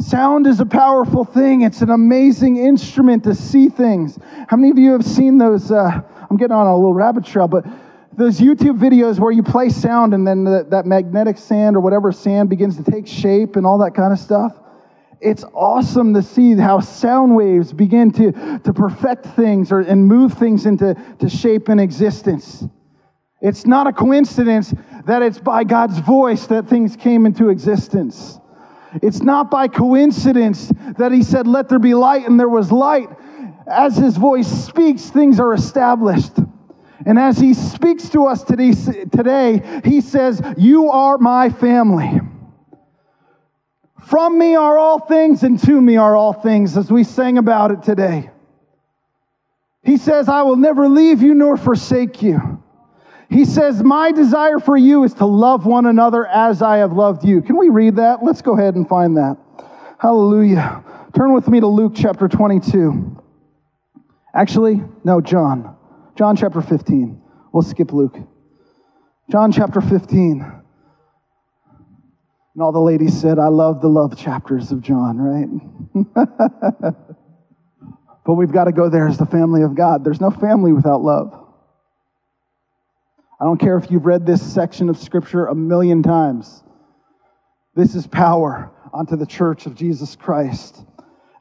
Sound 0.00 0.46
is 0.46 0.60
a 0.60 0.66
powerful 0.66 1.24
thing. 1.24 1.62
It's 1.62 1.82
an 1.82 1.90
amazing 1.90 2.56
instrument 2.56 3.24
to 3.24 3.34
see 3.34 3.68
things. 3.68 4.18
How 4.48 4.56
many 4.56 4.70
of 4.70 4.78
you 4.78 4.92
have 4.92 5.04
seen 5.04 5.38
those? 5.38 5.72
Uh, 5.72 6.00
I'm 6.30 6.36
getting 6.36 6.54
on 6.54 6.66
a 6.66 6.74
little 6.76 6.94
rabbit 6.94 7.24
trail, 7.24 7.48
but 7.48 7.64
those 8.12 8.38
YouTube 8.38 8.78
videos 8.78 9.18
where 9.18 9.32
you 9.32 9.42
play 9.42 9.68
sound 9.68 10.14
and 10.14 10.26
then 10.26 10.44
the, 10.44 10.66
that 10.70 10.86
magnetic 10.86 11.38
sand 11.38 11.76
or 11.76 11.80
whatever 11.80 12.12
sand 12.12 12.48
begins 12.48 12.76
to 12.76 12.88
take 12.88 13.06
shape 13.06 13.56
and 13.56 13.66
all 13.66 13.78
that 13.78 13.94
kind 13.94 14.12
of 14.12 14.18
stuff. 14.18 14.56
It's 15.20 15.44
awesome 15.52 16.14
to 16.14 16.22
see 16.22 16.54
how 16.54 16.80
sound 16.80 17.34
waves 17.34 17.72
begin 17.72 18.12
to, 18.12 18.60
to 18.60 18.72
perfect 18.72 19.26
things 19.26 19.72
or, 19.72 19.80
and 19.80 20.06
move 20.06 20.34
things 20.34 20.64
into 20.64 20.94
to 21.18 21.28
shape 21.28 21.68
and 21.68 21.80
existence. 21.80 22.64
It's 23.40 23.66
not 23.66 23.86
a 23.86 23.92
coincidence 23.92 24.74
that 25.06 25.22
it's 25.22 25.38
by 25.38 25.64
God's 25.64 25.98
voice 25.98 26.46
that 26.46 26.68
things 26.68 26.96
came 26.96 27.26
into 27.26 27.48
existence. 27.48 28.38
It's 29.02 29.20
not 29.20 29.50
by 29.50 29.68
coincidence 29.68 30.72
that 30.98 31.12
He 31.12 31.22
said, 31.22 31.46
Let 31.46 31.68
there 31.68 31.78
be 31.78 31.94
light, 31.94 32.26
and 32.26 32.38
there 32.38 32.48
was 32.48 32.72
light. 32.72 33.08
As 33.66 33.96
His 33.96 34.16
voice 34.16 34.48
speaks, 34.48 35.10
things 35.10 35.38
are 35.40 35.52
established. 35.52 36.38
And 37.06 37.18
as 37.18 37.38
He 37.38 37.54
speaks 37.54 38.08
to 38.10 38.26
us 38.26 38.42
today, 38.42 38.72
today 38.72 39.80
He 39.84 40.00
says, 40.00 40.40
You 40.56 40.90
are 40.90 41.18
my 41.18 41.50
family. 41.50 42.20
From 44.08 44.38
me 44.38 44.54
are 44.54 44.78
all 44.78 45.00
things, 45.00 45.42
and 45.42 45.62
to 45.64 45.80
me 45.80 45.98
are 45.98 46.16
all 46.16 46.32
things, 46.32 46.78
as 46.78 46.90
we 46.90 47.04
sang 47.04 47.36
about 47.36 47.72
it 47.72 47.82
today. 47.82 48.30
He 49.82 49.98
says, 49.98 50.30
I 50.30 50.42
will 50.42 50.56
never 50.56 50.88
leave 50.88 51.20
you 51.20 51.34
nor 51.34 51.58
forsake 51.58 52.22
you. 52.22 52.62
He 53.28 53.44
says, 53.44 53.82
My 53.82 54.12
desire 54.12 54.60
for 54.60 54.78
you 54.78 55.04
is 55.04 55.12
to 55.14 55.26
love 55.26 55.66
one 55.66 55.84
another 55.84 56.26
as 56.26 56.62
I 56.62 56.78
have 56.78 56.92
loved 56.92 57.22
you. 57.22 57.42
Can 57.42 57.58
we 57.58 57.68
read 57.68 57.96
that? 57.96 58.24
Let's 58.24 58.40
go 58.40 58.56
ahead 58.56 58.76
and 58.76 58.88
find 58.88 59.18
that. 59.18 59.36
Hallelujah. 59.98 60.82
Turn 61.14 61.34
with 61.34 61.46
me 61.48 61.60
to 61.60 61.66
Luke 61.66 61.92
chapter 61.94 62.28
22. 62.28 63.22
Actually, 64.34 64.82
no, 65.04 65.20
John. 65.20 65.76
John 66.16 66.34
chapter 66.34 66.62
15. 66.62 67.20
We'll 67.52 67.62
skip 67.62 67.92
Luke. 67.92 68.16
John 69.30 69.52
chapter 69.52 69.82
15. 69.82 70.57
And 72.58 72.64
all 72.64 72.72
the 72.72 72.80
ladies 72.80 73.16
said, 73.16 73.38
I 73.38 73.46
love 73.46 73.80
the 73.80 73.88
love 73.88 74.18
chapters 74.18 74.72
of 74.72 74.80
John, 74.82 75.16
right? 75.16 75.46
but 78.26 78.34
we've 78.34 78.50
got 78.50 78.64
to 78.64 78.72
go 78.72 78.88
there 78.88 79.06
as 79.06 79.16
the 79.16 79.26
family 79.26 79.62
of 79.62 79.76
God. 79.76 80.02
There's 80.02 80.20
no 80.20 80.32
family 80.32 80.72
without 80.72 81.00
love. 81.00 81.32
I 83.40 83.44
don't 83.44 83.60
care 83.60 83.78
if 83.78 83.92
you've 83.92 84.06
read 84.06 84.26
this 84.26 84.42
section 84.42 84.88
of 84.88 84.98
Scripture 84.98 85.46
a 85.46 85.54
million 85.54 86.02
times. 86.02 86.64
This 87.76 87.94
is 87.94 88.08
power 88.08 88.72
onto 88.92 89.14
the 89.14 89.24
church 89.24 89.66
of 89.66 89.76
Jesus 89.76 90.16
Christ. 90.16 90.84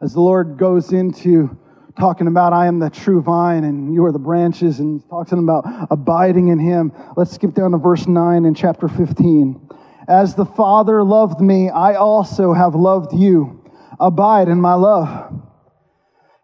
As 0.03 0.13
the 0.13 0.21
Lord 0.21 0.59
goes 0.59 0.93
into 0.93 1.57
talking 1.99 2.27
about, 2.27 2.53
I 2.53 2.67
am 2.67 2.77
the 2.77 2.91
true 2.91 3.23
vine 3.23 3.63
and 3.63 3.91
you 3.91 4.05
are 4.05 4.11
the 4.11 4.19
branches, 4.19 4.79
and 4.79 5.01
talking 5.09 5.39
about 5.39 5.65
abiding 5.89 6.49
in 6.49 6.59
Him, 6.59 6.91
let's 7.15 7.31
skip 7.31 7.55
down 7.55 7.71
to 7.71 7.79
verse 7.79 8.05
9 8.05 8.45
in 8.45 8.53
chapter 8.53 8.87
15. 8.87 9.67
As 10.07 10.35
the 10.35 10.45
Father 10.45 11.03
loved 11.03 11.41
me, 11.41 11.69
I 11.69 11.95
also 11.95 12.53
have 12.53 12.75
loved 12.75 13.13
you. 13.13 13.61
Abide 13.99 14.47
in 14.47 14.61
my 14.61 14.73
love. 14.75 15.33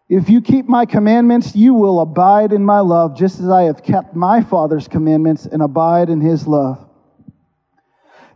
If 0.09 0.30
you 0.30 0.41
keep 0.41 0.68
my 0.68 0.86
commandments, 0.86 1.55
you 1.55 1.74
will 1.74 2.01
abide 2.01 2.51
in 2.51 2.66
my 2.66 2.82
love, 2.82 3.16
just 3.16 3.39
as 3.39 3.49
I 3.49 3.64
have 3.64 3.82
kept 3.82 4.16
my 4.16 4.41
Father's 4.41 4.88
commandments 4.88 5.45
and 5.45 5.61
abide 5.61 6.09
in 6.09 6.20
his 6.20 6.45
love. 6.45 6.88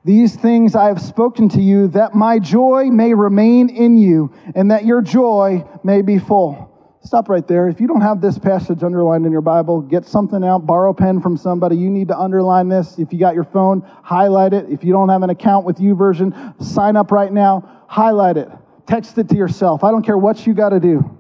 These 0.05 0.38
things 0.38 0.75
I 0.75 0.86
have 0.88 1.01
spoken 1.01 1.49
to 1.49 1.61
you, 1.61 1.89
that 1.89 2.15
my 2.15 2.39
joy 2.39 2.86
may 2.86 3.13
remain 3.13 3.67
in 3.69 3.97
you, 3.97 4.32
and 4.55 4.71
that 4.71 4.86
your 4.86 5.01
joy 5.01 5.65
may 5.84 6.01
be 6.01 6.17
full. 6.17 6.71
Stop 7.03 7.29
right 7.29 7.47
there. 7.47 7.69
If 7.69 7.79
you 7.79 7.87
don't 7.87 8.01
have 8.01 8.21
this 8.21 8.37
passage 8.37 8.83
underlined 8.83 9.25
in 9.25 9.31
your 9.31 9.41
Bible, 9.41 9.81
get 9.81 10.05
something 10.05 10.43
out, 10.43 10.65
borrow 10.65 10.91
a 10.91 10.93
pen 10.93 11.21
from 11.21 11.37
somebody. 11.37 11.77
You 11.77 11.89
need 11.89 12.09
to 12.09 12.17
underline 12.17 12.67
this. 12.67 12.99
If 12.99 13.13
you 13.13 13.19
got 13.19 13.35
your 13.35 13.45
phone, 13.45 13.81
highlight 14.03 14.53
it. 14.53 14.65
If 14.69 14.83
you 14.83 14.91
don't 14.91 15.09
have 15.09 15.23
an 15.23 15.29
account 15.29 15.65
with 15.65 15.77
YouVersion, 15.77 16.61
sign 16.61 16.95
up 16.97 17.11
right 17.11 17.31
now, 17.31 17.85
highlight 17.87 18.37
it. 18.37 18.49
Text 18.87 19.17
it 19.17 19.29
to 19.29 19.35
yourself. 19.35 19.83
I 19.83 19.91
don't 19.91 20.03
care 20.03 20.17
what 20.17 20.45
you 20.45 20.53
got 20.53 20.69
to 20.69 20.79
do. 20.79 21.17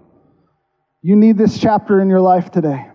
You 1.01 1.15
need 1.15 1.37
this 1.37 1.57
chapter 1.57 2.01
in 2.01 2.09
your 2.09 2.21
life 2.21 2.51
today. 2.51 2.87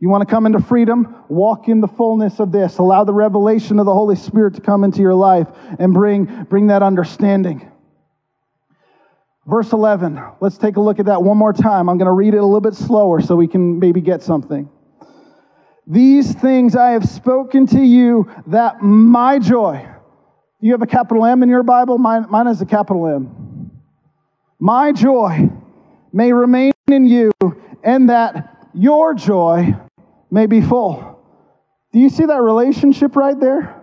You 0.00 0.08
want 0.08 0.26
to 0.26 0.34
come 0.34 0.46
into 0.46 0.60
freedom? 0.60 1.14
Walk 1.28 1.68
in 1.68 1.80
the 1.80 1.88
fullness 1.88 2.40
of 2.40 2.52
this. 2.52 2.78
Allow 2.78 3.04
the 3.04 3.12
revelation 3.12 3.78
of 3.78 3.84
the 3.84 3.92
Holy 3.92 4.16
Spirit 4.16 4.54
to 4.54 4.60
come 4.62 4.82
into 4.82 5.00
your 5.02 5.14
life 5.14 5.46
and 5.78 5.92
bring, 5.92 6.44
bring 6.44 6.68
that 6.68 6.82
understanding. 6.82 7.69
Verse 9.50 9.72
11, 9.72 10.22
let's 10.40 10.56
take 10.56 10.76
a 10.76 10.80
look 10.80 11.00
at 11.00 11.06
that 11.06 11.24
one 11.24 11.36
more 11.36 11.52
time. 11.52 11.88
I'm 11.88 11.98
going 11.98 12.06
to 12.06 12.12
read 12.12 12.34
it 12.34 12.36
a 12.36 12.44
little 12.44 12.60
bit 12.60 12.74
slower 12.74 13.20
so 13.20 13.34
we 13.34 13.48
can 13.48 13.80
maybe 13.80 14.00
get 14.00 14.22
something. 14.22 14.70
These 15.88 16.34
things 16.34 16.76
I 16.76 16.92
have 16.92 17.04
spoken 17.04 17.66
to 17.66 17.80
you 17.80 18.30
that 18.46 18.80
my 18.80 19.40
joy, 19.40 19.88
you 20.60 20.70
have 20.70 20.82
a 20.82 20.86
capital 20.86 21.24
M 21.26 21.42
in 21.42 21.48
your 21.48 21.64
Bible? 21.64 21.98
Mine, 21.98 22.26
mine 22.30 22.46
has 22.46 22.62
a 22.62 22.66
capital 22.66 23.08
M. 23.08 23.72
My 24.60 24.92
joy 24.92 25.50
may 26.12 26.32
remain 26.32 26.70
in 26.86 27.08
you, 27.08 27.32
and 27.82 28.08
that 28.08 28.68
your 28.72 29.14
joy 29.14 29.74
may 30.30 30.46
be 30.46 30.60
full. 30.60 31.18
Do 31.92 31.98
you 31.98 32.08
see 32.08 32.26
that 32.26 32.40
relationship 32.40 33.16
right 33.16 33.38
there? 33.40 33.79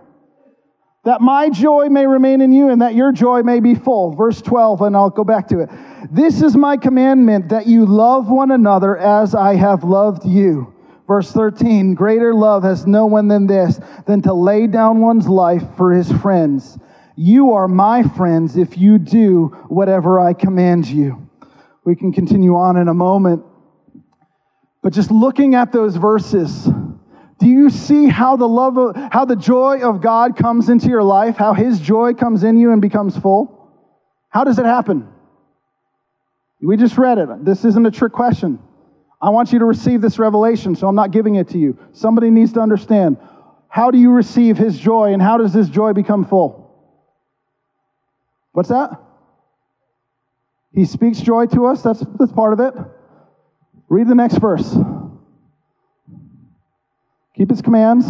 That 1.08 1.22
my 1.22 1.48
joy 1.48 1.88
may 1.88 2.06
remain 2.06 2.42
in 2.42 2.52
you 2.52 2.68
and 2.68 2.82
that 2.82 2.94
your 2.94 3.12
joy 3.12 3.42
may 3.42 3.60
be 3.60 3.74
full. 3.74 4.12
Verse 4.12 4.42
12, 4.42 4.82
and 4.82 4.94
I'll 4.94 5.08
go 5.08 5.24
back 5.24 5.48
to 5.48 5.60
it. 5.60 5.70
This 6.10 6.42
is 6.42 6.54
my 6.54 6.76
commandment 6.76 7.48
that 7.48 7.66
you 7.66 7.86
love 7.86 8.28
one 8.28 8.50
another 8.50 8.94
as 8.98 9.34
I 9.34 9.54
have 9.54 9.84
loved 9.84 10.26
you. 10.26 10.70
Verse 11.06 11.32
13, 11.32 11.94
greater 11.94 12.34
love 12.34 12.62
has 12.62 12.86
no 12.86 13.06
one 13.06 13.26
than 13.26 13.46
this, 13.46 13.80
than 14.04 14.20
to 14.20 14.34
lay 14.34 14.66
down 14.66 15.00
one's 15.00 15.26
life 15.26 15.62
for 15.78 15.94
his 15.94 16.12
friends. 16.12 16.76
You 17.16 17.54
are 17.54 17.68
my 17.68 18.02
friends 18.02 18.58
if 18.58 18.76
you 18.76 18.98
do 18.98 19.46
whatever 19.68 20.20
I 20.20 20.34
command 20.34 20.88
you. 20.88 21.26
We 21.86 21.96
can 21.96 22.12
continue 22.12 22.54
on 22.54 22.76
in 22.76 22.88
a 22.88 22.92
moment. 22.92 23.42
But 24.82 24.92
just 24.92 25.10
looking 25.10 25.54
at 25.54 25.72
those 25.72 25.96
verses, 25.96 26.68
do 27.38 27.46
you 27.46 27.70
see 27.70 28.08
how 28.08 28.36
the 28.36 28.48
love 28.48 28.76
of, 28.76 28.96
how 29.12 29.24
the 29.24 29.36
joy 29.36 29.80
of 29.80 30.00
God 30.00 30.36
comes 30.36 30.68
into 30.68 30.88
your 30.88 31.02
life? 31.02 31.36
How 31.36 31.54
his 31.54 31.80
joy 31.80 32.14
comes 32.14 32.42
in 32.42 32.58
you 32.58 32.72
and 32.72 32.82
becomes 32.82 33.16
full? 33.16 33.72
How 34.28 34.44
does 34.44 34.58
it 34.58 34.66
happen? 34.66 35.08
We 36.60 36.76
just 36.76 36.98
read 36.98 37.18
it. 37.18 37.44
This 37.44 37.64
isn't 37.64 37.86
a 37.86 37.90
trick 37.90 38.12
question. 38.12 38.58
I 39.22 39.30
want 39.30 39.52
you 39.52 39.60
to 39.60 39.64
receive 39.64 40.00
this 40.00 40.18
revelation, 40.18 40.74
so 40.74 40.88
I'm 40.88 40.96
not 40.96 41.12
giving 41.12 41.36
it 41.36 41.48
to 41.50 41.58
you. 41.58 41.78
Somebody 41.92 42.30
needs 42.30 42.52
to 42.54 42.60
understand. 42.60 43.18
How 43.68 43.90
do 43.90 43.98
you 43.98 44.10
receive 44.10 44.56
his 44.56 44.78
joy 44.78 45.12
and 45.12 45.22
how 45.22 45.38
does 45.38 45.52
this 45.52 45.68
joy 45.68 45.92
become 45.92 46.24
full? 46.24 46.64
What's 48.52 48.70
that? 48.70 49.00
He 50.72 50.84
speaks 50.84 51.20
joy 51.20 51.46
to 51.46 51.66
us. 51.66 51.82
That's, 51.82 52.02
that's 52.18 52.32
part 52.32 52.52
of 52.52 52.60
it. 52.60 52.74
Read 53.88 54.08
the 54.08 54.14
next 54.14 54.38
verse. 54.38 54.76
Keep 57.38 57.50
his 57.50 57.62
commands. 57.62 58.04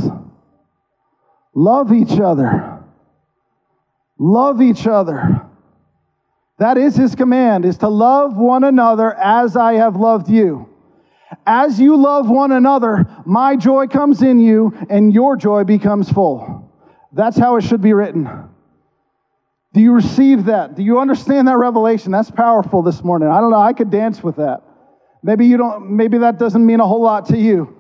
Love 1.55 1.93
each 1.93 2.19
other. 2.19 2.83
Love 4.19 4.63
each 4.63 4.87
other. 4.87 5.43
That 6.59 6.79
is 6.79 6.97
his 6.97 7.15
command, 7.15 7.67
is 7.67 7.77
to 7.79 7.89
love 7.89 8.37
one 8.37 8.65
another 8.65 9.15
as 9.15 9.55
I 9.55 9.75
have 9.75 9.97
loved 9.97 10.31
you. 10.31 10.69
As 11.47 11.79
you 11.79 11.97
love 11.97 12.29
one 12.29 12.53
another, 12.53 13.07
my 13.27 13.55
joy 13.55 13.87
comes 13.87 14.23
in 14.23 14.41
you 14.41 14.73
and 14.89 15.13
your 15.13 15.37
joy 15.37 15.63
becomes 15.65 16.11
full. 16.11 16.73
That's 17.13 17.37
how 17.37 17.57
it 17.57 17.65
should 17.65 17.83
be 17.83 17.93
written. 17.93 18.49
Do 19.75 19.81
you 19.83 19.93
receive 19.93 20.47
that? 20.47 20.75
Do 20.75 20.83
you 20.83 20.99
understand 20.99 21.49
that 21.49 21.59
revelation? 21.59 22.13
That's 22.13 22.31
powerful 22.31 22.83
this 22.83 23.05
morning. 23.05 23.29
I 23.29 23.41
don't 23.41 23.51
know. 23.51 23.61
I 23.61 23.75
could 23.75 23.91
dance 23.91 24.23
with 24.23 24.37
that. 24.37 24.63
Maybe 25.23 25.47
you 25.47 25.59
don't, 25.59 25.91
maybe 25.91 26.19
that 26.19 26.39
doesn't 26.39 26.65
mean 26.65 26.81
a 26.81 26.87
whole 26.87 27.03
lot 27.03 27.27
to 27.27 27.37
you. 27.37 27.78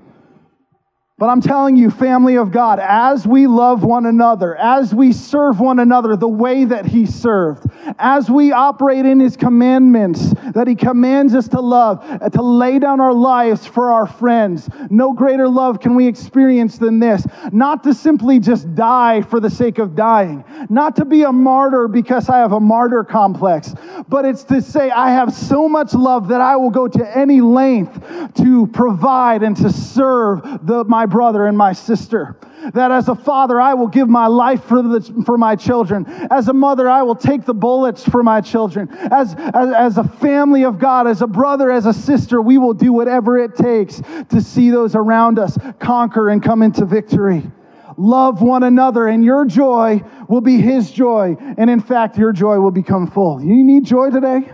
But 1.19 1.31
I'm 1.31 1.41
telling 1.41 1.75
you, 1.75 1.91
family 1.91 2.37
of 2.37 2.53
God, 2.53 2.79
as 2.79 3.27
we 3.27 3.49
love 3.49 3.83
one 3.83 4.07
another, 4.07 4.55
as 4.55 4.95
we 4.95 5.13
serve 5.13 5.59
one 5.59 5.81
another 5.81 6.15
the 6.15 6.29
way 6.29 6.65
that 6.65 6.87
He 6.87 7.07
served, 7.07 7.67
as 7.99 8.31
we 8.31 8.53
operate 8.53 9.05
in 9.05 9.19
His 9.19 9.37
commandments 9.37 10.33
that 10.55 10.69
He 10.69 10.77
commands 10.77 11.35
us 11.35 11.49
to 11.49 11.61
love, 11.61 12.05
uh, 12.09 12.29
to 12.29 12.41
lay 12.41 12.79
down 12.79 13.01
our 13.01 13.13
lives 13.13 13.67
for 13.67 13.91
our 13.91 14.07
friends, 14.07 14.71
no 14.91 15.13
greater 15.13 15.49
love 15.49 15.81
can 15.81 15.97
we 15.97 16.07
experience 16.07 16.79
than 16.79 17.01
this. 17.01 17.27
Not 17.51 17.83
to 17.83 17.95
simply 17.95 18.39
just 18.39 18.73
die 18.77 19.23
for 19.23 19.41
the 19.41 19.51
sake 19.51 19.79
of 19.79 19.97
dying, 19.97 20.45
not 20.71 20.95
to 20.97 21.05
be 21.05 21.23
a 21.25 21.33
martyr 21.33 21.89
because 21.89 22.29
I 22.29 22.39
have 22.39 22.53
a 22.53 22.61
martyr 22.61 23.03
complex, 23.03 23.75
but 24.09 24.25
it's 24.25 24.45
to 24.45 24.63
say, 24.63 24.91
I 24.91 25.11
have 25.11 25.33
so 25.35 25.69
much 25.69 25.95
love 25.95 26.29
that 26.29 26.41
I 26.41 26.55
will 26.55 26.71
go 26.71 26.87
to 26.87 27.19
any 27.19 27.41
length 27.41 28.35
to 28.37 28.69
provide 28.69 29.43
and 29.43 29.57
to 29.57 29.73
serve 29.73 30.43
the, 30.63 30.85
my 30.85 31.08
brother 31.09 31.47
and 31.47 31.59
my 31.59 31.73
sister. 31.73 32.37
That 32.75 32.91
as 32.91 33.09
a 33.09 33.15
father, 33.15 33.61
I 33.61 33.75
will 33.75 33.89
give 33.89 34.09
my 34.09 34.27
life 34.27 34.65
for, 34.65 34.83
the, 34.83 35.23
for 35.25 35.39
my 35.39 35.57
children. 35.57 36.07
As 36.31 36.49
a 36.49 36.53
mother, 36.53 36.89
I 36.89 37.03
will 37.03 37.17
take 37.17 37.45
the 37.45 37.55
bullets 37.55 38.05
for 38.05 38.23
my 38.23 38.41
children. 38.41 38.89
As, 38.91 39.35
as, 39.37 39.73
as 39.73 39.99
a 39.99 40.05
family 40.05 40.65
of 40.65 40.79
God, 40.79 41.07
as 41.07 41.23
a 41.23 41.27
brother, 41.27 41.71
as 41.71 41.87
a 41.87 41.93
sister, 41.93 42.41
we 42.41 42.59
will 42.59 42.75
do 42.75 42.93
whatever 42.93 43.39
it 43.39 43.57
takes 43.57 44.03
to 44.31 44.41
see 44.41 44.71
those 44.71 44.95
around 44.95 45.39
us 45.39 45.57
conquer 45.79 46.29
and 46.29 46.43
come 46.43 46.63
into 46.63 46.85
victory. 46.85 47.51
love 47.97 48.43
one 48.43 48.63
another, 48.63 49.07
and 49.09 49.25
your 49.25 49.45
joy 49.45 50.03
will 50.29 50.41
be 50.41 50.61
his 50.61 50.91
joy. 50.91 51.37
And 51.57 51.69
in 51.71 51.81
fact, 51.81 52.19
your 52.19 52.33
joy 52.33 52.59
will 52.59 52.71
become 52.71 53.11
full. 53.11 53.43
You 53.43 53.65
need 53.65 53.85
joy 53.85 54.11
today? 54.11 54.53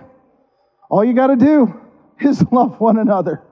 All 0.90 1.04
you 1.04 1.14
got 1.14 1.28
to 1.28 1.36
do 1.36 1.80
is 2.20 2.42
love 2.52 2.80
one 2.80 2.98
another. 2.98 3.42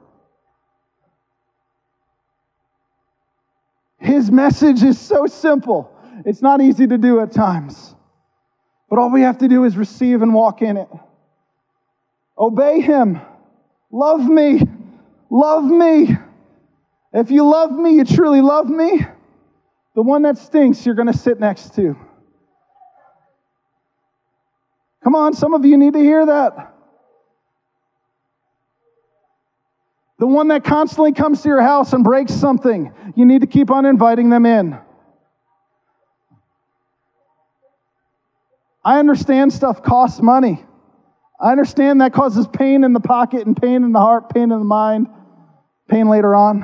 His 4.03 4.31
message 4.33 4.83
is 4.83 4.99
so 4.99 5.27
simple. 5.27 5.91
It's 6.27 6.43
not 6.43 6.61
easy 6.61 6.87
to 6.89 6.99
do 6.99 7.21
at 7.21 7.33
times. 7.33 7.95
But 8.91 8.99
all 8.99 9.11
we 9.11 9.23
have 9.23 9.39
to 9.39 9.49
do 9.49 9.65
is 9.65 9.77
receive 9.77 10.23
and 10.23 10.35
walk 10.35 10.61
in 10.61 10.77
it. 10.77 10.89
Obey 12.37 12.81
Him. 12.81 13.21
Love 13.93 14.27
me. 14.27 14.61
Love 15.31 15.65
me. 15.65 16.17
If 17.13 17.31
you 17.31 17.49
love 17.49 17.71
me, 17.71 17.95
you 17.95 18.05
truly 18.05 18.41
love 18.41 18.69
me. 18.69 19.07
The 19.95 20.03
one 20.03 20.23
that 20.23 20.37
stinks, 20.37 20.85
you're 20.85 20.95
going 20.95 21.13
to 21.13 21.17
sit 21.17 21.39
next 21.39 21.75
to. 21.77 21.97
Come 25.05 25.15
on, 25.15 25.35
some 25.35 25.55
of 25.55 25.65
you 25.65 25.77
need 25.77 25.93
to 25.93 26.01
hear 26.01 26.27
that. 26.27 26.75
The 30.23 30.29
one 30.29 30.47
that 30.49 30.63
constantly 30.63 31.11
comes 31.11 31.43
to 31.43 31.49
your 31.49 31.61
house 31.61 31.93
and 31.93 32.05
breaks 32.05 32.33
something, 32.33 32.95
you 33.17 33.25
need 33.25 33.41
to 33.41 33.49
keep 33.49 33.73
on 33.73 33.85
inviting 33.85 34.31
them 34.31 34.47
in. 34.47 34.79
I 38.85 39.01
understand 39.01 39.53
stuff 39.53 39.83
costs 39.83 40.23
money. 40.23 40.65
I 41.41 41.51
understand 41.51 42.03
that 42.03 42.13
causes 42.13 42.47
pain 42.47 42.85
in 42.85 42.93
the 42.93 43.01
pocket 43.01 43.49
and 43.49 43.61
pain 43.61 43.83
in 43.83 43.91
the 43.91 43.99
heart, 43.99 44.33
pain 44.33 44.45
in 44.45 44.51
the 44.51 44.59
mind, 44.59 45.09
pain 45.89 46.09
later 46.09 46.37
on. 46.37 46.63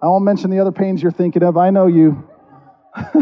I 0.00 0.06
won't 0.06 0.24
mention 0.24 0.48
the 0.48 0.60
other 0.60 0.72
pains 0.72 1.02
you're 1.02 1.12
thinking 1.12 1.42
of. 1.42 1.58
I 1.58 1.68
know 1.68 1.88
you. 1.88 2.26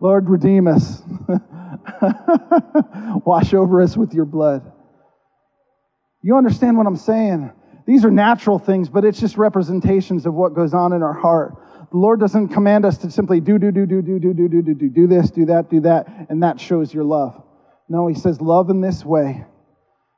Lord, 0.00 0.30
redeem 0.30 0.68
us. 0.68 1.02
Wash 3.24 3.52
over 3.52 3.82
us 3.82 3.96
with 3.96 4.14
your 4.14 4.26
blood. 4.26 4.70
You 6.24 6.38
understand 6.38 6.78
what 6.78 6.86
I'm 6.86 6.96
saying? 6.96 7.52
These 7.86 8.02
are 8.06 8.10
natural 8.10 8.58
things, 8.58 8.88
but 8.88 9.04
it's 9.04 9.20
just 9.20 9.36
representations 9.36 10.24
of 10.24 10.32
what 10.32 10.54
goes 10.54 10.72
on 10.72 10.94
in 10.94 11.02
our 11.02 11.12
heart. 11.12 11.54
The 11.90 11.98
Lord 11.98 12.18
doesn't 12.18 12.48
command 12.48 12.86
us 12.86 12.96
to 12.98 13.10
simply 13.10 13.40
do, 13.40 13.58
do, 13.58 13.70
do, 13.70 13.84
do, 13.84 14.00
do, 14.00 14.18
do, 14.18 14.32
do, 14.32 14.48
do, 14.48 14.62
do, 14.62 14.74
do, 14.74 14.88
do 14.88 15.06
this, 15.06 15.30
do 15.30 15.44
that, 15.44 15.68
do 15.68 15.80
that, 15.80 16.06
and 16.30 16.42
that 16.42 16.58
shows 16.58 16.94
your 16.94 17.04
love. 17.04 17.42
No, 17.90 18.06
He 18.06 18.14
says, 18.14 18.40
love 18.40 18.70
in 18.70 18.80
this 18.80 19.04
way. 19.04 19.44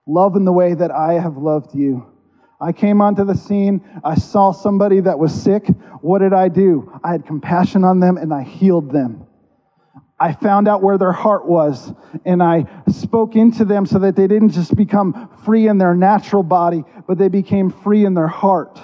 Love 0.06 0.36
in 0.36 0.44
the 0.44 0.52
way 0.52 0.74
that 0.74 0.92
I 0.92 1.14
have 1.14 1.38
loved 1.38 1.74
you. 1.74 2.06
I 2.60 2.70
came 2.70 3.00
onto 3.00 3.24
the 3.24 3.34
scene. 3.34 3.84
I 4.04 4.14
saw 4.14 4.52
somebody 4.52 5.00
that 5.00 5.18
was 5.18 5.34
sick. 5.34 5.66
What 6.02 6.20
did 6.20 6.32
I 6.32 6.46
do? 6.46 6.88
I 7.02 7.10
had 7.10 7.26
compassion 7.26 7.82
on 7.82 7.98
them 7.98 8.16
and 8.16 8.32
I 8.32 8.44
healed 8.44 8.92
them. 8.92 9.25
I 10.18 10.32
found 10.32 10.66
out 10.66 10.82
where 10.82 10.96
their 10.96 11.12
heart 11.12 11.46
was 11.46 11.92
and 12.24 12.42
I 12.42 12.64
spoke 12.88 13.36
into 13.36 13.64
them 13.64 13.84
so 13.84 13.98
that 13.98 14.16
they 14.16 14.26
didn't 14.26 14.50
just 14.50 14.74
become 14.74 15.28
free 15.44 15.68
in 15.68 15.76
their 15.76 15.94
natural 15.94 16.42
body, 16.42 16.84
but 17.06 17.18
they 17.18 17.28
became 17.28 17.70
free 17.70 18.04
in 18.04 18.14
their 18.14 18.28
heart. 18.28 18.80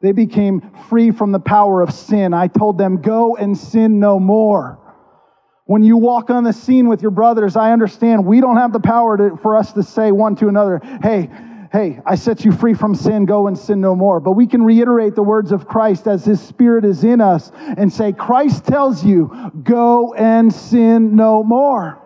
They 0.00 0.12
became 0.12 0.70
free 0.88 1.10
from 1.10 1.32
the 1.32 1.40
power 1.40 1.82
of 1.82 1.92
sin. 1.92 2.32
I 2.32 2.46
told 2.46 2.78
them, 2.78 3.02
go 3.02 3.36
and 3.36 3.58
sin 3.58 3.98
no 3.98 4.20
more. 4.20 4.78
When 5.66 5.82
you 5.82 5.96
walk 5.96 6.30
on 6.30 6.44
the 6.44 6.52
scene 6.52 6.88
with 6.88 7.02
your 7.02 7.10
brothers, 7.10 7.56
I 7.56 7.72
understand 7.72 8.24
we 8.24 8.40
don't 8.40 8.56
have 8.56 8.72
the 8.72 8.80
power 8.80 9.16
to, 9.16 9.36
for 9.36 9.56
us 9.56 9.72
to 9.74 9.82
say 9.82 10.10
one 10.10 10.36
to 10.36 10.48
another, 10.48 10.80
hey, 11.02 11.30
hey, 11.72 12.00
I 12.04 12.16
set 12.16 12.44
you 12.44 12.50
free 12.50 12.74
from 12.74 12.94
sin, 12.94 13.26
go 13.26 13.46
and 13.46 13.56
sin 13.56 13.80
no 13.80 13.94
more. 13.94 14.18
But 14.18 14.32
we 14.32 14.46
can 14.46 14.62
reiterate 14.62 15.14
the 15.14 15.22
words 15.22 15.52
of 15.52 15.68
Christ 15.68 16.08
as 16.08 16.24
his 16.24 16.40
spirit 16.40 16.84
is 16.84 17.04
in 17.04 17.20
us 17.20 17.52
and 17.54 17.92
say, 17.92 18.12
Christ 18.12 18.66
tells 18.66 19.04
you, 19.04 19.52
go 19.62 20.12
and 20.14 20.52
sin 20.52 21.14
no 21.14 21.44
more. 21.44 22.02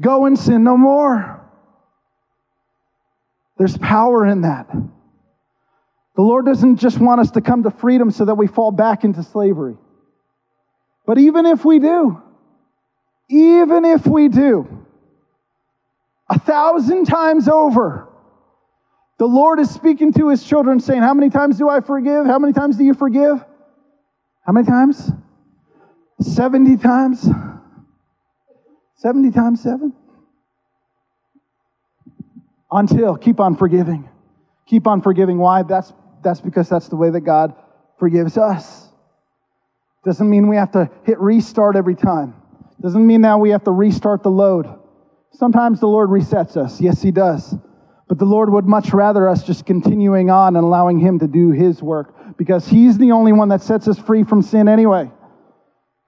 Go 0.00 0.26
and 0.26 0.38
sin 0.38 0.62
no 0.62 0.76
more. 0.76 1.40
There's 3.58 3.76
power 3.76 4.26
in 4.26 4.42
that. 4.42 4.68
The 4.70 6.22
Lord 6.22 6.46
doesn't 6.46 6.76
just 6.76 6.98
want 6.98 7.20
us 7.20 7.32
to 7.32 7.40
come 7.40 7.64
to 7.64 7.70
freedom 7.70 8.12
so 8.12 8.24
that 8.24 8.36
we 8.36 8.46
fall 8.46 8.70
back 8.70 9.02
into 9.02 9.24
slavery. 9.24 9.76
But 11.06 11.18
even 11.18 11.44
if 11.44 11.64
we 11.64 11.80
do, 11.80 12.22
even 13.28 13.84
if 13.84 14.06
we 14.06 14.28
do, 14.28 14.86
a 16.30 16.38
thousand 16.38 17.06
times 17.06 17.48
over, 17.48 18.08
the 19.18 19.26
Lord 19.26 19.60
is 19.60 19.70
speaking 19.70 20.12
to 20.14 20.28
his 20.28 20.42
children 20.42 20.80
saying, 20.80 21.02
How 21.02 21.14
many 21.14 21.30
times 21.30 21.58
do 21.58 21.68
I 21.68 21.80
forgive? 21.80 22.26
How 22.26 22.38
many 22.38 22.52
times 22.52 22.76
do 22.76 22.84
you 22.84 22.94
forgive? 22.94 23.44
How 24.44 24.52
many 24.52 24.66
times? 24.66 25.10
70 26.20 26.76
times? 26.78 27.28
70 28.96 29.30
times 29.30 29.62
7? 29.62 29.92
Until, 32.70 33.16
keep 33.16 33.40
on 33.40 33.56
forgiving. 33.56 34.08
Keep 34.66 34.86
on 34.86 35.00
forgiving. 35.00 35.38
Why? 35.38 35.62
That's, 35.62 35.92
that's 36.22 36.40
because 36.40 36.68
that's 36.68 36.88
the 36.88 36.96
way 36.96 37.10
that 37.10 37.20
God 37.20 37.54
forgives 37.98 38.36
us. 38.36 38.88
Doesn't 40.04 40.28
mean 40.28 40.48
we 40.48 40.56
have 40.56 40.72
to 40.72 40.90
hit 41.04 41.18
restart 41.20 41.76
every 41.76 41.94
time. 41.94 42.34
Doesn't 42.80 43.06
mean 43.06 43.20
now 43.20 43.38
we 43.38 43.50
have 43.50 43.64
to 43.64 43.70
restart 43.70 44.22
the 44.22 44.30
load. 44.30 44.66
Sometimes 45.32 45.80
the 45.80 45.86
Lord 45.86 46.10
resets 46.10 46.56
us. 46.56 46.80
Yes, 46.80 47.00
He 47.00 47.10
does. 47.10 47.54
But 48.08 48.18
the 48.18 48.24
Lord 48.26 48.50
would 48.52 48.66
much 48.66 48.92
rather 48.92 49.28
us 49.28 49.44
just 49.44 49.64
continuing 49.64 50.30
on 50.30 50.56
and 50.56 50.64
allowing 50.64 50.98
Him 50.98 51.18
to 51.20 51.26
do 51.26 51.50
His 51.50 51.82
work 51.82 52.36
because 52.36 52.66
He's 52.66 52.98
the 52.98 53.12
only 53.12 53.32
one 53.32 53.48
that 53.48 53.62
sets 53.62 53.88
us 53.88 53.98
free 53.98 54.24
from 54.24 54.42
sin 54.42 54.68
anyway. 54.68 55.10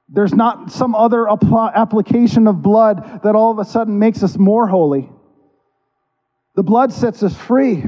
There's 0.08 0.34
not 0.34 0.70
some 0.70 0.94
other 0.94 1.26
application 1.28 2.46
of 2.46 2.62
blood 2.62 3.20
that 3.24 3.34
all 3.34 3.50
of 3.50 3.58
a 3.58 3.64
sudden 3.64 3.98
makes 3.98 4.22
us 4.22 4.36
more 4.36 4.68
holy. 4.68 5.10
The 6.54 6.62
blood 6.62 6.92
sets 6.92 7.22
us 7.22 7.36
free. 7.36 7.84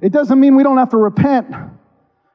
It 0.00 0.12
doesn't 0.12 0.38
mean 0.38 0.56
we 0.56 0.62
don't 0.62 0.78
have 0.78 0.90
to 0.90 0.96
repent. 0.96 1.54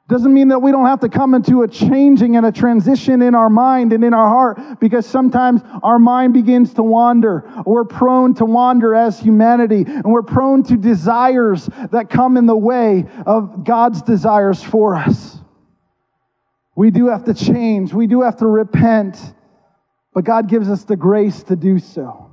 Doesn't 0.10 0.34
mean 0.34 0.48
that 0.50 0.60
we 0.60 0.72
don't 0.72 0.86
have 0.86 1.02
to 1.02 1.10
come 1.10 1.34
into 1.34 1.64
a 1.64 1.68
changing 1.68 2.38
and 2.38 2.46
a 2.46 2.52
transition 2.52 3.22
in 3.22 3.36
our 3.36 3.50
mind 3.50 3.92
and 3.92 4.06
in 4.06 4.14
our 4.14 4.30
heart 4.30 4.80
because 4.80 5.06
sometimes 5.06 5.62
our 5.84 6.00
mind 6.00 6.34
begins 6.34 6.74
to 6.76 6.84
wander. 6.84 7.44
We're 7.66 7.84
prone 7.84 8.34
to 8.36 8.46
wander 8.46 8.96
as 8.96 9.20
humanity 9.20 9.84
and 9.86 10.06
we're 10.06 10.22
prone 10.22 10.64
to 10.64 10.78
desires 10.78 11.70
that 11.92 12.10
come 12.10 12.38
in 12.38 12.46
the 12.46 12.56
way 12.56 13.06
of 13.26 13.66
God's 13.66 14.02
desires 14.02 14.64
for 14.64 14.96
us. 14.96 15.40
We 16.74 16.90
do 16.90 17.08
have 17.08 17.26
to 17.26 17.34
change. 17.34 17.94
We 17.94 18.08
do 18.08 18.22
have 18.22 18.38
to 18.38 18.48
repent. 18.48 19.18
But 20.14 20.24
God 20.24 20.48
gives 20.48 20.70
us 20.70 20.86
the 20.86 20.96
grace 20.96 21.44
to 21.44 21.58
do 21.58 21.80
so. 21.80 22.32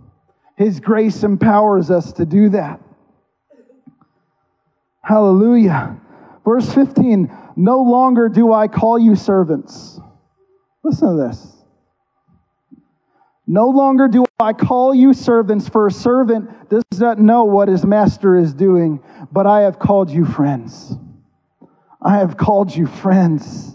His 0.57 0.79
grace 0.79 1.25
empowers 1.25 1.91
us 1.91 2.12
to 2.12 2.25
do 2.25 2.51
that. 2.51 2.81
Hallelujah. 5.03 5.99
Verse 6.45 6.73
15 6.73 7.33
No 7.57 7.83
longer 7.83 8.29
do 8.29 8.53
I 8.53 8.69
call 8.69 8.99
you 8.99 9.17
servants. 9.17 9.99
Listen 10.83 11.17
to 11.17 11.29
this. 11.29 11.51
No 13.47 13.69
longer 13.69 14.09
do 14.09 14.25
I 14.41 14.55
call 14.55 14.95
you 14.95 15.13
servants, 15.13 15.69
for 15.69 15.87
a 15.87 15.91
servant 15.91 16.71
does 16.71 16.83
not 16.99 17.19
know 17.19 17.45
what 17.45 17.69
his 17.69 17.85
master 17.85 18.37
is 18.37 18.55
doing, 18.55 19.01
but 19.33 19.47
I 19.47 19.63
have 19.63 19.79
called 19.79 20.11
you 20.11 20.25
friends. 20.25 20.95
I 22.01 22.19
have 22.19 22.37
called 22.37 22.75
you 22.75 22.87
friends. 22.87 23.75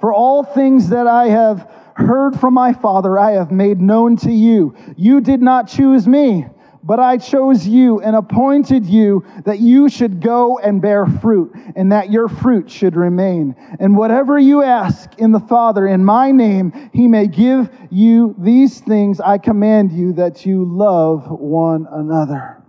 For 0.00 0.12
all 0.12 0.42
things 0.42 0.90
that 0.90 1.06
I 1.06 1.28
have 1.28 1.70
heard 1.94 2.38
from 2.38 2.54
my 2.54 2.74
Father, 2.74 3.18
I 3.18 3.32
have 3.32 3.50
made 3.50 3.80
known 3.80 4.16
to 4.18 4.32
you. 4.32 4.74
You 4.96 5.20
did 5.22 5.40
not 5.40 5.68
choose 5.68 6.06
me 6.06 6.46
but 6.84 7.00
I 7.00 7.16
chose 7.16 7.66
you 7.66 8.00
and 8.00 8.14
appointed 8.14 8.84
you 8.84 9.24
that 9.46 9.58
you 9.58 9.88
should 9.88 10.20
go 10.20 10.58
and 10.58 10.82
bear 10.82 11.06
fruit, 11.06 11.52
and 11.74 11.90
that 11.92 12.10
your 12.10 12.28
fruit 12.28 12.70
should 12.70 12.94
remain. 12.94 13.56
And 13.80 13.96
whatever 13.96 14.38
you 14.38 14.62
ask 14.62 15.18
in 15.18 15.32
the 15.32 15.40
Father 15.40 15.86
in 15.86 16.04
my 16.04 16.30
name, 16.30 16.90
he 16.92 17.08
may 17.08 17.26
give 17.26 17.70
you 17.90 18.34
these 18.38 18.80
things. 18.80 19.18
I 19.18 19.38
command 19.38 19.92
you 19.92 20.12
that 20.14 20.44
you 20.44 20.64
love 20.64 21.30
one 21.30 21.86
another. 21.90 22.62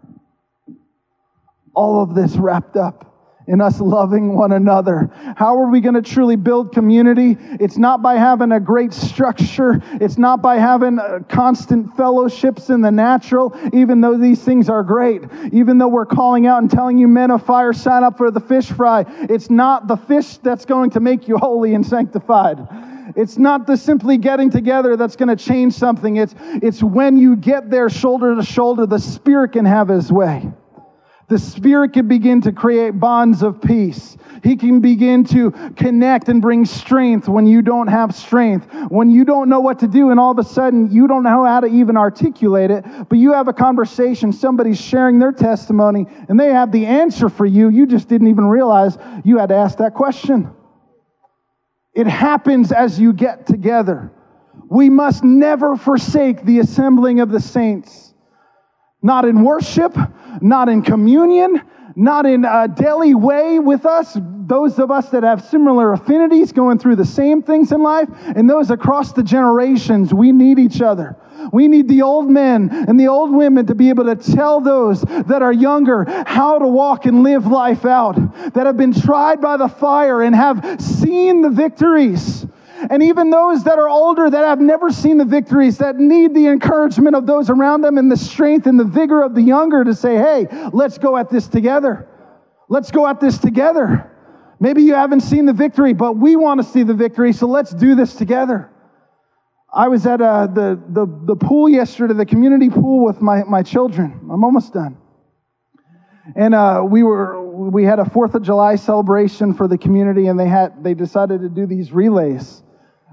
All 1.74 2.02
of 2.02 2.16
this 2.16 2.38
wrapped 2.38 2.78
up 2.78 3.15
in 3.48 3.62
us 3.62 3.80
loving 3.80 4.36
one 4.36 4.52
another. 4.52 5.10
How 5.38 5.58
are 5.58 5.70
we 5.70 5.82
going 5.82 5.96
to 5.96 6.02
truly 6.02 6.36
build 6.36 6.74
community? 6.74 7.38
It's 7.60 7.78
not 7.78 8.02
by 8.02 8.16
having 8.16 8.52
a 8.52 8.60
great 8.60 8.94
structure. 8.94 9.82
It's 10.02 10.18
not 10.18 10.42
by 10.42 10.58
having 10.58 11.00
uh, 11.00 11.20
constant 11.30 11.96
fellowships 11.96 12.70
in 12.70 12.82
the 12.82 12.92
natural, 12.92 13.58
even 13.74 14.02
though 14.02 14.18
these 14.18 14.44
things 14.44 14.70
are 14.70 14.84
great. 14.84 15.22
Even 15.52 15.78
though 15.78 15.88
we're 15.88 16.06
calling 16.06 16.48
out 16.48 16.62
and 16.62 16.72
telling 16.72 16.98
you, 16.98 17.08
men 17.08 17.32
of 17.32 17.46
fire, 17.46 17.74
sign 17.74 18.04
up 18.04 18.18
for 18.18 18.32
the 18.32 18.40
fish 18.40 18.72
fry. 18.72 19.06
It's 19.30 19.50
not 19.50 19.88
the 19.88 19.98
fish 19.98 20.38
that's 20.38 20.66
going 20.66 20.90
to 20.92 21.00
make 21.00 21.28
you 21.28 21.38
holy 21.38 21.74
and 21.76 21.86
sanctified. 21.86 22.68
It's 23.16 23.38
not 23.38 23.68
the 23.68 23.78
simply 23.78 24.18
getting 24.18 24.50
together 24.50 24.98
that's 24.98 25.16
going 25.16 25.30
to 25.30 25.36
change 25.36 25.74
something. 25.74 26.18
It's, 26.18 26.34
it's 26.40 26.82
when 26.82 27.18
you 27.18 27.36
get 27.36 27.70
there 27.70 27.90
shoulder 27.90 28.36
to 28.36 28.44
shoulder, 28.44 28.86
the 28.86 29.00
Spirit 29.00 29.54
can 29.54 29.66
have 29.66 29.88
His 29.88 30.12
way. 30.12 30.52
The 31.28 31.40
Spirit 31.40 31.94
can 31.94 32.08
begin 32.08 32.42
to 32.42 32.52
create 32.52 33.00
bonds 33.00 33.42
of 33.42 33.60
peace. 33.60 34.16
He 34.44 34.56
can 34.56 34.80
begin 34.80 35.24
to 35.26 35.52
connect 35.76 36.30
and 36.30 36.40
bring 36.40 36.66
strength 36.66 37.28
when 37.28 37.48
you 37.48 37.64
don't 37.64 37.88
have 37.88 38.14
strength. 38.14 38.68
When 38.90 39.10
you 39.10 39.26
don't 39.26 39.50
know 39.50 39.60
what 39.60 39.80
to 39.80 39.88
do, 39.88 40.12
and 40.12 40.20
all 40.20 40.32
of 40.32 40.38
a 40.38 40.44
sudden 40.44 40.92
you 40.92 41.08
don't 41.08 41.24
know 41.24 41.44
how 41.44 41.62
to 41.62 41.68
even 41.68 41.98
articulate 41.98 42.70
it, 42.70 42.86
but 43.10 43.18
you 43.18 43.34
have 43.34 43.48
a 43.48 43.54
conversation, 43.54 44.32
somebody's 44.32 44.80
sharing 44.80 45.18
their 45.18 45.32
testimony, 45.32 46.06
and 46.30 46.40
they 46.40 46.50
have 46.50 46.72
the 46.72 46.86
answer 46.86 47.28
for 47.28 47.48
you. 47.48 47.70
You 47.70 47.88
just 47.88 48.08
didn't 48.08 48.28
even 48.28 48.46
realize 48.46 48.96
you 49.24 49.40
had 49.40 49.50
to 49.50 49.56
ask 49.56 49.80
that 49.80 49.96
question. 49.96 50.52
It 51.96 52.06
happens 52.06 52.72
as 52.72 53.00
you 53.00 53.14
get 53.14 53.48
together. 53.48 54.12
We 54.70 54.92
must 54.92 55.24
never 55.24 55.76
forsake 55.76 56.44
the 56.44 56.60
assembling 56.60 57.20
of 57.20 57.32
the 57.32 57.40
saints. 57.40 58.14
Not 59.02 59.26
in 59.26 59.44
worship, 59.44 59.96
not 60.42 60.70
in 60.70 60.82
communion, 60.82 61.62
not 61.96 62.26
in 62.26 62.46
a 62.46 62.68
daily 62.68 63.16
way 63.16 63.60
with 63.60 63.86
us, 63.86 64.18
those 64.48 64.78
of 64.80 64.92
us 64.92 65.10
that 65.10 65.24
have 65.24 65.44
similar 65.44 65.94
affinities 65.94 66.52
going 66.52 66.78
through 66.78 66.96
the 66.98 67.06
same 67.06 67.42
things 67.42 67.72
in 67.72 67.82
life, 67.82 68.10
and 68.36 68.50
those 68.50 68.70
across 68.70 69.14
the 69.14 69.24
generations. 69.24 70.14
We 70.14 70.32
need 70.32 70.60
each 70.60 70.82
other. 70.82 71.16
We 71.52 71.68
need 71.68 71.88
the 71.88 72.02
old 72.02 72.30
men 72.30 72.70
and 72.72 73.00
the 73.00 73.08
old 73.08 73.34
women 73.34 73.66
to 73.68 73.76
be 73.76 73.90
able 73.90 74.06
to 74.06 74.16
tell 74.16 74.62
those 74.62 75.02
that 75.02 75.42
are 75.42 75.54
younger 75.54 76.06
how 76.26 76.60
to 76.60 76.68
walk 76.68 77.06
and 77.06 77.24
live 77.24 77.48
life 77.48 77.86
out, 77.86 78.16
that 78.54 78.66
have 78.66 78.78
been 78.78 78.94
tried 78.94 79.42
by 79.42 79.58
the 79.58 79.68
fire 79.68 80.22
and 80.22 80.36
have 80.36 80.82
seen 80.82 81.42
the 81.42 81.50
victories. 81.50 82.45
And 82.90 83.04
even 83.04 83.30
those 83.30 83.64
that 83.64 83.80
are 83.80 83.90
older 83.90 84.30
that 84.30 84.46
have 84.46 84.60
never 84.60 84.90
seen 84.90 85.18
the 85.18 85.26
victories, 85.26 85.78
that 85.80 85.98
need 85.98 86.34
the 86.34 86.48
encouragement 86.48 87.16
of 87.16 87.26
those 87.26 87.50
around 87.50 87.82
them 87.82 87.98
and 87.98 88.12
the 88.12 88.18
strength 88.18 88.68
and 88.68 88.80
the 88.80 88.86
vigor 88.86 89.24
of 89.24 89.36
the 89.36 89.42
younger 89.42 89.84
to 89.84 89.94
say, 89.94 90.18
hey, 90.18 90.48
let's 90.74 90.98
go 90.98 91.18
at 91.18 91.30
this 91.30 91.48
together. 91.48 92.08
Let's 92.70 92.92
go 92.92 93.08
at 93.08 93.20
this 93.20 93.38
together. 93.38 94.12
Maybe 94.60 94.84
you 94.84 94.94
haven't 94.94 95.22
seen 95.22 95.46
the 95.46 95.54
victory, 95.54 95.94
but 95.94 96.18
we 96.18 96.36
want 96.36 96.62
to 96.62 96.68
see 96.68 96.84
the 96.84 96.94
victory, 96.94 97.34
so 97.34 97.48
let's 97.48 97.74
do 97.74 97.96
this 97.96 98.16
together. 98.16 98.72
I 99.74 99.90
was 99.90 100.06
at 100.06 100.22
uh, 100.22 100.48
the, 100.48 100.82
the, 100.90 101.06
the 101.26 101.36
pool 101.36 101.68
yesterday, 101.68 102.14
the 102.14 102.26
community 102.26 102.70
pool 102.70 103.04
with 103.04 103.22
my, 103.22 103.44
my 103.44 103.62
children. 103.62 104.30
I'm 104.32 104.44
almost 104.44 104.74
done. 104.74 104.98
And 106.36 106.56
uh, 106.56 106.84
we 106.88 107.04
were 107.04 107.46
we 107.70 107.84
had 107.84 108.00
a 108.00 108.10
Fourth 108.10 108.34
of 108.34 108.42
July 108.42 108.78
celebration 108.78 109.54
for 109.54 109.68
the 109.68 109.78
community, 109.78 110.28
and 110.28 110.40
they 110.40 110.48
had 110.48 110.84
they 110.84 110.96
decided 110.96 111.42
to 111.42 111.50
do 111.50 111.68
these 111.68 111.92
relays. 111.92 112.64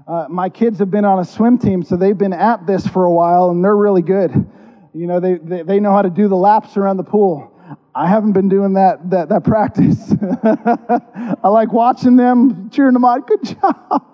Uh, 0.07 0.25
my 0.29 0.49
kids 0.49 0.79
have 0.79 0.91
been 0.91 1.05
on 1.05 1.19
a 1.19 1.25
swim 1.25 1.57
team, 1.57 1.81
so 1.81 1.95
they've 1.95 2.17
been 2.17 2.33
at 2.33 2.67
this 2.67 2.85
for 2.85 3.05
a 3.05 3.11
while, 3.11 3.49
and 3.51 3.63
they're 3.63 3.75
really 3.75 4.01
good. 4.01 4.31
You 4.93 5.07
know, 5.07 5.19
they, 5.19 5.35
they, 5.35 5.63
they 5.63 5.79
know 5.79 5.93
how 5.93 6.01
to 6.01 6.09
do 6.09 6.27
the 6.27 6.35
laps 6.35 6.75
around 6.75 6.97
the 6.97 7.03
pool. 7.03 7.49
I 7.95 8.07
haven't 8.07 8.33
been 8.33 8.49
doing 8.49 8.73
that, 8.73 9.09
that, 9.09 9.29
that 9.29 9.43
practice. 9.45 10.13
I 11.43 11.47
like 11.47 11.71
watching 11.71 12.17
them, 12.17 12.69
cheering 12.69 12.93
them 12.93 13.05
on. 13.05 13.21
Good 13.21 13.43
job. 13.61 14.09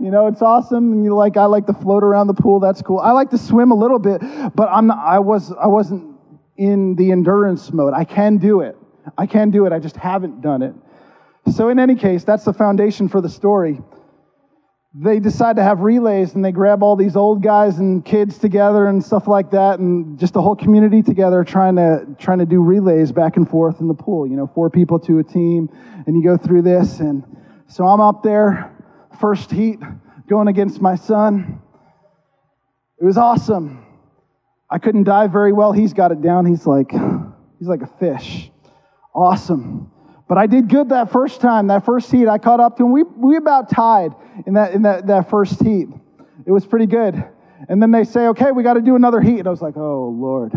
You 0.00 0.10
know, 0.10 0.26
it's 0.26 0.42
awesome. 0.42 0.92
And 0.92 1.04
you 1.04 1.14
like, 1.14 1.36
I 1.36 1.44
like 1.44 1.66
to 1.66 1.72
float 1.72 2.02
around 2.02 2.26
the 2.26 2.34
pool. 2.34 2.58
That's 2.58 2.82
cool. 2.82 2.98
I 2.98 3.12
like 3.12 3.30
to 3.30 3.38
swim 3.38 3.70
a 3.70 3.76
little 3.76 4.00
bit, 4.00 4.20
but 4.56 4.68
I'm 4.68 4.88
not, 4.88 4.98
I 4.98 5.20
was, 5.20 5.52
I 5.52 5.68
wasn't 5.68 6.16
in 6.56 6.96
the 6.96 7.12
endurance 7.12 7.72
mode. 7.72 7.94
I 7.94 8.04
can 8.04 8.38
do 8.38 8.60
it. 8.60 8.76
I 9.16 9.26
can 9.26 9.50
do 9.50 9.66
it. 9.66 9.72
I 9.72 9.78
just 9.78 9.96
haven't 9.96 10.40
done 10.40 10.62
it. 10.62 10.74
So 11.52 11.68
in 11.68 11.78
any 11.78 11.94
case, 11.94 12.24
that's 12.24 12.44
the 12.44 12.52
foundation 12.52 13.08
for 13.08 13.20
the 13.20 13.28
story 13.28 13.80
they 14.94 15.18
decide 15.20 15.56
to 15.56 15.62
have 15.62 15.80
relays 15.80 16.34
and 16.34 16.44
they 16.44 16.52
grab 16.52 16.82
all 16.82 16.96
these 16.96 17.16
old 17.16 17.42
guys 17.42 17.78
and 17.78 18.04
kids 18.04 18.36
together 18.36 18.86
and 18.86 19.02
stuff 19.02 19.26
like 19.26 19.50
that 19.50 19.78
and 19.78 20.18
just 20.18 20.34
the 20.34 20.42
whole 20.42 20.56
community 20.56 21.02
together 21.02 21.44
trying 21.44 21.76
to 21.76 22.06
trying 22.18 22.38
to 22.38 22.46
do 22.46 22.62
relays 22.62 23.10
back 23.10 23.36
and 23.36 23.48
forth 23.48 23.80
in 23.80 23.88
the 23.88 23.94
pool 23.94 24.26
you 24.26 24.36
know 24.36 24.46
four 24.54 24.68
people 24.68 24.98
to 24.98 25.18
a 25.18 25.24
team 25.24 25.68
and 26.06 26.14
you 26.14 26.22
go 26.22 26.36
through 26.36 26.60
this 26.60 27.00
and 27.00 27.24
so 27.68 27.86
i'm 27.86 28.02
up 28.02 28.22
there 28.22 28.70
first 29.22 29.50
heat 29.50 29.78
going 30.28 30.48
against 30.48 30.80
my 30.80 30.96
son. 30.96 31.60
It 33.00 33.04
was 33.04 33.16
awesome. 33.16 33.84
I 34.70 34.78
couldn't 34.78 35.04
dive 35.04 35.30
very 35.30 35.52
well. 35.52 35.72
He's 35.72 35.92
got 35.92 36.10
it 36.10 36.22
down. 36.22 36.46
He's 36.46 36.66
like 36.66 36.90
he's 36.90 37.68
like 37.68 37.82
a 37.82 37.98
fish. 37.98 38.50
Awesome 39.14 39.91
but 40.32 40.38
I 40.38 40.46
did 40.46 40.70
good 40.70 40.88
that 40.88 41.12
first 41.12 41.42
time, 41.42 41.66
that 41.66 41.84
first 41.84 42.10
heat. 42.10 42.26
I 42.26 42.38
caught 42.38 42.58
up 42.58 42.78
to 42.78 42.84
him. 42.86 42.92
We, 42.92 43.02
we 43.02 43.36
about 43.36 43.68
tied 43.68 44.12
in 44.46 44.54
that, 44.54 44.72
in 44.72 44.80
that, 44.80 45.06
that 45.08 45.28
first 45.28 45.62
heat. 45.62 45.88
It 46.46 46.50
was 46.50 46.64
pretty 46.64 46.86
good. 46.86 47.22
And 47.68 47.82
then 47.82 47.90
they 47.90 48.02
say, 48.04 48.28
okay, 48.28 48.50
we 48.50 48.62
got 48.62 48.72
to 48.72 48.80
do 48.80 48.96
another 48.96 49.20
heat. 49.20 49.40
And 49.40 49.46
I 49.46 49.50
was 49.50 49.60
like, 49.60 49.76
oh, 49.76 50.08
Lord. 50.08 50.54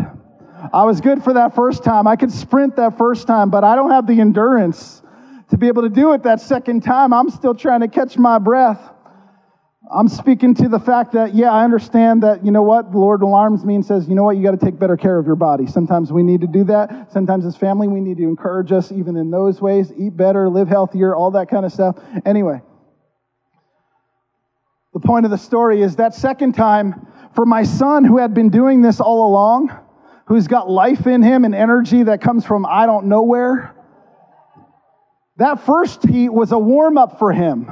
I 0.72 0.84
was 0.84 1.02
good 1.02 1.22
for 1.22 1.34
that 1.34 1.54
first 1.54 1.84
time. 1.84 2.06
I 2.06 2.16
could 2.16 2.32
sprint 2.32 2.74
that 2.76 2.96
first 2.96 3.26
time, 3.26 3.50
but 3.50 3.64
I 3.64 3.76
don't 3.76 3.90
have 3.90 4.06
the 4.06 4.18
endurance 4.18 5.02
to 5.50 5.58
be 5.58 5.66
able 5.66 5.82
to 5.82 5.90
do 5.90 6.14
it 6.14 6.22
that 6.22 6.40
second 6.40 6.82
time. 6.82 7.12
I'm 7.12 7.28
still 7.28 7.54
trying 7.54 7.80
to 7.82 7.88
catch 7.88 8.16
my 8.16 8.38
breath. 8.38 8.80
I'm 9.88 10.08
speaking 10.08 10.52
to 10.54 10.68
the 10.68 10.80
fact 10.80 11.12
that, 11.12 11.34
yeah, 11.34 11.52
I 11.52 11.62
understand 11.62 12.24
that, 12.24 12.44
you 12.44 12.50
know 12.50 12.62
what, 12.62 12.90
the 12.90 12.98
Lord 12.98 13.22
alarms 13.22 13.64
me 13.64 13.76
and 13.76 13.86
says, 13.86 14.08
you 14.08 14.16
know 14.16 14.24
what, 14.24 14.36
you 14.36 14.42
got 14.42 14.58
to 14.58 14.64
take 14.64 14.78
better 14.78 14.96
care 14.96 15.16
of 15.16 15.26
your 15.26 15.36
body. 15.36 15.66
Sometimes 15.66 16.12
we 16.12 16.24
need 16.24 16.40
to 16.40 16.48
do 16.48 16.64
that. 16.64 17.12
Sometimes 17.12 17.46
as 17.46 17.56
family, 17.56 17.86
we 17.86 18.00
need 18.00 18.16
to 18.16 18.24
encourage 18.24 18.72
us 18.72 18.90
even 18.90 19.16
in 19.16 19.30
those 19.30 19.60
ways. 19.60 19.92
Eat 19.96 20.16
better, 20.16 20.48
live 20.48 20.66
healthier, 20.66 21.14
all 21.14 21.30
that 21.32 21.48
kind 21.48 21.64
of 21.64 21.72
stuff. 21.72 21.98
Anyway, 22.24 22.60
the 24.92 25.00
point 25.00 25.24
of 25.24 25.30
the 25.30 25.38
story 25.38 25.82
is 25.82 25.96
that 25.96 26.14
second 26.14 26.54
time, 26.54 27.06
for 27.34 27.46
my 27.46 27.62
son 27.62 28.04
who 28.04 28.18
had 28.18 28.34
been 28.34 28.48
doing 28.48 28.82
this 28.82 28.98
all 28.98 29.28
along, 29.28 29.70
who's 30.26 30.48
got 30.48 30.68
life 30.68 31.06
in 31.06 31.22
him 31.22 31.44
and 31.44 31.54
energy 31.54 32.02
that 32.02 32.20
comes 32.20 32.44
from 32.44 32.66
I 32.66 32.86
don't 32.86 33.06
know 33.06 33.22
where, 33.22 33.72
that 35.36 35.64
first 35.64 36.02
heat 36.02 36.30
was 36.30 36.50
a 36.50 36.58
warm 36.58 36.98
up 36.98 37.20
for 37.20 37.32
him 37.32 37.70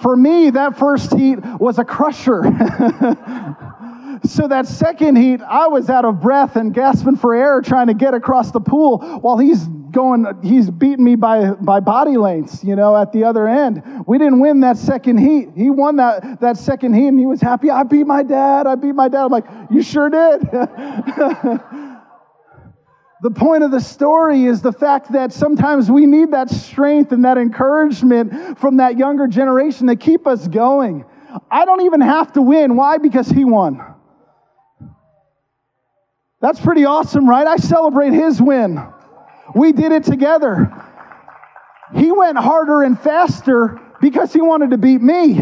for 0.00 0.16
me, 0.16 0.50
that 0.50 0.78
first 0.78 1.12
heat 1.14 1.38
was 1.58 1.78
a 1.78 1.84
crusher. 1.84 2.42
so 4.24 4.48
that 4.48 4.66
second 4.66 5.16
heat, 5.16 5.40
I 5.40 5.68
was 5.68 5.88
out 5.90 6.04
of 6.04 6.20
breath 6.20 6.56
and 6.56 6.74
gasping 6.74 7.16
for 7.16 7.34
air 7.34 7.60
trying 7.60 7.86
to 7.86 7.94
get 7.94 8.14
across 8.14 8.50
the 8.50 8.60
pool 8.60 8.98
while 9.20 9.38
he's 9.38 9.66
going, 9.94 10.26
he's 10.42 10.70
beating 10.70 11.04
me 11.04 11.14
by, 11.14 11.52
by 11.52 11.80
body 11.80 12.16
lengths, 12.16 12.64
you 12.64 12.74
know, 12.74 12.96
at 12.96 13.12
the 13.12 13.24
other 13.24 13.46
end. 13.48 13.82
We 14.06 14.18
didn't 14.18 14.40
win 14.40 14.60
that 14.60 14.76
second 14.76 15.18
heat. 15.18 15.50
He 15.56 15.70
won 15.70 15.96
that, 15.96 16.40
that 16.40 16.58
second 16.58 16.94
heat 16.94 17.08
and 17.08 17.18
he 17.18 17.26
was 17.26 17.40
happy. 17.40 17.70
I 17.70 17.84
beat 17.84 18.06
my 18.06 18.22
dad. 18.22 18.66
I 18.66 18.74
beat 18.74 18.94
my 18.94 19.08
dad. 19.08 19.24
I'm 19.26 19.32
like, 19.32 19.46
you 19.70 19.82
sure 19.82 20.10
did. 20.10 20.42
The 23.24 23.30
point 23.30 23.64
of 23.64 23.70
the 23.70 23.80
story 23.80 24.44
is 24.44 24.60
the 24.60 24.70
fact 24.70 25.12
that 25.12 25.32
sometimes 25.32 25.90
we 25.90 26.04
need 26.04 26.32
that 26.32 26.50
strength 26.50 27.10
and 27.10 27.24
that 27.24 27.38
encouragement 27.38 28.58
from 28.58 28.76
that 28.76 28.98
younger 28.98 29.26
generation 29.26 29.86
to 29.86 29.96
keep 29.96 30.26
us 30.26 30.46
going. 30.46 31.06
I 31.50 31.64
don't 31.64 31.80
even 31.86 32.02
have 32.02 32.34
to 32.34 32.42
win. 32.42 32.76
Why? 32.76 32.98
Because 32.98 33.26
he 33.26 33.46
won. 33.46 33.80
That's 36.42 36.60
pretty 36.60 36.84
awesome, 36.84 37.26
right? 37.26 37.46
I 37.46 37.56
celebrate 37.56 38.12
his 38.12 38.42
win. 38.42 38.78
We 39.54 39.72
did 39.72 39.92
it 39.92 40.04
together. 40.04 40.70
He 41.94 42.12
went 42.12 42.36
harder 42.36 42.82
and 42.82 43.00
faster 43.00 43.80
because 44.02 44.34
he 44.34 44.42
wanted 44.42 44.72
to 44.72 44.76
beat 44.76 45.00
me. 45.00 45.40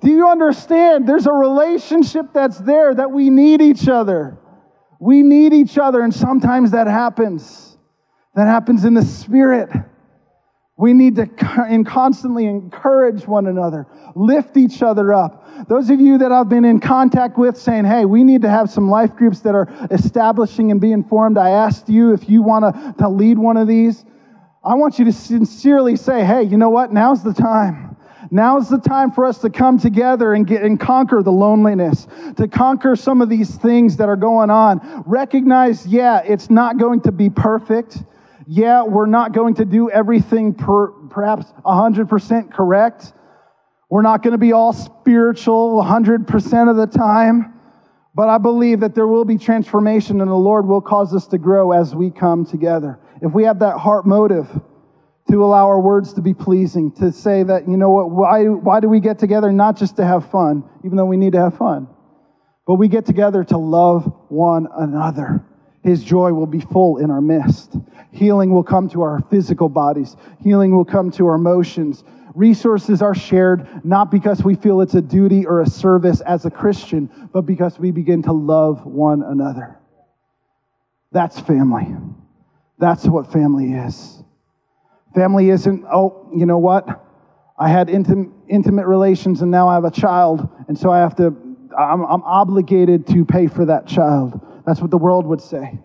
Do 0.00 0.10
you 0.10 0.26
understand? 0.26 1.06
There's 1.06 1.26
a 1.26 1.32
relationship 1.32 2.32
that's 2.32 2.56
there 2.56 2.94
that 2.94 3.10
we 3.10 3.28
need 3.28 3.60
each 3.60 3.88
other. 3.88 4.39
We 5.00 5.22
need 5.22 5.52
each 5.54 5.78
other, 5.78 6.02
and 6.02 6.14
sometimes 6.14 6.70
that 6.72 6.86
happens. 6.86 7.78
That 8.36 8.46
happens 8.46 8.84
in 8.84 8.94
the 8.94 9.02
spirit. 9.02 9.70
We 10.76 10.92
need 10.92 11.16
to 11.16 11.26
constantly 11.26 12.46
encourage 12.46 13.26
one 13.26 13.46
another, 13.46 13.86
lift 14.14 14.56
each 14.56 14.82
other 14.82 15.12
up. 15.12 15.68
Those 15.68 15.90
of 15.90 16.00
you 16.00 16.16
that 16.18 16.32
I've 16.32 16.48
been 16.48 16.64
in 16.64 16.80
contact 16.80 17.36
with 17.36 17.56
saying, 17.58 17.84
hey, 17.84 18.06
we 18.06 18.24
need 18.24 18.42
to 18.42 18.48
have 18.48 18.70
some 18.70 18.88
life 18.88 19.14
groups 19.14 19.40
that 19.40 19.54
are 19.54 19.68
establishing 19.90 20.70
and 20.70 20.80
being 20.80 21.04
formed. 21.04 21.36
I 21.36 21.50
asked 21.50 21.88
you 21.88 22.14
if 22.14 22.30
you 22.30 22.42
want 22.42 22.74
to, 22.74 22.94
to 23.02 23.08
lead 23.08 23.38
one 23.38 23.58
of 23.58 23.68
these. 23.68 24.04
I 24.64 24.74
want 24.74 24.98
you 24.98 25.04
to 25.06 25.12
sincerely 25.12 25.96
say, 25.96 26.24
hey, 26.24 26.44
you 26.44 26.56
know 26.56 26.70
what? 26.70 26.92
Now's 26.92 27.22
the 27.22 27.34
time. 27.34 27.89
Now's 28.30 28.68
the 28.68 28.78
time 28.78 29.10
for 29.10 29.24
us 29.24 29.38
to 29.38 29.50
come 29.50 29.78
together 29.78 30.34
and 30.34 30.46
get 30.46 30.62
and 30.62 30.78
conquer 30.78 31.22
the 31.22 31.32
loneliness, 31.32 32.06
to 32.36 32.46
conquer 32.46 32.94
some 32.94 33.22
of 33.22 33.28
these 33.28 33.56
things 33.56 33.96
that 33.96 34.08
are 34.08 34.16
going 34.16 34.50
on. 34.50 35.02
Recognize, 35.04 35.86
yeah, 35.86 36.22
it's 36.24 36.48
not 36.48 36.78
going 36.78 37.00
to 37.02 37.12
be 37.12 37.28
perfect. 37.28 37.98
Yeah, 38.46 38.84
we're 38.84 39.06
not 39.06 39.32
going 39.32 39.54
to 39.54 39.64
do 39.64 39.90
everything 39.90 40.54
per, 40.54 40.88
perhaps 41.08 41.46
100% 41.64 42.52
correct. 42.52 43.12
We're 43.88 44.02
not 44.02 44.22
going 44.22 44.32
to 44.32 44.38
be 44.38 44.52
all 44.52 44.72
spiritual 44.72 45.82
100% 45.82 46.70
of 46.70 46.76
the 46.76 46.86
time. 46.86 47.54
But 48.14 48.28
I 48.28 48.38
believe 48.38 48.80
that 48.80 48.94
there 48.94 49.06
will 49.06 49.24
be 49.24 49.38
transformation 49.38 50.20
and 50.20 50.30
the 50.30 50.34
Lord 50.34 50.66
will 50.66 50.80
cause 50.80 51.14
us 51.14 51.26
to 51.28 51.38
grow 51.38 51.72
as 51.72 51.94
we 51.94 52.10
come 52.10 52.44
together. 52.44 52.98
If 53.22 53.32
we 53.32 53.44
have 53.44 53.60
that 53.60 53.78
heart 53.78 54.06
motive, 54.06 54.48
to 55.30 55.44
allow 55.44 55.66
our 55.66 55.80
words 55.80 56.12
to 56.14 56.20
be 56.20 56.34
pleasing, 56.34 56.90
to 56.92 57.12
say 57.12 57.42
that, 57.44 57.68
you 57.68 57.76
know 57.76 57.90
what, 57.90 58.10
why, 58.10 58.44
why 58.44 58.80
do 58.80 58.88
we 58.88 58.98
get 58.98 59.18
together? 59.18 59.52
Not 59.52 59.76
just 59.76 59.96
to 59.96 60.04
have 60.04 60.28
fun, 60.30 60.64
even 60.84 60.96
though 60.96 61.06
we 61.06 61.16
need 61.16 61.32
to 61.32 61.40
have 61.40 61.56
fun, 61.56 61.88
but 62.66 62.74
we 62.74 62.88
get 62.88 63.06
together 63.06 63.44
to 63.44 63.56
love 63.56 64.12
one 64.28 64.66
another. 64.76 65.44
His 65.82 66.02
joy 66.02 66.32
will 66.32 66.46
be 66.46 66.60
full 66.60 66.98
in 66.98 67.10
our 67.10 67.20
midst. 67.20 67.76
Healing 68.12 68.52
will 68.52 68.64
come 68.64 68.88
to 68.90 69.02
our 69.02 69.20
physical 69.30 69.68
bodies. 69.68 70.16
Healing 70.42 70.76
will 70.76 70.84
come 70.84 71.10
to 71.12 71.26
our 71.26 71.36
emotions. 71.36 72.04
Resources 72.34 73.00
are 73.00 73.14
shared 73.14 73.84
not 73.84 74.10
because 74.10 74.42
we 74.42 74.56
feel 74.56 74.80
it's 74.80 74.94
a 74.94 75.00
duty 75.00 75.46
or 75.46 75.60
a 75.60 75.66
service 75.66 76.20
as 76.22 76.44
a 76.44 76.50
Christian, 76.50 77.10
but 77.32 77.42
because 77.42 77.78
we 77.78 77.92
begin 77.92 78.22
to 78.24 78.32
love 78.32 78.84
one 78.84 79.22
another. 79.22 79.78
That's 81.12 81.38
family. 81.40 81.88
That's 82.78 83.04
what 83.06 83.32
family 83.32 83.72
is. 83.72 84.19
Family 85.14 85.50
isn't, 85.50 85.84
oh, 85.92 86.28
you 86.34 86.46
know 86.46 86.58
what? 86.58 87.06
I 87.58 87.68
had 87.68 87.88
intim- 87.88 88.32
intimate 88.48 88.86
relations 88.86 89.42
and 89.42 89.50
now 89.50 89.68
I 89.68 89.74
have 89.74 89.84
a 89.84 89.90
child, 89.90 90.48
and 90.68 90.78
so 90.78 90.90
I 90.90 90.98
have 90.98 91.16
to, 91.16 91.26
I'm, 91.76 92.02
I'm 92.02 92.22
obligated 92.22 93.06
to 93.08 93.24
pay 93.24 93.48
for 93.48 93.66
that 93.66 93.86
child. 93.86 94.40
That's 94.66 94.80
what 94.80 94.90
the 94.90 94.98
world 94.98 95.26
would 95.26 95.40
say. 95.40 95.78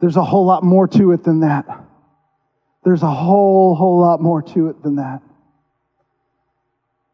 There's 0.00 0.16
a 0.16 0.24
whole 0.24 0.46
lot 0.46 0.62
more 0.62 0.86
to 0.88 1.12
it 1.12 1.24
than 1.24 1.40
that. 1.40 1.66
There's 2.84 3.02
a 3.02 3.10
whole, 3.10 3.74
whole 3.74 4.00
lot 4.00 4.20
more 4.20 4.42
to 4.42 4.68
it 4.68 4.82
than 4.82 4.96
that. 4.96 5.22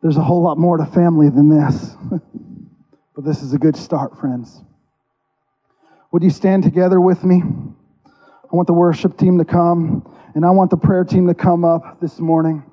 There's 0.03 0.17
a 0.17 0.23
whole 0.23 0.43
lot 0.43 0.59
more 0.59 0.77
to 0.77 0.87
family 0.87 1.31
than 1.31 1.49
this. 1.49 1.97
but 3.15 3.25
this 3.25 3.43
is 3.43 3.55
a 3.55 3.59
good 3.59 3.77
start, 3.77 4.19
friends. 4.19 4.61
Would 6.13 6.23
you 6.23 6.31
stand 6.31 6.63
together 6.63 7.01
with 7.01 7.25
me? 7.25 7.43
I 8.07 8.57
want 8.57 8.67
the 8.67 8.75
worship 8.75 9.17
team 9.17 9.39
to 9.39 9.45
come, 9.45 10.07
and 10.35 10.45
I 10.45 10.51
want 10.51 10.71
the 10.71 10.77
prayer 10.77 11.05
team 11.05 11.29
to 11.29 11.35
come 11.35 11.65
up 11.65 12.01
this 12.01 12.19
morning. 12.19 12.65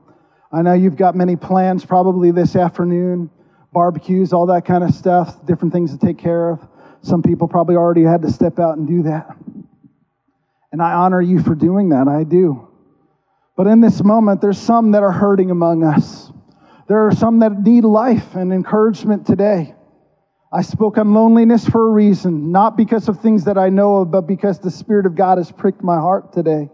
I 0.52 0.64
know 0.64 0.74
you've 0.74 0.98
got 0.98 1.16
many 1.16 1.36
plans 1.36 1.86
probably 1.86 2.32
this 2.32 2.56
afternoon, 2.56 3.30
barbecues, 3.72 4.34
all 4.34 4.48
that 4.48 4.66
kind 4.66 4.84
of 4.84 4.94
stuff, 4.94 5.46
different 5.46 5.72
things 5.74 5.92
to 5.92 5.98
take 5.98 6.18
care 6.18 6.50
of. 6.50 6.68
Some 7.04 7.22
people 7.22 7.48
probably 7.48 7.76
already 7.76 8.04
had 8.04 8.24
to 8.24 8.32
step 8.32 8.60
out 8.60 8.78
and 8.78 8.88
do 8.88 9.04
that. 9.04 9.36
And 10.72 10.82
I 10.82 10.94
honor 10.94 11.22
you 11.22 11.42
for 11.42 11.56
doing 11.56 11.90
that. 11.90 12.08
I 12.08 12.24
do. 12.24 12.68
But 13.56 13.68
in 13.68 13.80
this 13.80 14.04
moment, 14.04 14.42
there's 14.42 14.58
some 14.58 14.92
that 14.92 15.04
are 15.04 15.12
hurting 15.12 15.52
among 15.52 15.84
us. 15.84 16.32
There 16.88 17.06
are 17.08 17.12
some 17.14 17.40
that 17.40 17.62
need 17.62 17.84
life 17.84 18.36
and 18.36 18.52
encouragement 18.52 19.26
today. 19.26 19.76
I 20.52 20.64
spoke 20.64 20.98
on 20.98 21.14
loneliness 21.14 21.66
for 21.68 21.88
a 21.88 21.92
reason, 21.92 22.52
not 22.52 22.76
because 22.76 23.08
of 23.08 23.22
things 23.22 23.46
that 23.46 23.58
I 23.58 23.70
know 23.70 23.98
of, 23.98 24.12
but 24.12 24.22
because 24.22 24.60
the 24.60 24.72
Spirit 24.72 25.06
of 25.06 25.16
God 25.16 25.38
has 25.38 25.52
pricked 25.52 25.84
my 25.84 25.96
heart 25.96 26.34
today. 26.34 26.70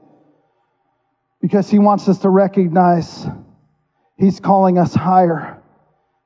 Because 1.47 1.69
He 1.69 1.79
wants 1.79 2.09
us 2.09 2.17
to 2.19 2.29
recognize 2.29 3.25
He's 4.17 4.41
calling 4.41 4.77
us 4.77 4.93
higher. 4.93 5.63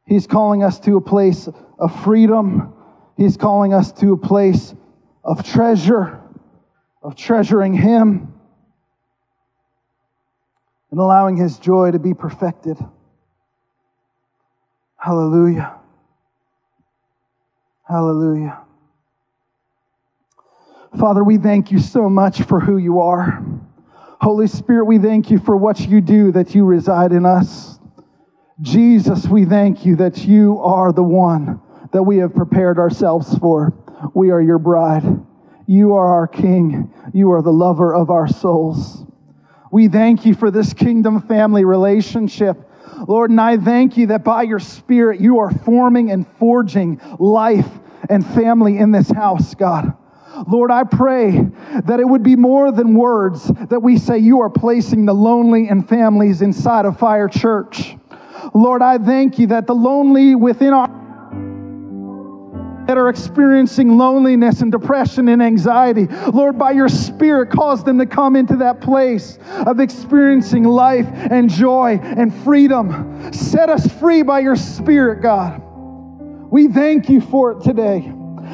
He's 0.07 0.25
calling 0.25 0.63
us 0.63 0.79
to 0.79 0.97
a 0.97 1.01
place 1.01 1.47
of 1.77 2.03
freedom. 2.03 2.73
He's 3.17 3.37
calling 3.37 3.71
us 3.71 3.91
to 3.99 4.13
a 4.13 4.17
place 4.17 4.73
of 5.23 5.45
treasure 5.47 6.19
of 7.03 7.15
treasuring 7.15 7.75
Him 7.75 8.33
and 10.89 10.99
allowing 10.99 11.37
His 11.37 11.59
joy 11.59 11.91
to 11.91 11.99
be 11.99 12.15
perfected. 12.15 12.79
Hallelujah. 14.97 15.75
Hallelujah. 17.87 18.57
Father, 20.99 21.23
we 21.23 21.37
thank 21.37 21.71
you 21.71 21.77
so 21.77 22.09
much 22.09 22.41
for 22.41 22.59
who 22.59 22.77
you 22.77 23.01
are. 23.01 23.60
Holy 24.21 24.45
Spirit, 24.45 24.85
we 24.85 24.99
thank 24.99 25.31
you 25.31 25.39
for 25.39 25.57
what 25.57 25.79
you 25.79 25.99
do, 25.99 26.31
that 26.33 26.53
you 26.53 26.63
reside 26.63 27.11
in 27.11 27.25
us. 27.25 27.79
Jesus, 28.61 29.27
we 29.27 29.45
thank 29.45 29.83
you 29.83 29.95
that 29.95 30.19
you 30.25 30.59
are 30.59 30.93
the 30.93 31.01
one 31.01 31.59
that 31.91 32.03
we 32.03 32.17
have 32.17 32.35
prepared 32.35 32.77
ourselves 32.77 33.35
for. 33.39 33.73
We 34.13 34.29
are 34.29 34.39
your 34.39 34.59
bride. 34.59 35.03
You 35.65 35.95
are 35.95 36.05
our 36.05 36.27
King. 36.27 36.93
You 37.15 37.31
are 37.31 37.41
the 37.41 37.51
lover 37.51 37.95
of 37.95 38.11
our 38.11 38.27
souls. 38.27 39.03
We 39.71 39.87
thank 39.87 40.23
you 40.23 40.35
for 40.35 40.51
this 40.51 40.71
kingdom 40.73 41.23
family 41.23 41.65
relationship. 41.65 42.69
Lord, 43.07 43.31
and 43.31 43.41
I 43.41 43.57
thank 43.57 43.97
you 43.97 44.07
that 44.07 44.23
by 44.23 44.43
your 44.43 44.59
Spirit 44.59 45.19
you 45.19 45.39
are 45.39 45.49
forming 45.49 46.11
and 46.11 46.27
forging 46.37 47.01
life 47.17 47.67
and 48.07 48.23
family 48.23 48.77
in 48.77 48.91
this 48.91 49.09
house, 49.09 49.55
God. 49.55 49.97
Lord, 50.47 50.71
I 50.71 50.83
pray 50.83 51.47
that 51.85 51.99
it 51.99 52.07
would 52.07 52.23
be 52.23 52.35
more 52.35 52.71
than 52.71 52.95
words 52.95 53.51
that 53.69 53.81
we 53.81 53.97
say 53.97 54.17
you 54.17 54.41
are 54.41 54.49
placing 54.49 55.05
the 55.05 55.13
lonely 55.13 55.67
and 55.67 55.87
families 55.87 56.41
inside 56.41 56.85
of 56.85 56.97
Fire 56.97 57.27
Church. 57.27 57.95
Lord, 58.53 58.81
I 58.81 58.97
thank 58.97 59.39
you 59.39 59.47
that 59.47 59.67
the 59.67 59.75
lonely 59.75 60.35
within 60.35 60.73
our 60.73 60.87
that 62.87 62.97
are 62.97 63.09
experiencing 63.09 63.97
loneliness 63.97 64.61
and 64.61 64.69
depression 64.69 65.29
and 65.29 65.41
anxiety. 65.41 66.07
Lord, 66.33 66.57
by 66.57 66.71
your 66.71 66.89
Spirit, 66.89 67.49
cause 67.49 67.85
them 67.85 67.99
to 67.99 68.05
come 68.05 68.35
into 68.35 68.57
that 68.57 68.81
place 68.81 69.39
of 69.65 69.79
experiencing 69.79 70.63
life 70.63 71.07
and 71.09 71.49
joy 71.49 71.99
and 72.01 72.33
freedom. 72.43 73.31
Set 73.31 73.69
us 73.69 73.87
free 73.99 74.23
by 74.23 74.39
your 74.39 74.57
Spirit, 74.57 75.21
God. 75.21 75.61
We 76.51 76.67
thank 76.67 77.07
you 77.07 77.21
for 77.21 77.51
it 77.51 77.61
today. 77.61 78.11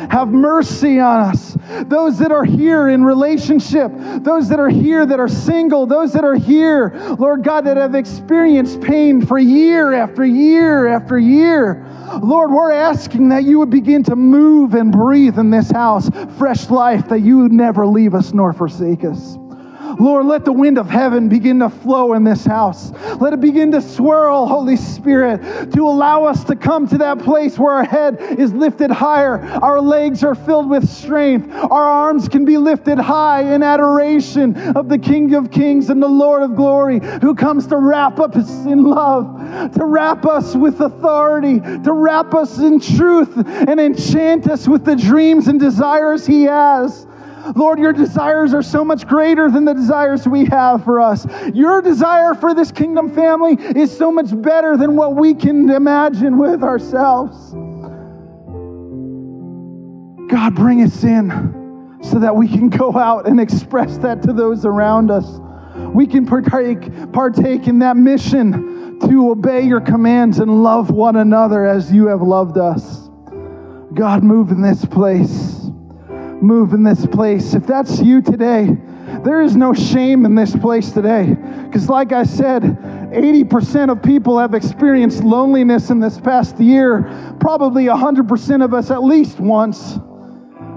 Have 0.09 0.29
mercy 0.29 0.99
on 0.99 1.19
us. 1.31 1.57
Those 1.85 2.19
that 2.19 2.31
are 2.31 2.45
here 2.45 2.89
in 2.89 3.03
relationship, 3.03 3.91
those 4.21 4.47
that 4.49 4.59
are 4.59 4.69
here 4.69 5.05
that 5.05 5.19
are 5.19 5.27
single, 5.27 5.85
those 5.85 6.13
that 6.13 6.23
are 6.23 6.35
here, 6.35 6.93
Lord 7.19 7.43
God, 7.43 7.65
that 7.65 7.77
have 7.77 7.95
experienced 7.95 8.81
pain 8.81 9.25
for 9.25 9.37
year 9.37 9.93
after 9.93 10.25
year 10.25 10.87
after 10.87 11.17
year. 11.17 11.85
Lord, 12.21 12.51
we're 12.51 12.71
asking 12.71 13.29
that 13.29 13.43
you 13.43 13.59
would 13.59 13.69
begin 13.69 14.03
to 14.03 14.15
move 14.15 14.75
and 14.75 14.91
breathe 14.91 15.37
in 15.37 15.49
this 15.49 15.69
house, 15.71 16.09
fresh 16.37 16.69
life, 16.69 17.09
that 17.09 17.19
you 17.19 17.39
would 17.39 17.51
never 17.51 17.85
leave 17.85 18.13
us 18.13 18.33
nor 18.33 18.53
forsake 18.53 19.03
us. 19.03 19.37
Lord, 19.99 20.25
let 20.25 20.45
the 20.45 20.51
wind 20.51 20.77
of 20.77 20.89
heaven 20.89 21.29
begin 21.29 21.59
to 21.59 21.69
flow 21.69 22.13
in 22.13 22.23
this 22.23 22.45
house. 22.45 22.91
Let 23.19 23.33
it 23.33 23.41
begin 23.41 23.71
to 23.71 23.81
swirl, 23.81 24.45
Holy 24.47 24.75
Spirit, 24.75 25.71
to 25.73 25.87
allow 25.87 26.25
us 26.25 26.43
to 26.45 26.55
come 26.55 26.87
to 26.87 26.97
that 26.99 27.19
place 27.19 27.57
where 27.57 27.73
our 27.73 27.83
head 27.83 28.21
is 28.39 28.53
lifted 28.53 28.91
higher, 28.91 29.39
our 29.61 29.79
legs 29.79 30.23
are 30.23 30.35
filled 30.35 30.69
with 30.69 30.87
strength, 30.87 31.53
our 31.53 31.85
arms 31.85 32.27
can 32.27 32.45
be 32.45 32.57
lifted 32.57 32.97
high 32.97 33.53
in 33.53 33.63
adoration 33.63 34.55
of 34.75 34.89
the 34.89 34.97
King 34.97 35.33
of 35.35 35.51
Kings 35.51 35.89
and 35.89 36.01
the 36.01 36.07
Lord 36.07 36.43
of 36.43 36.55
Glory, 36.55 36.99
who 37.21 37.35
comes 37.35 37.67
to 37.67 37.77
wrap 37.77 38.19
us 38.19 38.49
in 38.65 38.83
love, 38.83 39.73
to 39.73 39.85
wrap 39.85 40.25
us 40.25 40.55
with 40.55 40.81
authority, 40.81 41.59
to 41.59 41.93
wrap 41.93 42.33
us 42.33 42.59
in 42.59 42.79
truth, 42.79 43.35
and 43.37 43.79
enchant 43.79 44.47
us 44.47 44.67
with 44.67 44.85
the 44.85 44.95
dreams 44.95 45.47
and 45.47 45.59
desires 45.59 46.25
He 46.25 46.43
has. 46.43 47.07
Lord, 47.55 47.79
your 47.79 47.93
desires 47.93 48.53
are 48.53 48.61
so 48.61 48.83
much 48.83 49.07
greater 49.07 49.49
than 49.49 49.65
the 49.65 49.73
desires 49.73 50.27
we 50.27 50.45
have 50.45 50.83
for 50.83 50.99
us. 50.99 51.25
Your 51.53 51.81
desire 51.81 52.33
for 52.33 52.53
this 52.53 52.71
kingdom 52.71 53.13
family 53.13 53.53
is 53.53 53.95
so 53.95 54.11
much 54.11 54.29
better 54.41 54.77
than 54.77 54.95
what 54.95 55.15
we 55.15 55.33
can 55.33 55.69
imagine 55.69 56.37
with 56.37 56.63
ourselves. 56.63 57.53
God, 60.29 60.55
bring 60.55 60.81
us 60.81 61.03
in 61.03 61.99
so 62.01 62.19
that 62.19 62.35
we 62.35 62.47
can 62.47 62.69
go 62.69 62.97
out 62.97 63.27
and 63.27 63.39
express 63.39 63.97
that 63.99 64.21
to 64.23 64.33
those 64.33 64.65
around 64.65 65.09
us. 65.09 65.39
We 65.93 66.05
can 66.05 66.25
partake, 66.25 67.11
partake 67.13 67.67
in 67.67 67.79
that 67.79 67.95
mission 67.97 68.99
to 69.01 69.31
obey 69.31 69.61
your 69.61 69.79
commands 69.79 70.39
and 70.39 70.63
love 70.63 70.89
one 70.89 71.15
another 71.15 71.65
as 71.65 71.91
you 71.91 72.07
have 72.07 72.21
loved 72.21 72.57
us. 72.57 73.09
God, 73.93 74.23
move 74.23 74.51
in 74.51 74.61
this 74.61 74.83
place 74.85 75.56
move 76.41 76.73
in 76.73 76.83
this 76.83 77.05
place. 77.05 77.53
If 77.53 77.65
that's 77.65 77.99
you 78.01 78.21
today, 78.21 78.75
there 79.23 79.41
is 79.41 79.55
no 79.55 79.73
shame 79.73 80.25
in 80.25 80.35
this 80.35 80.55
place 80.55 80.91
today. 80.91 81.35
Because, 81.65 81.89
like 81.89 82.11
I 82.11 82.23
said, 82.23 82.63
80% 82.63 83.91
of 83.91 84.03
people 84.03 84.37
have 84.37 84.53
experienced 84.53 85.23
loneliness 85.23 85.89
in 85.89 85.99
this 85.99 86.19
past 86.19 86.59
year, 86.59 87.03
probably 87.39 87.85
100% 87.85 88.63
of 88.63 88.73
us 88.73 88.91
at 88.91 89.03
least 89.03 89.39
once. 89.39 89.97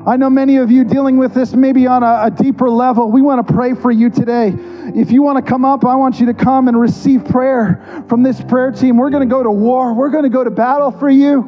I 0.07 0.17
know 0.17 0.31
many 0.31 0.57
of 0.57 0.71
you 0.71 0.85
dealing 0.85 1.19
with 1.19 1.35
this 1.35 1.53
maybe 1.53 1.87
on 1.87 2.03
a, 2.03 2.23
a 2.25 2.31
deeper 2.31 2.71
level. 2.71 3.11
We 3.11 3.21
want 3.21 3.47
to 3.47 3.53
pray 3.53 3.75
for 3.75 3.91
you 3.91 4.09
today. 4.09 4.55
If 4.95 5.11
you 5.11 5.23
want 5.23 5.45
to 5.45 5.49
come 5.49 5.65
up, 5.65 5.85
I 5.85 5.95
want 5.95 6.21
you 6.21 6.27
to 6.27 6.35
come 6.35 6.69
and 6.69 6.81
receive 6.81 7.25
prayer 7.27 8.05
from 8.09 8.23
this 8.23 8.41
prayer 8.41 8.73
team. 8.73 8.97
We're 8.97 9.11
going 9.11 9.29
to 9.29 9.33
go 9.33 9.43
to 9.43 9.51
war, 9.51 9.93
we're 9.93 10.11
going 10.11 10.25
to 10.25 10.31
go 10.31 10.43
to 10.43 10.51
battle 10.51 10.91
for 10.91 11.11
you. 11.11 11.43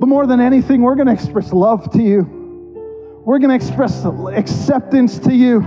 But 0.00 0.06
more 0.06 0.26
than 0.26 0.40
anything, 0.40 0.82
we're 0.82 0.94
going 0.94 1.08
to 1.08 1.12
express 1.12 1.52
love 1.52 1.90
to 1.92 2.02
you. 2.02 2.37
We're 3.28 3.40
going 3.40 3.50
to 3.50 3.62
express 3.62 4.06
acceptance 4.06 5.18
to 5.18 5.34
you. 5.34 5.58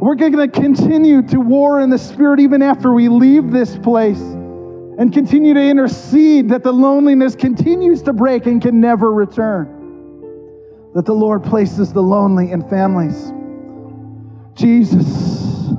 We're 0.00 0.14
going 0.14 0.32
to 0.32 0.48
continue 0.48 1.20
to 1.24 1.38
war 1.38 1.82
in 1.82 1.90
the 1.90 1.98
Spirit 1.98 2.40
even 2.40 2.62
after 2.62 2.94
we 2.94 3.10
leave 3.10 3.50
this 3.50 3.76
place 3.76 4.18
and 4.18 5.12
continue 5.12 5.52
to 5.52 5.60
intercede 5.60 6.48
that 6.48 6.62
the 6.62 6.72
loneliness 6.72 7.36
continues 7.36 8.00
to 8.04 8.14
break 8.14 8.46
and 8.46 8.62
can 8.62 8.80
never 8.80 9.12
return. 9.12 9.66
That 10.94 11.04
the 11.04 11.12
Lord 11.12 11.44
places 11.44 11.92
the 11.92 12.00
lonely 12.00 12.50
in 12.50 12.66
families. 12.66 13.30
Jesus, 14.54 15.74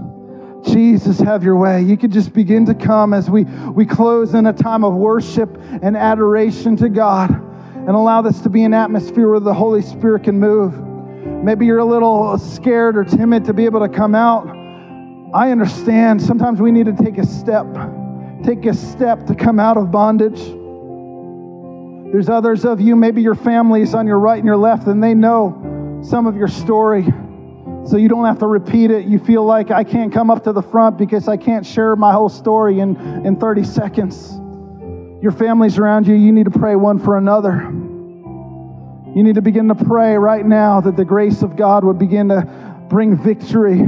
Jesus, 0.72 1.18
have 1.18 1.43
your 1.43 1.56
way. 1.56 1.82
You 1.82 1.97
could 1.97 2.12
just 2.12 2.32
begin 2.32 2.64
to 2.68 2.76
come 2.76 3.16
as 3.16 3.28
we, 3.28 3.45
we 3.45 3.88
close 3.88 4.36
in 4.36 4.45
a 4.45 4.54
time 4.54 4.84
of 4.84 4.93
worship 4.93 5.49
and 5.82 5.97
adoration 5.97 6.76
to 6.76 6.89
God 6.89 7.32
and 7.32 7.89
allow 7.89 8.22
this 8.22 8.39
to 8.41 8.49
be 8.49 8.64
an 8.66 8.76
atmosphere 8.76 9.32
where 9.32 9.39
the 9.39 9.52
Holy 9.52 9.82
Spirit 9.82 10.26
can 10.26 10.39
move. 10.39 10.91
Maybe 11.44 11.66
you're 11.66 11.80
a 11.80 11.86
little 11.86 12.38
scared 12.38 12.96
or 12.96 13.04
timid 13.04 13.46
to 13.46 13.54
be 13.54 13.66
able 13.66 13.80
to 13.80 13.89
come 13.89 14.14
out. 14.14 14.48
I 15.34 15.50
understand. 15.50 16.22
Sometimes 16.22 16.62
we 16.62 16.72
need 16.72 16.86
to 16.86 16.94
take 16.94 17.18
a 17.18 17.26
step, 17.26 17.66
take 18.44 18.66
a 18.66 18.76
step 18.76 19.26
to 19.26 19.34
come 19.34 19.60
out 19.60 19.76
of 19.76 19.89
bondage. 19.89 20.39
There's 22.12 22.30
others 22.30 22.64
of 22.64 22.80
you, 22.80 22.96
maybe 22.96 23.24
your 23.24 23.34
family's 23.34 23.96
on 23.96 24.06
your 24.06 24.20
right 24.20 24.38
and 24.38 24.46
your 24.46 24.58
left, 24.58 24.86
and 24.86 25.02
they 25.02 25.16
know 25.16 26.00
some 26.04 26.28
of 26.28 26.36
your 26.36 26.50
story. 26.50 27.06
So 27.86 27.98
you 27.98 28.08
don't 28.08 28.26
have 28.26 28.38
to 28.39 28.48
repeat 28.48 28.92
it. 28.92 29.06
You 29.06 29.18
feel 29.18 29.44
like 29.44 29.72
I 29.72 29.84
can't 29.84 30.14
come 30.14 30.30
up 30.30 30.44
to 30.44 30.54
the 30.54 30.62
front 30.62 31.00
because 31.00 31.28
I 31.28 31.38
can't 31.38 31.66
share 31.66 31.96
my 31.96 32.12
whole 32.12 32.30
story 32.30 32.80
in, 32.82 32.96
in 33.26 33.36
30 33.39 33.64
seconds. 33.64 34.34
Your 35.24 35.32
family's 35.32 35.80
around 35.80 36.06
you. 36.06 36.14
You 36.14 36.32
need 36.32 36.46
to 36.46 36.52
pray 36.52 36.76
one 36.76 37.00
for 37.00 37.18
another. 37.18 37.81
You 39.14 39.24
need 39.24 39.36
to 39.36 39.41
begin 39.41 39.68
to 39.68 39.76
pray 39.76 40.16
right 40.16 40.45
now 40.45 40.80
that 40.80 40.95
the 40.95 41.03
grace 41.03 41.41
of 41.41 41.57
God 41.57 41.84
would 41.84 41.99
begin 41.99 42.30
to 42.30 42.47
bring 42.89 43.18
victory 43.18 43.82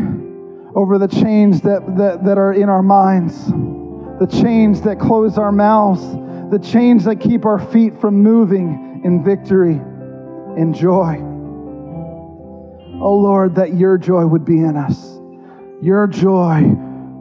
over 0.76 0.98
the 0.98 1.08
chains 1.08 1.62
that, 1.62 1.96
that, 1.98 2.26
that 2.26 2.38
are 2.38 2.52
in 2.52 2.68
our 2.68 2.84
minds, 2.84 3.46
the 3.46 4.28
chains 4.30 4.82
that 4.82 5.00
close 5.00 5.38
our 5.38 5.54
mouths, 5.54 6.02
the 6.52 6.60
chains 6.60 7.06
that 7.06 7.22
keep 7.22 7.46
our 7.46 7.58
feet 7.72 8.02
from 8.02 8.22
moving 8.22 9.02
in 9.06 9.24
victory 9.24 9.76
and 9.76 10.76
joy. 10.76 11.16
Oh 13.02 13.16
Lord, 13.16 13.56
that 13.56 13.76
your 13.76 13.98
joy 13.98 14.26
would 14.26 14.44
be 14.44 14.58
in 14.58 14.76
us. 14.76 15.20
Your 15.82 16.06
joy 16.08 16.58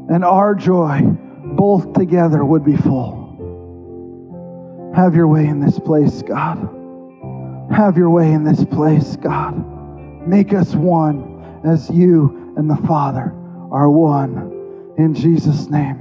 and 0.08 0.24
our 0.24 0.56
joy, 0.56 1.02
both 1.54 1.92
together, 1.92 2.44
would 2.44 2.64
be 2.64 2.76
full. 2.76 3.22
Have 4.96 5.14
your 5.14 5.28
way 5.28 5.46
in 5.46 5.60
this 5.60 5.78
place, 5.78 6.20
God. 6.22 6.81
Have 7.72 7.96
your 7.96 8.10
way 8.10 8.32
in 8.32 8.44
this 8.44 8.64
place, 8.64 9.16
God. 9.16 9.56
Make 10.28 10.52
us 10.52 10.74
one 10.74 11.60
as 11.64 11.88
you 11.90 12.52
and 12.56 12.68
the 12.68 12.76
Father 12.86 13.34
are 13.70 13.88
one. 13.88 14.94
In 14.98 15.14
Jesus' 15.14 15.70
name. 15.70 15.98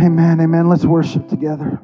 Amen. 0.00 0.40
Amen. 0.40 0.68
Let's 0.68 0.86
worship 0.86 1.28
together. 1.28 1.80